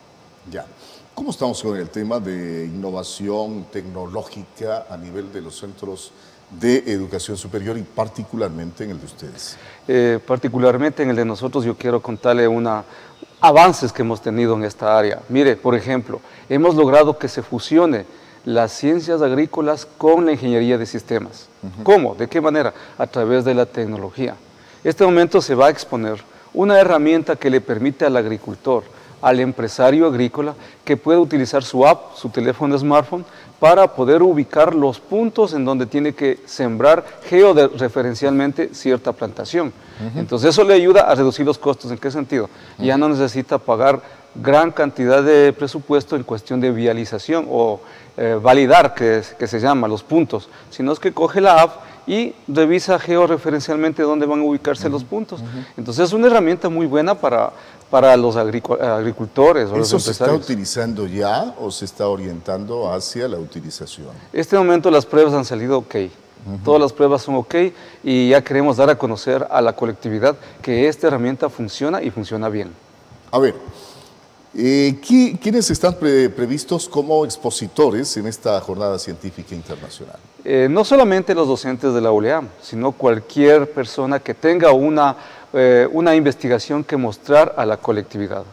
Ya. 0.51 0.65
¿Cómo 1.13 1.29
estamos 1.29 1.61
con 1.61 1.77
el 1.77 1.89
tema 1.89 2.19
de 2.19 2.65
innovación 2.65 3.65
tecnológica 3.71 4.87
a 4.89 4.97
nivel 4.97 5.31
de 5.31 5.41
los 5.41 5.59
centros 5.59 6.13
de 6.49 6.77
educación 6.91 7.37
superior 7.37 7.77
y 7.77 7.83
particularmente 7.83 8.83
en 8.85 8.91
el 8.91 8.99
de 8.99 9.05
ustedes? 9.05 9.57
Eh, 9.91 10.19
particularmente 10.23 11.01
en 11.01 11.09
el 11.09 11.15
de 11.15 11.25
nosotros 11.25 11.65
yo 11.65 11.75
quiero 11.75 11.99
contarle 11.99 12.47
una 12.47 12.83
avances 13.41 13.91
que 13.91 14.03
hemos 14.03 14.21
tenido 14.21 14.53
en 14.53 14.63
esta 14.63 14.95
área. 14.95 15.19
Mire, 15.29 15.55
por 15.55 15.73
ejemplo, 15.73 16.21
hemos 16.47 16.75
logrado 16.75 17.17
que 17.17 17.27
se 17.27 17.41
fusione 17.41 18.05
las 18.45 18.71
ciencias 18.71 19.23
agrícolas 19.23 19.87
con 19.97 20.27
la 20.27 20.33
ingeniería 20.33 20.77
de 20.77 20.85
sistemas. 20.85 21.49
¿Cómo? 21.81 22.13
¿De 22.13 22.27
qué 22.27 22.39
manera? 22.39 22.71
A 22.99 23.07
través 23.07 23.43
de 23.45 23.55
la 23.55 23.65
tecnología. 23.65 24.35
Este 24.83 25.03
momento 25.03 25.41
se 25.41 25.55
va 25.55 25.65
a 25.65 25.71
exponer 25.71 26.21
una 26.53 26.79
herramienta 26.79 27.35
que 27.35 27.49
le 27.49 27.59
permite 27.59 28.05
al 28.05 28.15
agricultor, 28.15 28.83
al 29.21 29.39
empresario 29.39 30.07
agrícola, 30.07 30.55
que 30.83 30.97
pueda 30.97 31.19
utilizar 31.19 31.63
su 31.63 31.85
app, 31.85 32.15
su 32.15 32.29
teléfono 32.29 32.73
de 32.73 32.79
smartphone, 32.79 33.25
para 33.59 33.93
poder 33.93 34.23
ubicar 34.23 34.73
los 34.73 34.99
puntos 34.99 35.53
en 35.53 35.65
donde 35.65 35.85
tiene 35.85 36.13
que 36.13 36.39
sembrar 36.45 37.05
georreferencialmente 37.25 38.69
cierta 38.73 39.11
plantación. 39.11 39.73
Entonces 40.15 40.51
eso 40.51 40.63
le 40.63 40.73
ayuda 40.73 41.01
a 41.01 41.15
reducir 41.15 41.45
los 41.45 41.57
costos. 41.57 41.91
¿En 41.91 41.97
qué 41.97 42.09
sentido? 42.09 42.49
Ya 42.77 42.97
no 42.97 43.09
necesita 43.09 43.57
pagar 43.57 44.01
gran 44.35 44.71
cantidad 44.71 45.21
de 45.21 45.51
presupuesto 45.51 46.15
en 46.15 46.23
cuestión 46.23 46.61
de 46.61 46.71
vialización 46.71 47.47
o 47.49 47.81
eh, 48.15 48.39
validar, 48.41 48.93
que, 48.93 49.21
que, 49.37 49.47
se 49.47 49.59
llama, 49.59 49.87
los 49.87 50.03
puntos, 50.03 50.49
sino 50.69 50.93
es 50.93 50.99
que 50.99 51.11
coge 51.13 51.41
la 51.41 51.61
app 51.61 51.89
y 52.09 52.33
revisa 52.47 52.97
georreferencialmente 52.97 54.01
dónde 54.03 54.25
van 54.25 54.39
a 54.39 54.43
ubicarse 54.43 54.89
los 54.89 55.03
puntos. 55.03 55.43
Entonces 55.77 56.05
es 56.05 56.13
una 56.13 56.27
herramienta 56.27 56.67
muy 56.67 56.87
buena 56.87 57.13
para 57.13 57.51
para 57.89 58.15
los 58.15 58.35
agricultores. 58.35 59.69
O 59.69 59.77
¿Eso 59.77 59.99
se 59.99 60.11
está 60.11 60.33
utilizando 60.33 61.07
ya 61.07 61.55
o 61.59 61.71
se 61.71 61.85
está 61.85 62.07
orientando 62.07 62.91
hacia 62.91 63.27
la 63.27 63.37
utilización? 63.37 64.07
Este 64.31 64.57
momento 64.57 64.91
las 64.91 65.05
pruebas 65.05 65.33
han 65.33 65.45
salido 65.45 65.79
ok. 65.79 65.95
Todas 66.63 66.81
las 66.81 66.93
pruebas 66.93 67.21
son 67.21 67.35
ok 67.35 67.55
y 68.03 68.29
ya 68.29 68.41
queremos 68.41 68.77
dar 68.77 68.89
a 68.89 68.97
conocer 68.97 69.45
a 69.51 69.61
la 69.61 69.73
colectividad 69.73 70.35
que 70.61 70.87
esta 70.87 71.07
herramienta 71.07 71.49
funciona 71.49 72.01
y 72.01 72.09
funciona 72.11 72.47
bien. 72.47 72.71
A 73.31 73.39
ver, 73.39 73.55
eh, 74.55 74.99
¿quiénes 75.05 75.69
están 75.69 75.95
previstos 75.95 76.89
como 76.89 77.23
expositores 77.23 78.15
en 78.17 78.25
esta 78.25 78.59
jornada 78.61 78.97
científica 78.97 79.53
internacional? 79.53 80.17
Eh, 80.43 80.67
no 80.69 80.83
solamente 80.83 81.35
los 81.35 81.47
docentes 81.47 81.93
de 81.93 82.01
la 82.01 82.11
ULEAM, 82.11 82.47
sino 82.61 82.93
cualquier 82.93 83.71
persona 83.71 84.19
que 84.19 84.33
tenga 84.33 84.71
una, 84.71 85.15
eh, 85.53 85.87
una 85.91 86.15
investigación 86.15 86.83
que 86.83 86.97
mostrar 86.97 87.53
a 87.57 87.65
la 87.65 87.77
colectividad. 87.77 88.43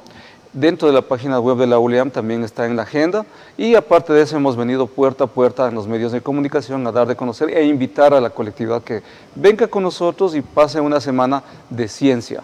Dentro 0.52 0.86
de 0.86 0.92
la 0.92 1.00
página 1.00 1.40
web 1.40 1.56
de 1.56 1.66
la 1.66 1.78
ULIAM 1.78 2.10
también 2.10 2.44
está 2.44 2.66
en 2.66 2.76
la 2.76 2.82
agenda 2.82 3.24
y 3.56 3.74
aparte 3.74 4.12
de 4.12 4.20
eso 4.20 4.36
hemos 4.36 4.54
venido 4.54 4.86
puerta 4.86 5.24
a 5.24 5.26
puerta 5.26 5.66
en 5.66 5.74
los 5.74 5.88
medios 5.88 6.12
de 6.12 6.20
comunicación 6.20 6.86
a 6.86 6.92
dar 6.92 7.06
de 7.06 7.16
conocer 7.16 7.48
e 7.56 7.64
invitar 7.64 8.12
a 8.12 8.20
la 8.20 8.28
colectividad 8.28 8.82
que 8.82 9.02
venga 9.34 9.66
con 9.66 9.82
nosotros 9.82 10.34
y 10.34 10.42
pase 10.42 10.78
una 10.78 11.00
semana 11.00 11.42
de 11.70 11.88
ciencia. 11.88 12.42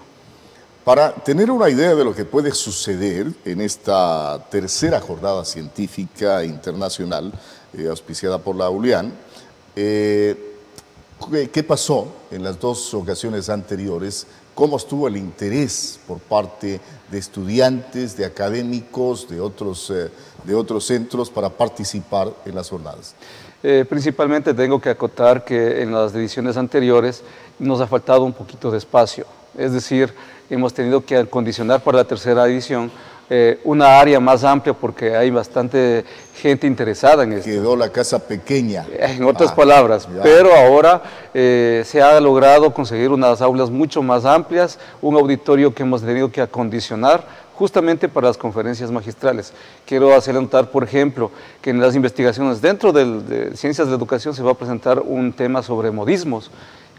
Para 0.84 1.12
tener 1.12 1.50
una 1.50 1.68
idea 1.68 1.94
de 1.94 2.02
lo 2.02 2.14
que 2.14 2.24
puede 2.24 2.50
suceder 2.52 3.26
en 3.44 3.60
esta 3.60 4.42
tercera 4.50 5.00
jornada 5.00 5.44
científica 5.44 6.42
internacional 6.42 7.30
eh, 7.74 7.88
auspiciada 7.90 8.38
por 8.38 8.56
la 8.56 8.70
ULIAN, 8.70 9.12
eh, 9.76 10.48
¿Qué 11.52 11.62
pasó 11.64 12.06
en 12.30 12.44
las 12.44 12.58
dos 12.60 12.94
ocasiones 12.94 13.50
anteriores? 13.50 14.26
¿Cómo 14.58 14.76
estuvo 14.76 15.06
el 15.06 15.16
interés 15.16 16.00
por 16.04 16.18
parte 16.18 16.80
de 17.12 17.18
estudiantes, 17.18 18.16
de 18.16 18.24
académicos, 18.24 19.28
de 19.28 19.40
otros, 19.40 19.88
eh, 19.90 20.10
de 20.42 20.52
otros 20.56 20.84
centros 20.84 21.30
para 21.30 21.48
participar 21.48 22.32
en 22.44 22.56
las 22.56 22.68
jornadas? 22.68 23.14
Eh, 23.62 23.84
principalmente 23.88 24.52
tengo 24.54 24.80
que 24.80 24.90
acotar 24.90 25.44
que 25.44 25.80
en 25.80 25.92
las 25.92 26.12
ediciones 26.12 26.56
anteriores 26.56 27.22
nos 27.60 27.80
ha 27.80 27.86
faltado 27.86 28.24
un 28.24 28.32
poquito 28.32 28.68
de 28.72 28.78
espacio. 28.78 29.26
Es 29.56 29.72
decir, 29.72 30.12
hemos 30.50 30.74
tenido 30.74 31.04
que 31.04 31.18
acondicionar 31.18 31.80
para 31.84 31.98
la 31.98 32.04
tercera 32.04 32.44
edición 32.48 32.90
eh, 33.30 33.60
una 33.64 34.00
área 34.00 34.20
más 34.20 34.42
amplia 34.42 34.72
porque 34.72 35.14
hay 35.14 35.30
bastante 35.30 36.04
gente 36.34 36.66
interesada 36.66 37.24
en 37.24 37.34
esto. 37.34 37.50
Quedó 37.50 37.76
la 37.76 37.90
casa 37.90 38.18
pequeña. 38.18 38.86
En 38.98 39.24
otras 39.24 39.50
ah, 39.50 39.54
palabras, 39.54 40.08
pero 40.22 40.54
ahora 40.54 41.02
eh, 41.34 41.82
se 41.84 42.00
ha 42.00 42.18
logrado 42.20 42.72
conseguir 42.72 43.10
unas 43.10 43.42
aulas 43.42 43.70
mucho 43.70 44.02
más 44.02 44.24
amplias, 44.24 44.78
un 45.02 45.14
auditorio 45.16 45.74
que 45.74 45.82
hemos 45.82 46.02
tenido 46.02 46.32
que 46.32 46.40
acondicionar 46.40 47.26
justamente 47.54 48.08
para 48.08 48.28
las 48.28 48.38
conferencias 48.38 48.90
magistrales. 48.90 49.52
Quiero 49.84 50.14
hacer 50.14 50.34
notar, 50.34 50.70
por 50.70 50.84
ejemplo, 50.84 51.30
que 51.60 51.70
en 51.70 51.80
las 51.80 51.96
investigaciones 51.96 52.62
dentro 52.62 52.92
de 52.92 53.54
Ciencias 53.56 53.88
de 53.88 53.94
Educación 53.94 54.32
se 54.32 54.42
va 54.42 54.52
a 54.52 54.54
presentar 54.54 55.00
un 55.00 55.32
tema 55.32 55.62
sobre 55.62 55.90
modismos. 55.90 56.50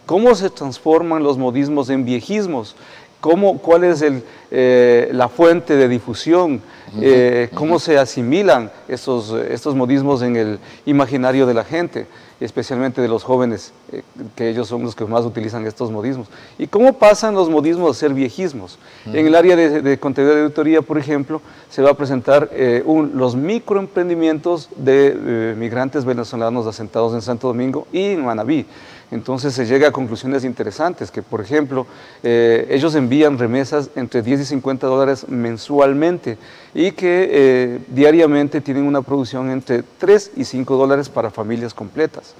¿Cómo 0.05 0.35
se 0.35 0.49
transforman 0.49 1.23
los 1.23 1.37
modismos 1.37 1.89
en 1.89 2.03
viejismos? 2.03 2.75
Cómo, 3.19 3.57
cuál 3.57 3.83
es 3.83 4.03
eh, 4.51 5.09
la 5.11 5.29
fuente 5.29 5.75
de 5.75 5.87
difusión, 5.87 6.61
eh, 6.99 7.49
cómo 7.53 7.77
se 7.77 7.97
asimilan 7.97 8.71
estos, 8.87 9.31
estos 9.31 9.75
modismos 9.75 10.21
en 10.21 10.35
el 10.35 10.59
imaginario 10.85 11.45
de 11.45 11.53
la 11.53 11.63
gente, 11.63 12.07
especialmente 12.39 13.01
de 13.01 13.07
los 13.07 13.23
jóvenes, 13.23 13.73
eh, 13.91 14.01
que 14.35 14.49
ellos 14.49 14.67
son 14.67 14.83
los 14.83 14.95
que 14.95 15.05
más 15.05 15.25
utilizan 15.25 15.67
estos 15.67 15.91
modismos. 15.91 16.27
Y 16.57 16.67
cómo 16.67 16.93
pasan 16.93 17.35
los 17.35 17.49
modismos 17.49 17.95
a 17.95 17.99
ser 17.99 18.13
viejismos. 18.13 18.79
En 19.05 19.27
el 19.27 19.35
área 19.35 19.55
de, 19.55 19.99
contenido 19.99 20.33
de 20.33 20.41
auditoría, 20.43 20.81
por 20.81 20.97
ejemplo, 20.97 21.41
se 21.69 21.81
va 21.81 21.91
a 21.91 21.93
presentar 21.95 22.49
los 22.85 23.35
microemprendimientos 23.35 24.69
de 24.75 25.53
migrantes 25.57 26.05
venezolanos 26.05 26.65
asentados 26.65 27.13
en 27.13 27.21
Santo 27.21 27.47
Domingo 27.47 27.87
y 27.91 28.05
en 28.05 28.25
Manabí. 28.25 28.65
Entonces 29.11 29.53
se 29.53 29.65
llega 29.65 29.87
a 29.87 29.91
conclusiones 29.91 30.43
interesantes, 30.43 31.09
que 31.09 31.23
por 31.23 31.41
ejemplo, 31.41 31.87
eh, 32.21 32.67
ellos 32.69 32.93
envían 32.93 33.39
remesas 33.39 33.89
entre 33.95 34.21
10 34.21 34.41
y 34.41 34.45
50 34.45 34.85
dólares 34.85 35.27
mensualmente 35.27 36.37
y 36.75 36.91
que 36.91 37.29
eh, 37.31 37.79
diariamente 37.87 38.61
tienen 38.61 38.83
una 38.83 39.01
producción 39.01 39.49
entre 39.49 39.83
3 39.97 40.31
y 40.35 40.43
5 40.43 40.77
dólares 40.77 41.09
para 41.09 41.31
familias 41.31 41.73
completas. 41.73 42.35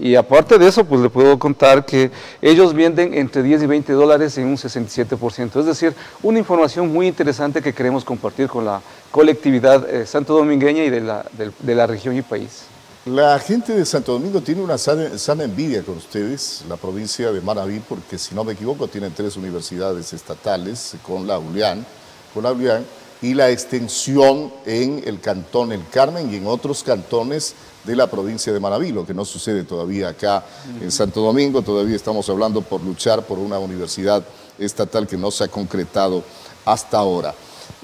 Y 0.00 0.16
aparte 0.16 0.58
de 0.58 0.66
eso, 0.66 0.84
pues 0.84 1.00
le 1.00 1.08
puedo 1.08 1.38
contar 1.38 1.84
que 1.84 2.10
ellos 2.42 2.74
venden 2.74 3.14
entre 3.14 3.42
10 3.42 3.62
y 3.62 3.66
20 3.66 3.92
dólares 3.92 4.36
en 4.38 4.46
un 4.46 4.56
67%. 4.56 5.60
Es 5.60 5.66
decir, 5.66 5.94
una 6.22 6.40
información 6.40 6.92
muy 6.92 7.06
interesante 7.06 7.62
que 7.62 7.72
queremos 7.72 8.04
compartir 8.04 8.48
con 8.48 8.64
la 8.64 8.80
colectividad 9.12 9.88
eh, 9.88 10.04
santo 10.04 10.34
domingueña 10.34 10.82
y 10.82 10.90
de 10.90 11.00
la, 11.00 11.24
de 11.60 11.74
la 11.74 11.86
región 11.86 12.16
y 12.16 12.22
país. 12.22 12.66
La 13.14 13.38
gente 13.38 13.72
de 13.72 13.86
Santo 13.86 14.12
Domingo 14.12 14.42
tiene 14.42 14.60
una 14.60 14.76
sana, 14.76 15.42
envidia 15.42 15.82
con 15.82 15.96
ustedes, 15.96 16.62
la 16.68 16.76
provincia 16.76 17.32
de 17.32 17.40
Manaví, 17.40 17.80
porque 17.80 18.18
si 18.18 18.34
no 18.34 18.44
me 18.44 18.52
equivoco 18.52 18.86
tienen 18.86 19.14
tres 19.14 19.34
universidades 19.38 20.12
estatales 20.12 20.94
con 21.06 21.26
la 21.26 21.38
ULIAN, 21.38 21.86
con 22.34 22.42
la 22.42 22.82
y 23.22 23.32
la 23.32 23.50
extensión 23.50 24.52
en 24.66 25.02
el 25.06 25.20
cantón 25.20 25.72
El 25.72 25.88
Carmen 25.88 26.30
y 26.30 26.36
en 26.36 26.46
otros 26.46 26.82
cantones 26.82 27.54
de 27.84 27.96
la 27.96 28.08
provincia 28.08 28.52
de 28.52 28.60
Manaví, 28.60 28.92
lo 28.92 29.06
que 29.06 29.14
no 29.14 29.24
sucede 29.24 29.64
todavía 29.64 30.08
acá 30.08 30.44
en 30.78 30.92
Santo 30.92 31.22
Domingo, 31.22 31.62
todavía 31.62 31.96
estamos 31.96 32.28
hablando 32.28 32.60
por 32.60 32.82
luchar 32.82 33.22
por 33.22 33.38
una 33.38 33.58
universidad 33.58 34.22
estatal 34.58 35.06
que 35.06 35.16
no 35.16 35.30
se 35.30 35.44
ha 35.44 35.48
concretado 35.48 36.22
hasta 36.66 36.98
ahora. 36.98 37.34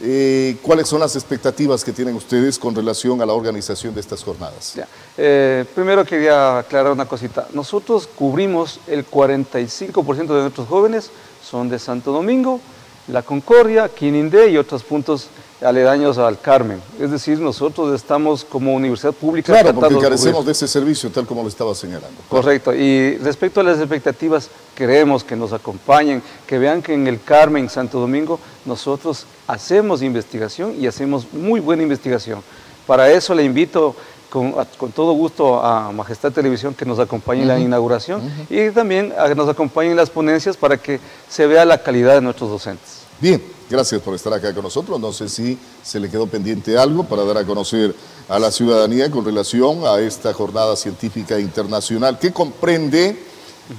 Eh, 0.03 0.57
¿Cuáles 0.63 0.89
son 0.89 1.01
las 1.01 1.15
expectativas 1.15 1.85
que 1.85 1.93
tienen 1.93 2.17
ustedes 2.17 2.59
con 2.59 2.75
relación 2.75 3.23
a 3.23 3.27
la 3.27 3.33
organización 3.33 3.95
de 3.95 4.01
estas 4.01 4.25
jornadas? 4.25 4.75
Eh, 5.17 5.65
primero 5.75 6.05
quería 6.05 6.59
aclarar 6.59 6.93
una 6.93 7.07
cosita. 7.07 7.47
Nosotros 7.53 8.09
cubrimos 8.13 8.81
el 8.87 9.09
45% 9.09 10.27
de 10.35 10.43
nuestros 10.43 10.67
jóvenes 10.67 11.11
son 11.43 11.69
de 11.69 11.79
Santo 11.79 12.11
Domingo, 12.11 12.61
La 13.09 13.23
Concordia, 13.23 13.89
Quinindé 13.89 14.51
y 14.51 14.57
otros 14.57 14.83
puntos 14.83 15.29
aledaños 15.63 16.19
al 16.19 16.41
Carmen. 16.41 16.81
Es 17.01 17.11
decir, 17.11 17.39
nosotros 17.39 17.95
estamos 17.95 18.45
como 18.45 18.75
universidad 18.75 19.13
pública... 19.13 19.53
Claro, 19.53 19.75
porque 19.75 19.99
carecemos 19.99 20.45
de 20.45 20.53
ese 20.53 20.69
servicio, 20.69 21.11
tal 21.11 21.27
como 21.27 21.43
lo 21.43 21.49
estaba 21.49 21.75
señalando. 21.75 22.21
Correcto. 22.29 22.75
Y 22.75 23.17
respecto 23.19 23.61
a 23.61 23.63
las 23.63 23.79
expectativas, 23.79 24.51
queremos 24.75 25.25
que 25.25 25.37
nos 25.37 25.53
acompañen, 25.53 26.23
que 26.47 26.59
vean 26.59 26.83
que 26.83 26.95
en 26.95 27.07
el 27.07 27.23
Carmen, 27.23 27.69
Santo 27.69 27.99
Domingo, 28.01 28.39
nosotros 28.65 29.27
hacemos 29.47 30.03
investigación 30.03 30.75
y 30.79 30.87
hacemos 30.87 31.33
muy 31.33 31.61
buena 31.61 31.83
investigación. 31.83 32.43
Para 32.87 33.11
eso 33.11 33.35
le 33.35 33.45
invito 33.45 33.95
con, 34.29 34.93
todo 34.93 35.13
gusto 35.13 35.63
a 35.65 35.93
Majestad 35.93 36.33
Televisión 36.33 36.75
que 36.75 36.85
nos 36.85 36.99
acompañe 36.99 37.43
en 37.43 37.49
la 37.49 37.59
inauguración 37.59 38.21
y 38.51 38.69
también 38.71 39.15
a 39.17 39.29
que 39.29 39.35
nos 39.37 39.49
acompañe 39.49 39.93
en 39.93 39.97
las 39.97 40.11
ponencias 40.11 40.57
para 40.57 40.77
que 40.77 40.99
se 41.29 41.47
vea 41.47 41.65
la 41.65 41.83
calidad 41.83 42.15
de 42.15 42.21
nuestros 42.21 42.51
docentes. 42.51 43.04
Bien, 43.21 43.41
gracias 43.71 44.03
por 44.03 44.15
estar 44.15 44.33
acá 44.33 44.53
con 44.53 44.65
nosotros. 44.65 45.01
No 45.01 45.13
sé 45.13 45.29
si 45.29 45.57
se 45.83 46.01
le 46.01 46.11
quedó 46.11 46.27
pendiente 46.27 46.77
algo 46.77 47.05
para 47.05 47.25
dar 47.25 47.39
a 47.39 47.47
conocer 47.47 47.95
a 48.29 48.39
la 48.39 48.51
ciudadanía 48.51 49.11
con 49.11 49.25
relación 49.25 49.87
a 49.87 50.01
esta 50.01 50.33
jornada 50.33 50.75
científica 50.77 51.39
internacional 51.39 52.19
que 52.19 52.33
comprende 52.33 53.17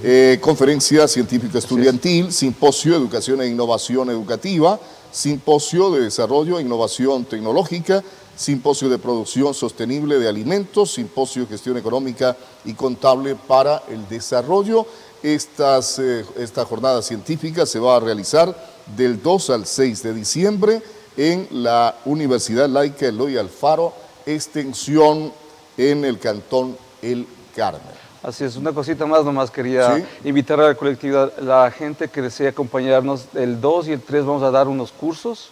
eh, 0.02 0.40
conferencia 0.42 1.08
científica 1.08 1.60
estudiantil, 1.60 2.32
simposio 2.32 2.94
de 2.94 2.98
educación 2.98 3.42
e 3.42 3.48
innovación 3.48 4.10
educativa, 4.10 4.80
simposio 5.12 5.92
de 5.92 6.02
desarrollo 6.02 6.58
e 6.58 6.62
innovación 6.62 7.26
tecnológica, 7.26 8.04
simposio 8.36 8.90
de 8.90 8.98
producción 8.98 9.54
sostenible 9.54 10.18
de 10.18 10.28
alimentos, 10.28 10.94
simposio 10.94 11.44
de 11.44 11.50
gestión 11.50 11.78
económica 11.78 12.36
y 12.64 12.74
contable 12.74 13.36
para 13.36 13.84
el 13.90 14.08
desarrollo. 14.08 14.88
Estas, 15.22 16.00
eh, 16.00 16.26
esta 16.38 16.66
jornada 16.66 17.02
científica 17.02 17.66
se 17.66 17.80
va 17.80 17.98
a 17.98 18.00
realizar 18.00 18.75
del 18.96 19.22
2 19.22 19.50
al 19.50 19.66
6 19.66 20.04
de 20.04 20.14
diciembre 20.14 20.82
en 21.18 21.48
la 21.52 21.96
Universidad 22.06 22.68
Laica 22.68 23.08
Eloy 23.08 23.38
Alfaro, 23.38 23.94
extensión 24.26 25.32
en 25.78 26.06
el 26.06 26.20
cantón 26.20 26.78
El 27.02 27.28
Carmen. 27.56 27.82
Así 28.24 28.44
es, 28.44 28.56
una 28.56 28.72
cosita 28.72 29.06
más, 29.06 29.24
nomás 29.24 29.52
quería 29.52 30.04
invitar 30.24 30.60
a 30.60 30.70
la 30.70 30.76
colectividad, 30.76 31.38
la 31.40 31.70
gente 31.70 32.08
que 32.08 32.24
desea 32.24 32.50
acompañarnos, 32.50 33.28
el 33.36 33.62
2 33.62 33.90
y 33.90 33.92
el 33.92 34.02
3 34.02 34.26
vamos 34.26 34.42
a 34.42 34.50
dar 34.50 34.68
unos 34.68 34.92
cursos 34.92 35.52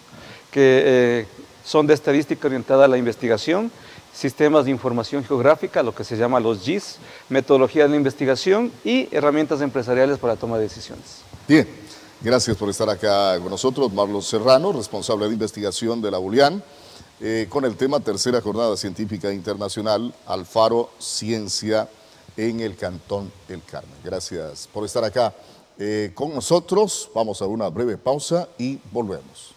que 0.49 0.81
eh, 0.83 1.27
son 1.63 1.85
de 1.85 1.93
estadística 1.93 2.47
orientada 2.47 2.85
a 2.85 2.87
la 2.87 2.97
investigación, 2.97 3.71
sistemas 4.11 4.65
de 4.65 4.71
información 4.71 5.23
geográfica, 5.23 5.83
lo 5.83 5.93
que 5.93 6.03
se 6.03 6.17
llama 6.17 6.39
los 6.39 6.61
GIS, 6.63 6.97
metodología 7.29 7.83
de 7.83 7.89
la 7.89 7.95
investigación 7.95 8.71
y 8.83 9.07
herramientas 9.11 9.61
empresariales 9.61 10.17
para 10.17 10.33
la 10.33 10.39
toma 10.39 10.57
de 10.57 10.63
decisiones. 10.63 11.21
Bien, 11.47 11.67
Gracias 12.23 12.55
por 12.55 12.69
estar 12.69 12.89
acá 12.89 13.37
con 13.39 13.49
nosotros. 13.49 13.91
Marlos 13.91 14.25
Serrano, 14.27 14.71
responsable 14.71 15.25
de 15.25 15.33
investigación 15.33 16.01
de 16.01 16.09
la 16.09 16.19
Bulián, 16.19 16.63
eh, 17.19 17.47
con 17.49 17.65
el 17.65 17.75
tema 17.75 17.99
Tercera 17.99 18.39
Jornada 18.39 18.77
Científica 18.77 19.33
Internacional, 19.33 20.15
Alfaro 20.25 20.89
Ciencia 20.99 21.89
en 22.37 22.61
el 22.61 22.77
Cantón 22.77 23.29
El 23.49 23.61
Carmen. 23.63 23.97
Gracias 24.05 24.69
por 24.71 24.85
estar 24.85 25.03
acá 25.03 25.33
eh, 25.77 26.11
con 26.15 26.33
nosotros. 26.33 27.11
Vamos 27.13 27.41
a 27.41 27.45
una 27.45 27.67
breve 27.67 27.97
pausa 27.97 28.47
y 28.57 28.79
volvemos. 28.89 29.53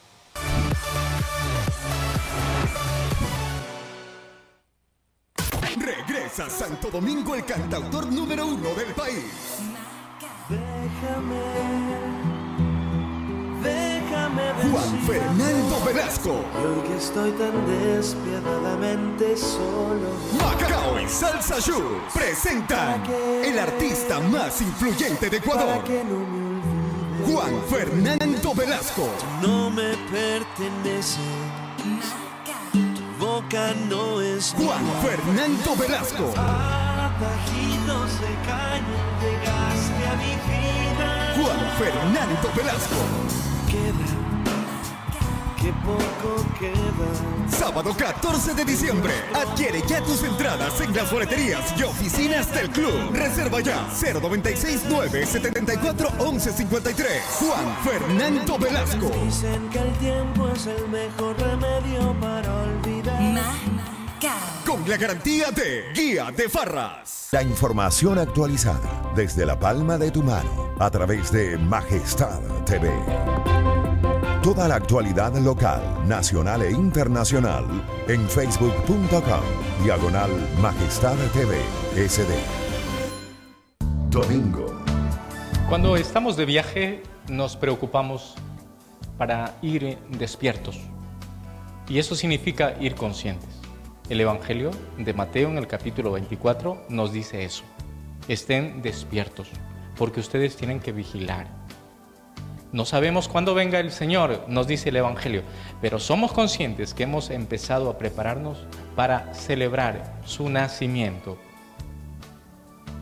Regresa 5.78 6.50
Santo 6.50 6.90
Domingo 6.90 7.36
el 7.36 7.44
cantautor 7.44 8.12
número 8.12 8.44
uno 8.44 8.74
del 8.74 8.92
país. 8.92 9.22
Déjame, 10.48 11.36
déjame 11.36 12.35
Juan 13.62 15.00
Fernando 15.06 15.80
Velasco. 15.84 16.30
Hoy 16.30 16.88
que 16.88 16.96
estoy 16.96 17.30
tan 17.32 17.66
despiadadamente 17.66 19.36
solo. 19.36 20.10
Macao 20.38 21.00
y 21.00 21.08
Salsa 21.08 21.60
Show 21.60 22.00
presentan 22.12 23.02
el 23.44 23.58
artista 23.58 24.20
más 24.20 24.60
influyente 24.60 25.30
de 25.30 25.36
Ecuador. 25.38 25.82
Juan 27.26 27.62
Fernando 27.68 28.54
Velasco. 28.54 29.08
No 29.42 29.70
me 29.70 29.96
pertenece. 30.10 31.20
Tu 32.72 33.24
boca 33.24 33.72
no 33.88 34.20
es 34.20 34.54
Juan 34.56 34.84
Fernando 35.02 35.76
Velasco. 35.76 36.34
Atajitos 36.36 38.20
de 38.20 38.34
caña 38.46 39.06
Juan 41.36 41.58
Fernando 41.78 42.50
Velasco. 42.56 42.96
Queda, 43.68 44.06
que 45.60 45.70
poco 45.84 46.46
queda. 46.58 47.48
Sábado 47.50 47.94
14 47.94 48.54
de 48.54 48.64
diciembre. 48.64 49.12
Adquiere 49.34 49.82
ya 49.86 50.00
tus 50.02 50.22
entradas 50.22 50.80
en 50.80 50.94
las 50.94 51.12
boleterías 51.12 51.78
y 51.78 51.82
oficinas 51.82 52.50
del 52.54 52.70
club. 52.70 53.12
Reserva 53.12 53.60
ya 53.60 53.86
0969 54.00 55.26
74 55.26 56.08
11 56.20 56.52
53. 56.52 57.22
Juan 57.40 57.76
Fernando 57.84 58.58
Velasco. 58.58 59.10
Dicen 59.24 59.68
que 59.68 59.78
el 59.78 59.92
tiempo 59.98 60.48
es 60.48 60.66
el 60.66 60.88
mejor 60.88 61.38
remedio 61.38 62.18
para 62.18 62.62
olvidar. 62.62 63.42
Con 64.64 64.88
la 64.88 64.96
garantía 64.96 65.50
de 65.50 65.92
Guía 65.94 66.32
de 66.34 66.48
Farras. 66.48 67.15
La 67.32 67.42
información 67.42 68.20
actualizada 68.20 69.12
desde 69.16 69.44
la 69.44 69.58
palma 69.58 69.98
de 69.98 70.12
tu 70.12 70.22
mano 70.22 70.72
a 70.78 70.88
través 70.90 71.32
de 71.32 71.58
Majestad 71.58 72.40
TV. 72.64 72.88
Toda 74.44 74.68
la 74.68 74.76
actualidad 74.76 75.34
local, 75.38 75.82
nacional 76.06 76.62
e 76.62 76.70
internacional 76.70 77.64
en 78.06 78.28
facebook.com 78.28 79.42
diagonal 79.82 80.30
Majestad 80.60 81.16
TV 81.32 81.58
SD. 81.96 82.32
Domingo. 84.08 84.80
Cuando 85.68 85.96
estamos 85.96 86.36
de 86.36 86.44
viaje 86.44 87.02
nos 87.28 87.56
preocupamos 87.56 88.36
para 89.18 89.56
ir 89.62 89.98
despiertos 90.10 90.78
y 91.88 91.98
eso 91.98 92.14
significa 92.14 92.76
ir 92.80 92.94
conscientes. 92.94 93.55
El 94.08 94.20
Evangelio 94.20 94.70
de 94.98 95.12
Mateo 95.14 95.48
en 95.48 95.58
el 95.58 95.66
capítulo 95.66 96.12
24 96.12 96.84
nos 96.88 97.12
dice 97.12 97.44
eso. 97.44 97.64
Estén 98.28 98.80
despiertos 98.80 99.48
porque 99.96 100.20
ustedes 100.20 100.56
tienen 100.56 100.78
que 100.78 100.92
vigilar. 100.92 101.48
No 102.70 102.84
sabemos 102.84 103.26
cuándo 103.26 103.54
venga 103.54 103.80
el 103.80 103.90
Señor, 103.90 104.44
nos 104.48 104.68
dice 104.68 104.90
el 104.90 104.96
Evangelio, 104.96 105.42
pero 105.80 105.98
somos 105.98 106.32
conscientes 106.32 106.94
que 106.94 107.02
hemos 107.02 107.30
empezado 107.30 107.90
a 107.90 107.98
prepararnos 107.98 108.64
para 108.94 109.34
celebrar 109.34 110.20
su 110.24 110.48
nacimiento. 110.48 111.36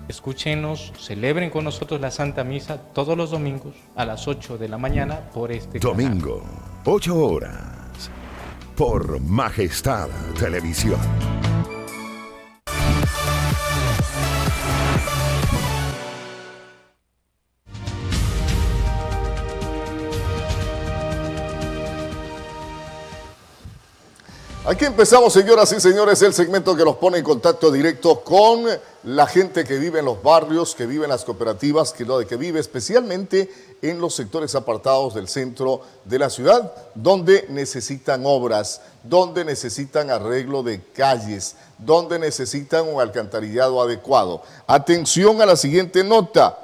Escúchenos, 0.08 0.92
celebren 0.98 1.50
con 1.50 1.64
nosotros 1.64 2.00
la 2.00 2.10
Santa 2.10 2.44
Misa 2.44 2.78
todos 2.78 3.16
los 3.16 3.30
domingos 3.30 3.74
a 3.96 4.06
las 4.06 4.26
8 4.26 4.56
de 4.56 4.68
la 4.68 4.78
mañana 4.78 5.20
por 5.34 5.52
este 5.52 5.78
Domingo, 5.80 6.42
8 6.84 7.18
horas, 7.18 7.83
por 8.76 9.20
Majestad 9.20 10.08
Televisión. 10.38 10.98
Aquí 24.66 24.86
empezamos, 24.86 25.34
señoras 25.34 25.70
y 25.72 25.80
señores, 25.80 26.22
el 26.22 26.32
segmento 26.32 26.74
que 26.74 26.86
nos 26.86 26.96
pone 26.96 27.18
en 27.18 27.24
contacto 27.24 27.70
directo 27.70 28.20
con 28.20 28.64
la 29.02 29.26
gente 29.26 29.62
que 29.62 29.76
vive 29.76 29.98
en 29.98 30.06
los 30.06 30.22
barrios, 30.22 30.74
que 30.74 30.86
vive 30.86 31.04
en 31.04 31.10
las 31.10 31.22
cooperativas, 31.22 31.92
que, 31.92 32.06
que 32.26 32.36
vive 32.36 32.60
especialmente 32.60 33.52
en 33.82 34.00
los 34.00 34.14
sectores 34.14 34.54
apartados 34.54 35.12
del 35.12 35.28
centro 35.28 35.82
de 36.06 36.18
la 36.18 36.30
ciudad, 36.30 36.72
donde 36.94 37.44
necesitan 37.50 38.22
obras, 38.24 38.80
donde 39.02 39.44
necesitan 39.44 40.08
arreglo 40.08 40.62
de 40.62 40.80
calles, 40.94 41.56
donde 41.76 42.18
necesitan 42.18 42.88
un 42.88 43.02
alcantarillado 43.02 43.82
adecuado. 43.82 44.40
Atención 44.66 45.42
a 45.42 45.46
la 45.46 45.56
siguiente 45.56 46.02
nota. 46.02 46.58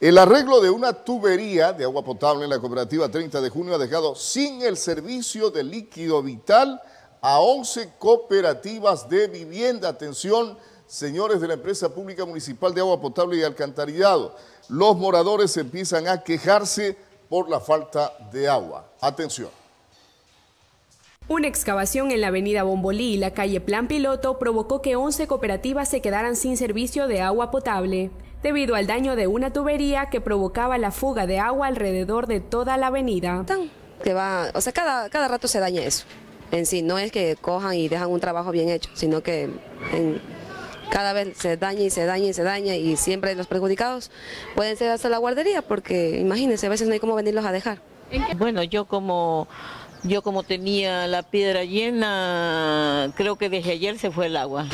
El 0.00 0.18
arreglo 0.18 0.60
de 0.60 0.70
una 0.70 0.92
tubería 0.92 1.72
de 1.72 1.84
agua 1.84 2.04
potable 2.04 2.42
en 2.42 2.50
la 2.50 2.58
cooperativa 2.58 3.08
30 3.08 3.40
de 3.40 3.48
junio 3.48 3.76
ha 3.76 3.78
dejado 3.78 4.16
sin 4.16 4.62
el 4.62 4.76
servicio 4.76 5.50
de 5.50 5.62
líquido 5.62 6.20
vital 6.20 6.82
a 7.20 7.40
11 7.40 7.90
cooperativas 7.98 9.08
de 9.08 9.26
vivienda. 9.28 9.88
Atención, 9.88 10.56
señores 10.86 11.40
de 11.40 11.48
la 11.48 11.54
empresa 11.54 11.88
pública 11.88 12.24
municipal 12.24 12.74
de 12.74 12.80
agua 12.80 13.00
potable 13.00 13.36
y 13.36 13.42
alcantarillado. 13.42 14.34
Los 14.68 14.96
moradores 14.96 15.56
empiezan 15.56 16.08
a 16.08 16.22
quejarse 16.22 16.96
por 17.28 17.48
la 17.48 17.60
falta 17.60 18.12
de 18.32 18.48
agua. 18.48 18.86
Atención. 19.00 19.50
Una 21.28 21.46
excavación 21.46 22.10
en 22.10 22.22
la 22.22 22.28
avenida 22.28 22.62
Bombolí 22.62 23.14
y 23.14 23.16
la 23.18 23.34
calle 23.34 23.60
Plan 23.60 23.86
Piloto 23.86 24.38
provocó 24.38 24.80
que 24.80 24.96
11 24.96 25.26
cooperativas 25.26 25.88
se 25.88 26.00
quedaran 26.00 26.36
sin 26.36 26.56
servicio 26.56 27.06
de 27.06 27.20
agua 27.20 27.50
potable, 27.50 28.10
debido 28.42 28.74
al 28.74 28.86
daño 28.86 29.14
de 29.14 29.26
una 29.26 29.52
tubería 29.52 30.08
que 30.08 30.22
provocaba 30.22 30.78
la 30.78 30.90
fuga 30.90 31.26
de 31.26 31.38
agua 31.38 31.66
alrededor 31.66 32.28
de 32.28 32.40
toda 32.40 32.78
la 32.78 32.86
avenida. 32.86 33.44
Que 34.02 34.14
va, 34.14 34.50
o 34.54 34.60
sea, 34.62 34.72
cada, 34.72 35.10
cada 35.10 35.28
rato 35.28 35.48
se 35.48 35.60
daña 35.60 35.82
eso 35.82 36.06
en 36.50 36.66
sí. 36.66 36.82
No 36.82 36.98
es 36.98 37.12
que 37.12 37.36
cojan 37.40 37.74
y 37.74 37.88
dejan 37.88 38.10
un 38.10 38.20
trabajo 38.20 38.50
bien 38.50 38.68
hecho, 38.68 38.90
sino 38.94 39.22
que 39.22 39.50
en, 39.92 40.20
cada 40.90 41.12
vez 41.12 41.36
se 41.36 41.56
daña 41.56 41.82
y 41.82 41.90
se 41.90 42.04
daña 42.06 42.26
y 42.26 42.32
se 42.32 42.42
daña 42.42 42.74
y 42.74 42.96
siempre 42.96 43.34
los 43.34 43.46
perjudicados 43.46 44.10
pueden 44.54 44.76
ser 44.76 44.90
hasta 44.90 45.08
la 45.08 45.18
guardería 45.18 45.62
porque 45.62 46.18
imagínense, 46.18 46.66
a 46.66 46.70
veces 46.70 46.88
no 46.88 46.94
hay 46.94 47.00
cómo 47.00 47.14
venirlos 47.14 47.44
a 47.44 47.52
dejar. 47.52 47.80
Bueno, 48.38 48.62
yo 48.62 48.86
como 48.86 49.48
yo 50.02 50.22
como 50.22 50.42
tenía 50.42 51.06
la 51.06 51.22
piedra 51.22 51.64
llena, 51.64 53.12
creo 53.16 53.36
que 53.36 53.50
desde 53.50 53.72
ayer 53.72 53.98
se 53.98 54.10
fue 54.10 54.26
el 54.26 54.36
agua. 54.36 54.66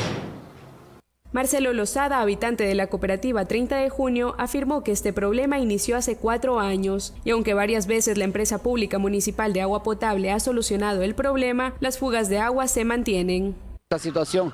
Marcelo 1.35 1.73
Lozada, 1.73 2.21
habitante 2.21 2.63
de 2.63 2.75
la 2.75 2.87
cooperativa 2.87 3.43
30 3.43 3.75
de 3.75 3.89
junio, 3.89 4.35
afirmó 4.37 4.85
que 4.85 4.93
este 4.93 5.11
problema 5.11 5.59
inició 5.59 5.97
hace 5.97 6.15
cuatro 6.15 6.61
años 6.61 7.13
y 7.25 7.31
aunque 7.31 7.53
varias 7.53 7.87
veces 7.87 8.17
la 8.17 8.23
empresa 8.23 8.59
pública 8.59 8.99
municipal 8.99 9.51
de 9.51 9.59
agua 9.59 9.83
potable 9.83 10.31
ha 10.31 10.39
solucionado 10.39 11.01
el 11.01 11.13
problema, 11.13 11.75
las 11.81 11.97
fugas 11.97 12.29
de 12.29 12.37
agua 12.37 12.69
se 12.69 12.85
mantienen. 12.85 13.53
La 13.89 13.99
situación 13.99 14.53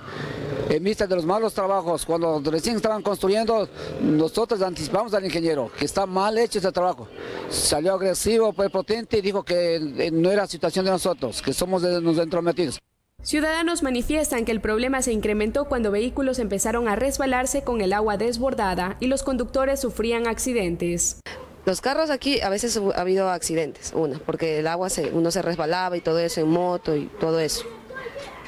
en 0.69 0.83
vista 0.83 1.05
de 1.05 1.15
los 1.15 1.23
malos 1.23 1.53
trabajos, 1.53 2.03
cuando 2.03 2.41
recién 2.49 2.77
estaban 2.77 3.03
construyendo, 3.03 3.69
nosotros 4.01 4.59
anticipamos 4.63 5.13
al 5.13 5.23
ingeniero 5.23 5.71
que 5.77 5.85
está 5.85 6.07
mal 6.07 6.35
hecho 6.39 6.57
ese 6.57 6.71
trabajo. 6.71 7.07
Salió 7.47 7.93
agresivo, 7.93 8.53
fue 8.53 8.71
potente 8.71 9.19
y 9.19 9.21
dijo 9.21 9.43
que 9.43 10.09
no 10.11 10.31
era 10.31 10.47
situación 10.47 10.85
de 10.85 10.89
nosotros, 10.89 11.43
que 11.43 11.53
somos 11.53 11.83
de 11.83 12.01
los 12.01 12.17
entrometidos. 12.17 12.81
Ciudadanos 13.23 13.83
manifiestan 13.83 14.45
que 14.45 14.51
el 14.51 14.61
problema 14.61 15.03
se 15.03 15.13
incrementó 15.13 15.65
cuando 15.65 15.91
vehículos 15.91 16.39
empezaron 16.39 16.87
a 16.87 16.95
resbalarse 16.95 17.63
con 17.63 17.81
el 17.81 17.93
agua 17.93 18.17
desbordada 18.17 18.97
y 18.99 19.05
los 19.05 19.21
conductores 19.21 19.79
sufrían 19.79 20.25
accidentes. 20.25 21.19
Los 21.65 21.81
carros 21.81 22.09
aquí 22.09 22.41
a 22.41 22.49
veces 22.49 22.77
ha 22.77 22.99
habido 22.99 23.29
accidentes, 23.29 23.93
una, 23.93 24.17
porque 24.17 24.57
el 24.57 24.67
agua 24.67 24.89
se, 24.89 25.11
uno 25.11 25.29
se 25.29 25.43
resbalaba 25.43 25.95
y 25.95 26.01
todo 26.01 26.17
eso 26.17 26.41
en 26.41 26.49
moto 26.49 26.95
y 26.95 27.05
todo 27.19 27.39
eso. 27.39 27.63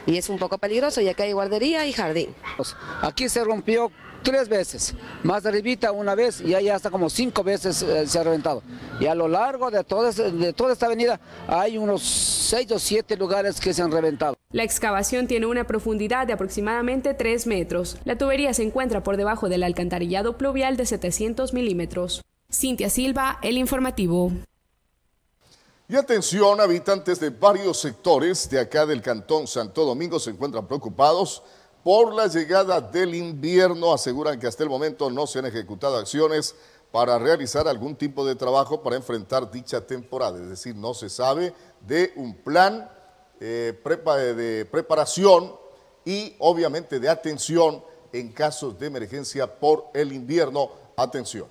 Y 0.08 0.18
es 0.18 0.28
un 0.30 0.40
poco 0.40 0.58
peligroso 0.58 1.02
ya 1.02 1.14
que 1.14 1.22
hay 1.22 1.34
guardería 1.34 1.86
y 1.86 1.94
jardín. 1.94 2.34
Aquí 3.02 3.30
se 3.30 3.44
rompió 3.44 3.92
tres 4.24 4.50
veces, 4.50 4.96
más 5.22 5.46
arribita 5.46 5.92
una 5.92 6.16
vez 6.16 6.42
y 6.42 6.54
ahí 6.54 6.70
hasta 6.70 6.90
como 6.90 7.10
cinco 7.10 7.44
veces 7.44 7.82
eh, 7.84 8.08
se 8.08 8.20
ha 8.20 8.24
reventado. 8.24 8.64
Y 9.00 9.06
a 9.06 9.16
lo 9.16 9.28
largo 9.28 9.70
de 9.70 9.84
toda, 9.84 10.12
de 10.12 10.54
toda 10.54 10.74
esta 10.74 10.86
avenida 10.88 11.20
hay 11.48 11.78
unos 11.78 12.02
seis 12.02 12.72
o 12.72 12.80
siete 12.80 13.18
lugares 13.18 13.60
que 13.60 13.74
se 13.74 13.82
han 13.82 13.92
reventado. 13.92 14.36
La 14.52 14.64
excavación 14.64 15.28
tiene 15.28 15.46
una 15.46 15.66
profundidad 15.66 16.28
de 16.28 16.34
aproximadamente 16.34 17.14
3 17.14 17.48
metros. 17.48 17.98
La 18.06 18.18
tubería 18.18 18.54
se 18.54 18.64
encuentra 18.64 19.04
por 19.04 19.18
debajo 19.18 19.50
del 19.50 19.64
alcantarillado 19.64 20.38
pluvial 20.38 20.78
de 20.78 20.86
700 20.86 21.54
milímetros. 21.54 22.22
Cintia 22.52 22.90
Silva, 22.90 23.40
El 23.42 23.58
Informativo. 23.58 24.32
Y 25.88 25.96
atención, 25.96 26.62
habitantes 26.62 27.20
de 27.20 27.30
varios 27.30 27.80
sectores 27.80 28.50
de 28.50 28.60
acá 28.60 28.86
del 28.86 29.02
Cantón 29.02 29.48
Santo 29.48 29.86
Domingo 29.86 30.20
se 30.20 30.30
encuentran 30.30 30.68
preocupados 30.68 31.44
por 31.84 32.14
la 32.14 32.28
llegada 32.28 32.80
del 32.82 33.14
invierno. 33.16 33.94
Aseguran 33.94 34.40
que 34.40 34.48
hasta 34.48 34.64
el 34.64 34.70
momento 34.70 35.10
no 35.10 35.28
se 35.28 35.40
han 35.40 35.46
ejecutado 35.46 35.98
acciones 35.98 36.56
para 36.92 37.18
realizar 37.18 37.68
algún 37.68 37.96
tipo 37.96 38.26
de 38.26 38.36
trabajo 38.36 38.82
para 38.82 38.96
enfrentar 38.96 39.50
dicha 39.52 39.82
temporada. 39.82 40.40
Es 40.40 40.50
decir, 40.50 40.76
no 40.76 40.94
se 40.94 41.10
sabe 41.10 41.54
de 41.82 42.14
un 42.16 42.36
plan 42.36 42.90
eh, 43.40 43.74
de 44.36 44.66
preparación 44.72 45.56
y 46.06 46.36
obviamente 46.40 47.00
de 47.00 47.10
atención 47.10 47.84
en 48.12 48.32
casos 48.32 48.78
de 48.78 48.88
emergencia 48.88 49.60
por 49.60 49.88
el 49.94 50.14
invierno. 50.14 50.70
Atención. 50.96 51.48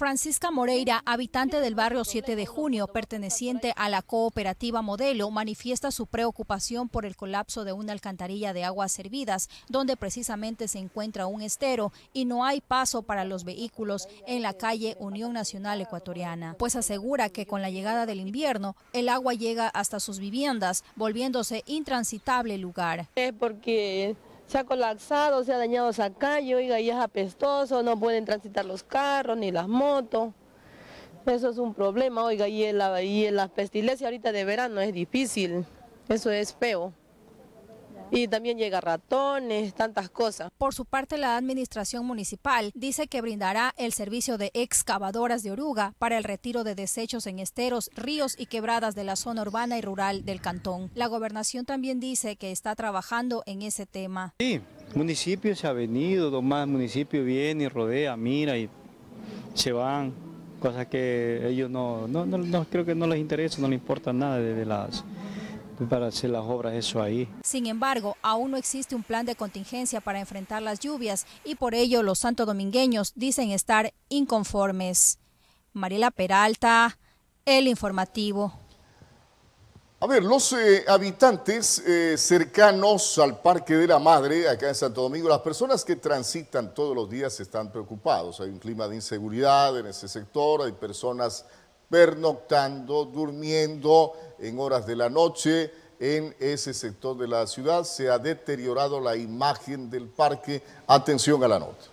Francisca 0.00 0.50
Moreira, 0.50 1.02
habitante 1.04 1.60
del 1.60 1.74
barrio 1.74 2.06
7 2.06 2.34
de 2.34 2.46
junio, 2.46 2.86
perteneciente 2.86 3.74
a 3.76 3.90
la 3.90 4.00
cooperativa 4.00 4.80
Modelo, 4.80 5.30
manifiesta 5.30 5.90
su 5.90 6.06
preocupación 6.06 6.88
por 6.88 7.04
el 7.04 7.16
colapso 7.16 7.64
de 7.64 7.74
una 7.74 7.92
alcantarilla 7.92 8.54
de 8.54 8.64
aguas 8.64 8.92
servidas, 8.92 9.50
donde 9.68 9.98
precisamente 9.98 10.68
se 10.68 10.78
encuentra 10.78 11.26
un 11.26 11.42
estero 11.42 11.92
y 12.14 12.24
no 12.24 12.46
hay 12.46 12.62
paso 12.62 13.02
para 13.02 13.26
los 13.26 13.44
vehículos 13.44 14.08
en 14.26 14.40
la 14.40 14.54
calle 14.54 14.96
Unión 14.98 15.34
Nacional 15.34 15.82
Ecuatoriana, 15.82 16.56
pues 16.58 16.76
asegura 16.76 17.28
que 17.28 17.44
con 17.44 17.60
la 17.60 17.68
llegada 17.68 18.06
del 18.06 18.20
invierno 18.20 18.76
el 18.94 19.10
agua 19.10 19.34
llega 19.34 19.68
hasta 19.68 20.00
sus 20.00 20.18
viviendas, 20.18 20.82
volviéndose 20.96 21.62
intransitable 21.66 22.56
lugar. 22.56 23.06
Es 23.16 23.34
porque 23.34 24.16
se 24.50 24.58
ha 24.58 24.64
colapsado, 24.64 25.44
se 25.44 25.52
ha 25.52 25.58
dañado 25.58 25.90
esa 25.90 26.10
calle, 26.12 26.56
oiga, 26.56 26.80
y 26.80 26.90
es 26.90 26.96
apestoso, 26.96 27.84
no 27.84 27.96
pueden 28.00 28.24
transitar 28.24 28.64
los 28.64 28.82
carros 28.82 29.36
ni 29.36 29.52
las 29.52 29.68
motos. 29.68 30.32
Eso 31.24 31.50
es 31.50 31.58
un 31.58 31.72
problema, 31.72 32.24
oiga, 32.24 32.48
y 32.48 32.64
en 32.64 32.78
la, 32.78 33.00
y 33.00 33.30
la 33.30 33.46
pestilencia 33.46 34.08
ahorita 34.08 34.32
de 34.32 34.44
verano 34.44 34.80
es 34.80 34.92
difícil, 34.92 35.64
eso 36.08 36.32
es 36.32 36.52
feo 36.52 36.92
y 38.10 38.28
también 38.28 38.58
llega 38.58 38.80
ratones, 38.80 39.74
tantas 39.74 40.10
cosas. 40.10 40.50
Por 40.58 40.74
su 40.74 40.84
parte, 40.84 41.18
la 41.18 41.36
administración 41.36 42.06
municipal 42.06 42.72
dice 42.74 43.06
que 43.06 43.20
brindará 43.20 43.74
el 43.76 43.92
servicio 43.92 44.38
de 44.38 44.50
excavadoras 44.54 45.42
de 45.42 45.52
oruga 45.52 45.94
para 45.98 46.18
el 46.18 46.24
retiro 46.24 46.64
de 46.64 46.74
desechos 46.74 47.26
en 47.26 47.38
esteros, 47.38 47.90
ríos 47.94 48.34
y 48.38 48.46
quebradas 48.46 48.94
de 48.94 49.04
la 49.04 49.16
zona 49.16 49.42
urbana 49.42 49.78
y 49.78 49.80
rural 49.80 50.24
del 50.24 50.40
cantón. 50.40 50.90
La 50.94 51.06
gobernación 51.06 51.64
también 51.64 52.00
dice 52.00 52.36
que 52.36 52.50
está 52.50 52.74
trabajando 52.74 53.42
en 53.46 53.62
ese 53.62 53.86
tema. 53.86 54.34
Sí, 54.38 54.60
municipio 54.94 55.54
se 55.54 55.66
ha 55.66 55.72
venido, 55.72 56.30
dos 56.30 56.42
más 56.42 56.66
municipios 56.66 57.24
viene 57.24 57.64
y 57.64 57.68
rodea, 57.68 58.16
mira 58.16 58.58
y 58.58 58.68
se 59.54 59.72
van, 59.72 60.12
cosas 60.60 60.86
que 60.86 61.46
ellos 61.48 61.70
no, 61.70 62.06
no, 62.08 62.26
no, 62.26 62.64
creo 62.64 62.84
que 62.84 62.94
no 62.94 63.06
les 63.06 63.18
interesa, 63.18 63.60
no 63.60 63.68
les 63.68 63.78
importa 63.78 64.12
nada 64.12 64.38
de 64.38 64.64
las 64.64 65.04
para 65.88 66.08
hacer 66.08 66.30
las 66.30 66.42
obras 66.42 66.74
eso 66.74 67.02
ahí. 67.02 67.28
Sin 67.42 67.66
embargo, 67.66 68.16
aún 68.22 68.50
no 68.52 68.56
existe 68.56 68.94
un 68.94 69.02
plan 69.02 69.26
de 69.26 69.34
contingencia 69.34 70.00
para 70.00 70.20
enfrentar 70.20 70.62
las 70.62 70.80
lluvias 70.80 71.26
y 71.44 71.54
por 71.54 71.74
ello 71.74 72.02
los 72.02 72.20
santodomingueños 72.20 73.12
dicen 73.14 73.50
estar 73.50 73.92
inconformes. 74.08 75.18
Mariela 75.72 76.10
Peralta, 76.10 76.98
El 77.44 77.68
Informativo. 77.68 78.52
A 80.02 80.06
ver, 80.06 80.24
los 80.24 80.54
eh, 80.54 80.82
habitantes 80.88 81.78
eh, 81.80 82.16
cercanos 82.16 83.18
al 83.18 83.38
Parque 83.42 83.74
de 83.76 83.86
la 83.86 83.98
Madre, 83.98 84.48
acá 84.48 84.68
en 84.68 84.74
Santo 84.74 85.02
Domingo, 85.02 85.28
las 85.28 85.40
personas 85.40 85.84
que 85.84 85.96
transitan 85.96 86.72
todos 86.72 86.96
los 86.96 87.10
días 87.10 87.38
están 87.38 87.70
preocupados. 87.70 88.40
Hay 88.40 88.48
un 88.48 88.58
clima 88.58 88.88
de 88.88 88.94
inseguridad 88.94 89.78
en 89.78 89.86
ese 89.86 90.08
sector, 90.08 90.62
hay 90.62 90.72
personas 90.72 91.44
pernoctando, 91.90 93.04
durmiendo 93.04 94.14
en 94.40 94.58
horas 94.58 94.86
de 94.86 94.96
la 94.96 95.08
noche 95.08 95.70
en 95.98 96.34
ese 96.40 96.72
sector 96.74 97.16
de 97.16 97.28
la 97.28 97.46
ciudad. 97.46 97.84
Se 97.84 98.08
ha 98.08 98.18
deteriorado 98.18 99.00
la 99.00 99.16
imagen 99.16 99.90
del 99.90 100.08
parque. 100.08 100.62
Atención 100.86 101.44
a 101.44 101.48
la 101.48 101.58
nota. 101.58 101.84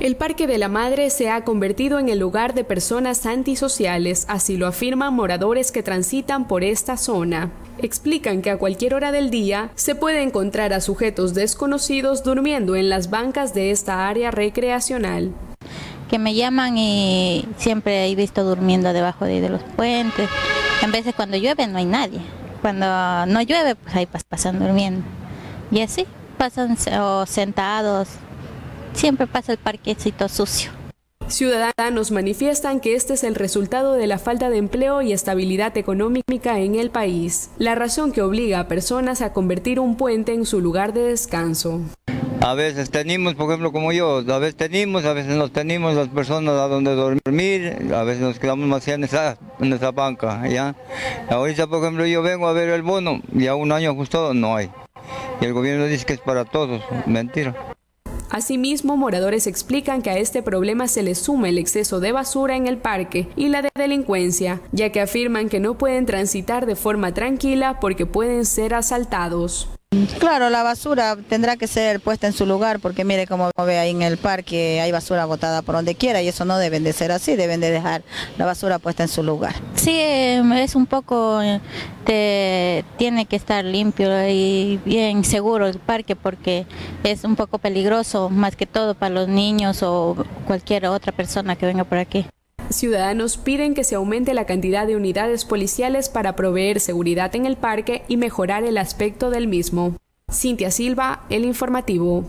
El 0.00 0.16
Parque 0.16 0.48
de 0.48 0.58
la 0.58 0.68
Madre 0.68 1.10
se 1.10 1.30
ha 1.30 1.44
convertido 1.44 2.00
en 2.00 2.08
el 2.08 2.18
lugar 2.18 2.54
de 2.54 2.64
personas 2.64 3.24
antisociales, 3.24 4.24
así 4.28 4.56
lo 4.56 4.66
afirman 4.66 5.14
moradores 5.14 5.70
que 5.70 5.84
transitan 5.84 6.48
por 6.48 6.64
esta 6.64 6.96
zona. 6.96 7.52
Explican 7.78 8.42
que 8.42 8.50
a 8.50 8.58
cualquier 8.58 8.94
hora 8.94 9.12
del 9.12 9.30
día 9.30 9.70
se 9.76 9.94
puede 9.94 10.22
encontrar 10.22 10.72
a 10.72 10.80
sujetos 10.80 11.34
desconocidos 11.34 12.24
durmiendo 12.24 12.74
en 12.74 12.88
las 12.88 13.10
bancas 13.10 13.54
de 13.54 13.70
esta 13.70 14.08
área 14.08 14.32
recreacional 14.32 15.32
que 16.12 16.18
me 16.18 16.34
llaman 16.34 16.76
y 16.76 17.48
siempre 17.56 18.06
he 18.06 18.14
visto 18.14 18.44
durmiendo 18.44 18.92
debajo 18.92 19.24
de, 19.24 19.48
los 19.48 19.62
puentes. 19.62 20.28
En 20.82 20.92
veces 20.92 21.14
cuando 21.14 21.38
llueve 21.38 21.66
no 21.66 21.78
hay 21.78 21.86
nadie. 21.86 22.20
Cuando 22.60 22.84
no 23.24 23.40
llueve, 23.40 23.76
pues 23.76 23.96
ahí 23.96 24.06
pasan 24.28 24.58
durmiendo. 24.58 25.06
Y 25.70 25.80
así, 25.80 26.04
pasan 26.36 26.76
sentados. 27.26 28.08
Siempre 28.92 29.26
pasa 29.26 29.52
el 29.52 29.58
parquecito 29.58 30.28
sucio. 30.28 30.70
Ciudadanos 31.32 32.10
manifiestan 32.10 32.78
que 32.78 32.94
este 32.94 33.14
es 33.14 33.24
el 33.24 33.34
resultado 33.34 33.94
de 33.94 34.06
la 34.06 34.18
falta 34.18 34.50
de 34.50 34.58
empleo 34.58 35.00
y 35.00 35.14
estabilidad 35.14 35.74
económica 35.78 36.58
en 36.58 36.74
el 36.74 36.90
país, 36.90 37.50
la 37.56 37.74
razón 37.74 38.12
que 38.12 38.20
obliga 38.20 38.60
a 38.60 38.68
personas 38.68 39.22
a 39.22 39.32
convertir 39.32 39.80
un 39.80 39.96
puente 39.96 40.34
en 40.34 40.44
su 40.44 40.60
lugar 40.60 40.92
de 40.92 41.00
descanso. 41.04 41.80
A 42.42 42.52
veces 42.52 42.90
tenemos, 42.90 43.34
por 43.34 43.48
ejemplo, 43.48 43.72
como 43.72 43.92
yo, 43.92 44.18
a 44.18 44.38
veces 44.38 44.56
tenemos, 44.56 45.06
a 45.06 45.14
veces 45.14 45.34
no 45.34 45.50
tenemos 45.50 45.94
las 45.94 46.08
personas 46.08 46.52
a 46.52 46.68
donde 46.68 46.94
dormir, 46.94 47.78
a 47.94 48.02
veces 48.02 48.20
nos 48.20 48.38
quedamos 48.38 48.68
más 48.68 48.86
en 48.88 49.04
esa, 49.04 49.38
en 49.58 49.72
esa 49.72 49.90
banca, 49.90 50.46
¿ya? 50.48 50.76
Ahorita, 51.30 51.66
por 51.66 51.82
ejemplo, 51.82 52.04
yo 52.04 52.20
vengo 52.20 52.46
a 52.46 52.52
ver 52.52 52.68
el 52.68 52.82
bono, 52.82 53.22
ya 53.32 53.54
un 53.54 53.72
año 53.72 53.92
ajustado 53.92 54.34
no 54.34 54.54
hay. 54.54 54.70
Y 55.40 55.46
el 55.46 55.54
gobierno 55.54 55.86
dice 55.86 56.04
que 56.04 56.12
es 56.12 56.20
para 56.20 56.44
todos, 56.44 56.82
mentira. 57.06 57.54
Asimismo, 58.32 58.96
moradores 58.96 59.46
explican 59.46 60.00
que 60.00 60.08
a 60.08 60.16
este 60.16 60.42
problema 60.42 60.88
se 60.88 61.02
le 61.02 61.14
suma 61.14 61.50
el 61.50 61.58
exceso 61.58 62.00
de 62.00 62.12
basura 62.12 62.56
en 62.56 62.66
el 62.66 62.78
parque 62.78 63.28
y 63.36 63.48
la 63.48 63.60
de 63.60 63.68
delincuencia, 63.74 64.62
ya 64.72 64.90
que 64.90 65.02
afirman 65.02 65.50
que 65.50 65.60
no 65.60 65.76
pueden 65.76 66.06
transitar 66.06 66.64
de 66.64 66.74
forma 66.74 67.12
tranquila 67.12 67.78
porque 67.78 68.06
pueden 68.06 68.46
ser 68.46 68.72
asaltados. 68.72 69.68
Claro, 70.18 70.48
la 70.48 70.62
basura 70.62 71.16
tendrá 71.28 71.56
que 71.56 71.66
ser 71.66 72.00
puesta 72.00 72.26
en 72.26 72.32
su 72.32 72.46
lugar 72.46 72.80
porque 72.80 73.04
mire 73.04 73.26
como 73.26 73.50
ve 73.58 73.78
ahí 73.78 73.90
en 73.90 74.00
el 74.00 74.16
parque 74.16 74.80
hay 74.80 74.90
basura 74.90 75.26
botada 75.26 75.60
por 75.60 75.74
donde 75.74 75.94
quiera 75.94 76.22
y 76.22 76.28
eso 76.28 76.46
no 76.46 76.56
deben 76.56 76.82
de 76.82 76.94
ser 76.94 77.12
así, 77.12 77.36
deben 77.36 77.60
de 77.60 77.70
dejar 77.70 78.02
la 78.38 78.46
basura 78.46 78.78
puesta 78.78 79.02
en 79.02 79.10
su 79.10 79.22
lugar. 79.22 79.54
Sí, 79.74 79.94
em, 79.98 80.50
es 80.54 80.74
un 80.74 80.86
poco, 80.86 81.40
tiene 82.04 83.26
que 83.28 83.36
estar 83.36 83.64
limpio 83.64 84.28
y 84.28 84.80
bien 84.84 85.24
seguro 85.24 85.66
el 85.66 85.78
parque 85.78 86.16
porque 86.16 86.66
es 87.04 87.24
un 87.24 87.36
poco 87.36 87.58
peligroso 87.58 88.30
más 88.30 88.56
que 88.56 88.66
todo 88.66 88.94
para 88.94 89.14
los 89.14 89.28
niños 89.28 89.82
o 89.82 90.16
cualquier 90.46 90.86
otra 90.86 91.12
persona 91.12 91.56
que 91.56 91.66
venga 91.66 91.84
por 91.84 91.98
aquí. 91.98 92.26
Ciudadanos 92.70 93.36
piden 93.36 93.74
que 93.74 93.84
se 93.84 93.94
aumente 93.94 94.34
la 94.34 94.46
cantidad 94.46 94.86
de 94.86 94.96
unidades 94.96 95.44
policiales 95.44 96.08
para 96.08 96.36
proveer 96.36 96.80
seguridad 96.80 97.34
en 97.36 97.46
el 97.46 97.56
parque 97.56 98.04
y 98.08 98.16
mejorar 98.16 98.64
el 98.64 98.78
aspecto 98.78 99.30
del 99.30 99.46
mismo. 99.46 99.96
Cintia 100.30 100.70
Silva, 100.70 101.24
El 101.28 101.44
Informativo. 101.44 102.24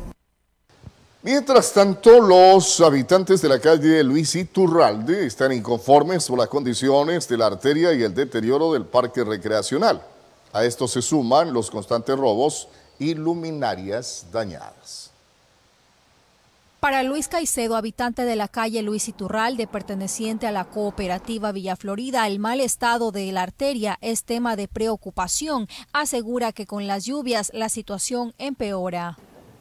Mientras 1.21 1.71
tanto, 1.71 2.19
los 2.19 2.81
habitantes 2.81 3.41
de 3.41 3.47
la 3.47 3.59
calle 3.59 4.03
Luis 4.03 4.35
Iturralde 4.35 5.25
están 5.25 5.53
inconformes 5.53 6.27
por 6.27 6.37
las 6.37 6.49
condiciones 6.49 7.29
de 7.29 7.37
la 7.37 7.45
arteria 7.45 7.93
y 7.93 8.03
el 8.03 8.13
deterioro 8.13 8.73
del 8.73 8.83
parque 8.83 9.23
recreacional. 9.23 10.01
A 10.51 10.65
esto 10.65 10.87
se 10.87 11.01
suman 11.01 11.53
los 11.53 11.71
constantes 11.71 12.17
robos 12.17 12.67
y 12.99 13.15
luminarias 13.15 14.25
dañadas. 14.33 15.02
Para 16.83 17.01
Luis 17.01 17.29
Caicedo, 17.29 17.77
habitante 17.77 18.23
de 18.23 18.35
la 18.35 18.49
calle 18.49 18.81
Luis 18.81 19.07
Iturralde, 19.07 19.67
perteneciente 19.67 20.47
a 20.47 20.51
la 20.51 20.65
cooperativa 20.65 21.53
Villa 21.53 21.77
Florida, 21.77 22.27
el 22.27 22.39
mal 22.39 22.59
estado 22.59 23.13
de 23.13 23.31
la 23.31 23.43
arteria 23.43 23.97
es 24.01 24.25
tema 24.25 24.57
de 24.57 24.67
preocupación. 24.67 25.67
Asegura 25.93 26.51
que 26.51 26.65
con 26.65 26.85
las 26.85 27.05
lluvias 27.05 27.51
la 27.53 27.69
situación 27.69 28.33
empeora. 28.37 29.17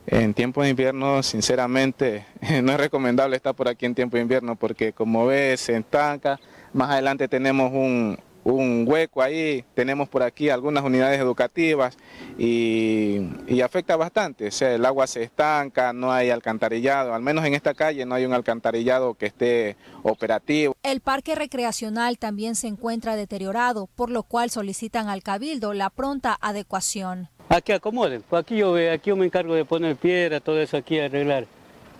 En 0.09 0.35
tiempo 0.35 0.65
de 0.65 0.71
invierno, 0.71 1.23
sinceramente, 1.23 2.27
no 2.61 2.73
es 2.73 2.79
recomendable 2.79 3.37
estar 3.37 3.55
por 3.55 3.69
aquí 3.69 3.87
en 3.87 3.95
tiempo 3.95 4.17
de 4.17 4.25
invierno 4.25 4.57
porque 4.57 4.93
como 4.93 5.25
ves, 5.27 5.61
se 5.61 5.77
estanca. 5.77 6.41
Más 6.73 6.91
adelante 6.91 7.29
tenemos 7.29 7.71
un, 7.71 8.19
un 8.45 8.85
hueco 8.87 9.23
ahí, 9.23 9.65
tenemos 9.75 10.09
por 10.09 10.23
aquí 10.23 10.51
algunas 10.51 10.85
unidades 10.85 11.21
educativas 11.21 11.97
y, 12.39 13.61
afecta 13.63 13.97
bastante, 13.97 14.49
o 14.49 14.51
sea, 14.51 14.75
el 14.75 14.85
agua 14.85 15.07
se 15.07 15.23
estanca, 15.23 15.93
no 15.93 16.13
hay 16.13 16.31
alcantarillado, 16.31 17.15
al 17.15 17.23
menos 17.23 17.45
en 17.45 17.55
esta 17.55 17.75
calle 17.75 18.05
no 18.05 18.17
hay 18.17 18.25
un 18.25 18.33
alcantarillado 18.33 19.15
que 19.15 19.27
esté 19.27 19.77
operativo. 20.03 20.75
El 20.83 21.01
parque 21.01 21.37
recreacional 21.37 22.19
también 22.19 22.57
se 22.57 22.67
encuentra 22.67 23.15
deteriorado, 23.15 23.89
por 23.95 24.11
lo 24.11 24.25
cual 24.25 24.51
solicitan 24.51 25.09
al 25.09 25.23
cabildo 25.23 25.75
la 25.75 25.91
pronta 25.91 26.37
adecuación. 26.41 27.29
Aquí 27.49 27.73
acomoden, 27.73 28.25
pues 28.29 28.43
aquí 28.43 28.57
yo, 28.57 28.75
aquí 28.93 29.11
yo 29.11 29.17
me 29.17 29.27
encargo 29.27 29.55
de 29.55 29.65
poner 29.65 29.95
piedra, 29.97 30.41
todo 30.41 30.61
eso 30.61 30.77
aquí 30.77 30.99
arreglar, 30.99 31.47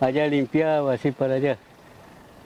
allá 0.01 0.27
limpiaba, 0.27 0.93
así 0.93 1.11
para 1.11 1.35
allá. 1.35 1.57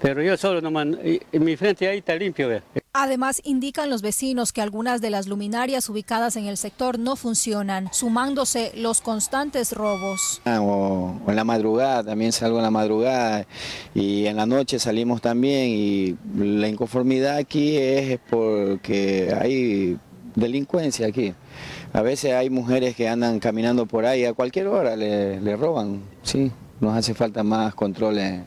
Pero 0.01 0.21
yo 0.21 0.37
solo 0.37 0.61
nomás, 0.61 0.87
en 1.03 1.43
mi 1.43 1.55
frente 1.55 1.87
ahí 1.87 1.99
está 1.99 2.15
limpio. 2.15 2.47
¿ve? 2.49 2.61
Además, 2.93 3.41
indican 3.43 3.89
los 3.89 4.01
vecinos 4.01 4.51
que 4.51 4.61
algunas 4.61 5.01
de 5.01 5.09
las 5.09 5.27
luminarias 5.27 5.89
ubicadas 5.89 6.35
en 6.35 6.45
el 6.45 6.57
sector 6.57 6.99
no 6.99 7.15
funcionan, 7.15 7.89
sumándose 7.91 8.71
los 8.75 9.01
constantes 9.01 9.71
robos. 9.71 10.41
Ah, 10.45 10.61
o, 10.61 11.19
o 11.25 11.29
en 11.29 11.35
la 11.35 11.43
madrugada, 11.43 12.03
también 12.03 12.31
salgo 12.31 12.57
en 12.57 12.63
la 12.63 12.71
madrugada 12.71 13.45
y 13.93 14.25
en 14.25 14.35
la 14.35 14.45
noche 14.45 14.79
salimos 14.79 15.21
también 15.21 15.69
y 15.69 16.15
la 16.35 16.67
inconformidad 16.67 17.37
aquí 17.37 17.77
es 17.77 18.19
porque 18.29 19.35
hay 19.39 19.97
delincuencia 20.35 21.07
aquí. 21.07 21.33
A 21.93 22.01
veces 22.01 22.33
hay 22.33 22.49
mujeres 22.49 22.95
que 22.95 23.07
andan 23.07 23.39
caminando 23.39 23.85
por 23.85 24.05
ahí 24.05 24.25
a 24.25 24.33
cualquier 24.33 24.67
hora 24.67 24.95
le, 24.95 25.39
le 25.41 25.55
roban, 25.55 26.01
sí. 26.21 26.51
Nos 26.79 26.95
hace 26.95 27.15
falta 27.15 27.43
más 27.43 27.73
controles, 27.73 28.43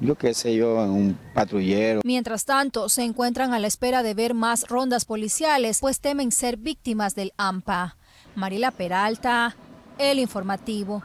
yo 0.00 0.16
qué 0.16 0.34
sé 0.34 0.56
yo, 0.56 0.74
un 0.84 1.16
patrullero. 1.34 2.00
Mientras 2.04 2.44
tanto, 2.44 2.88
se 2.88 3.04
encuentran 3.04 3.54
a 3.54 3.60
la 3.60 3.68
espera 3.68 4.02
de 4.02 4.14
ver 4.14 4.34
más 4.34 4.66
rondas 4.68 5.04
policiales, 5.04 5.78
pues 5.80 6.00
temen 6.00 6.32
ser 6.32 6.56
víctimas 6.56 7.14
del 7.14 7.32
AMPA. 7.36 7.96
Marila 8.34 8.72
Peralta, 8.72 9.54
El 9.98 10.18
Informativo. 10.18 11.02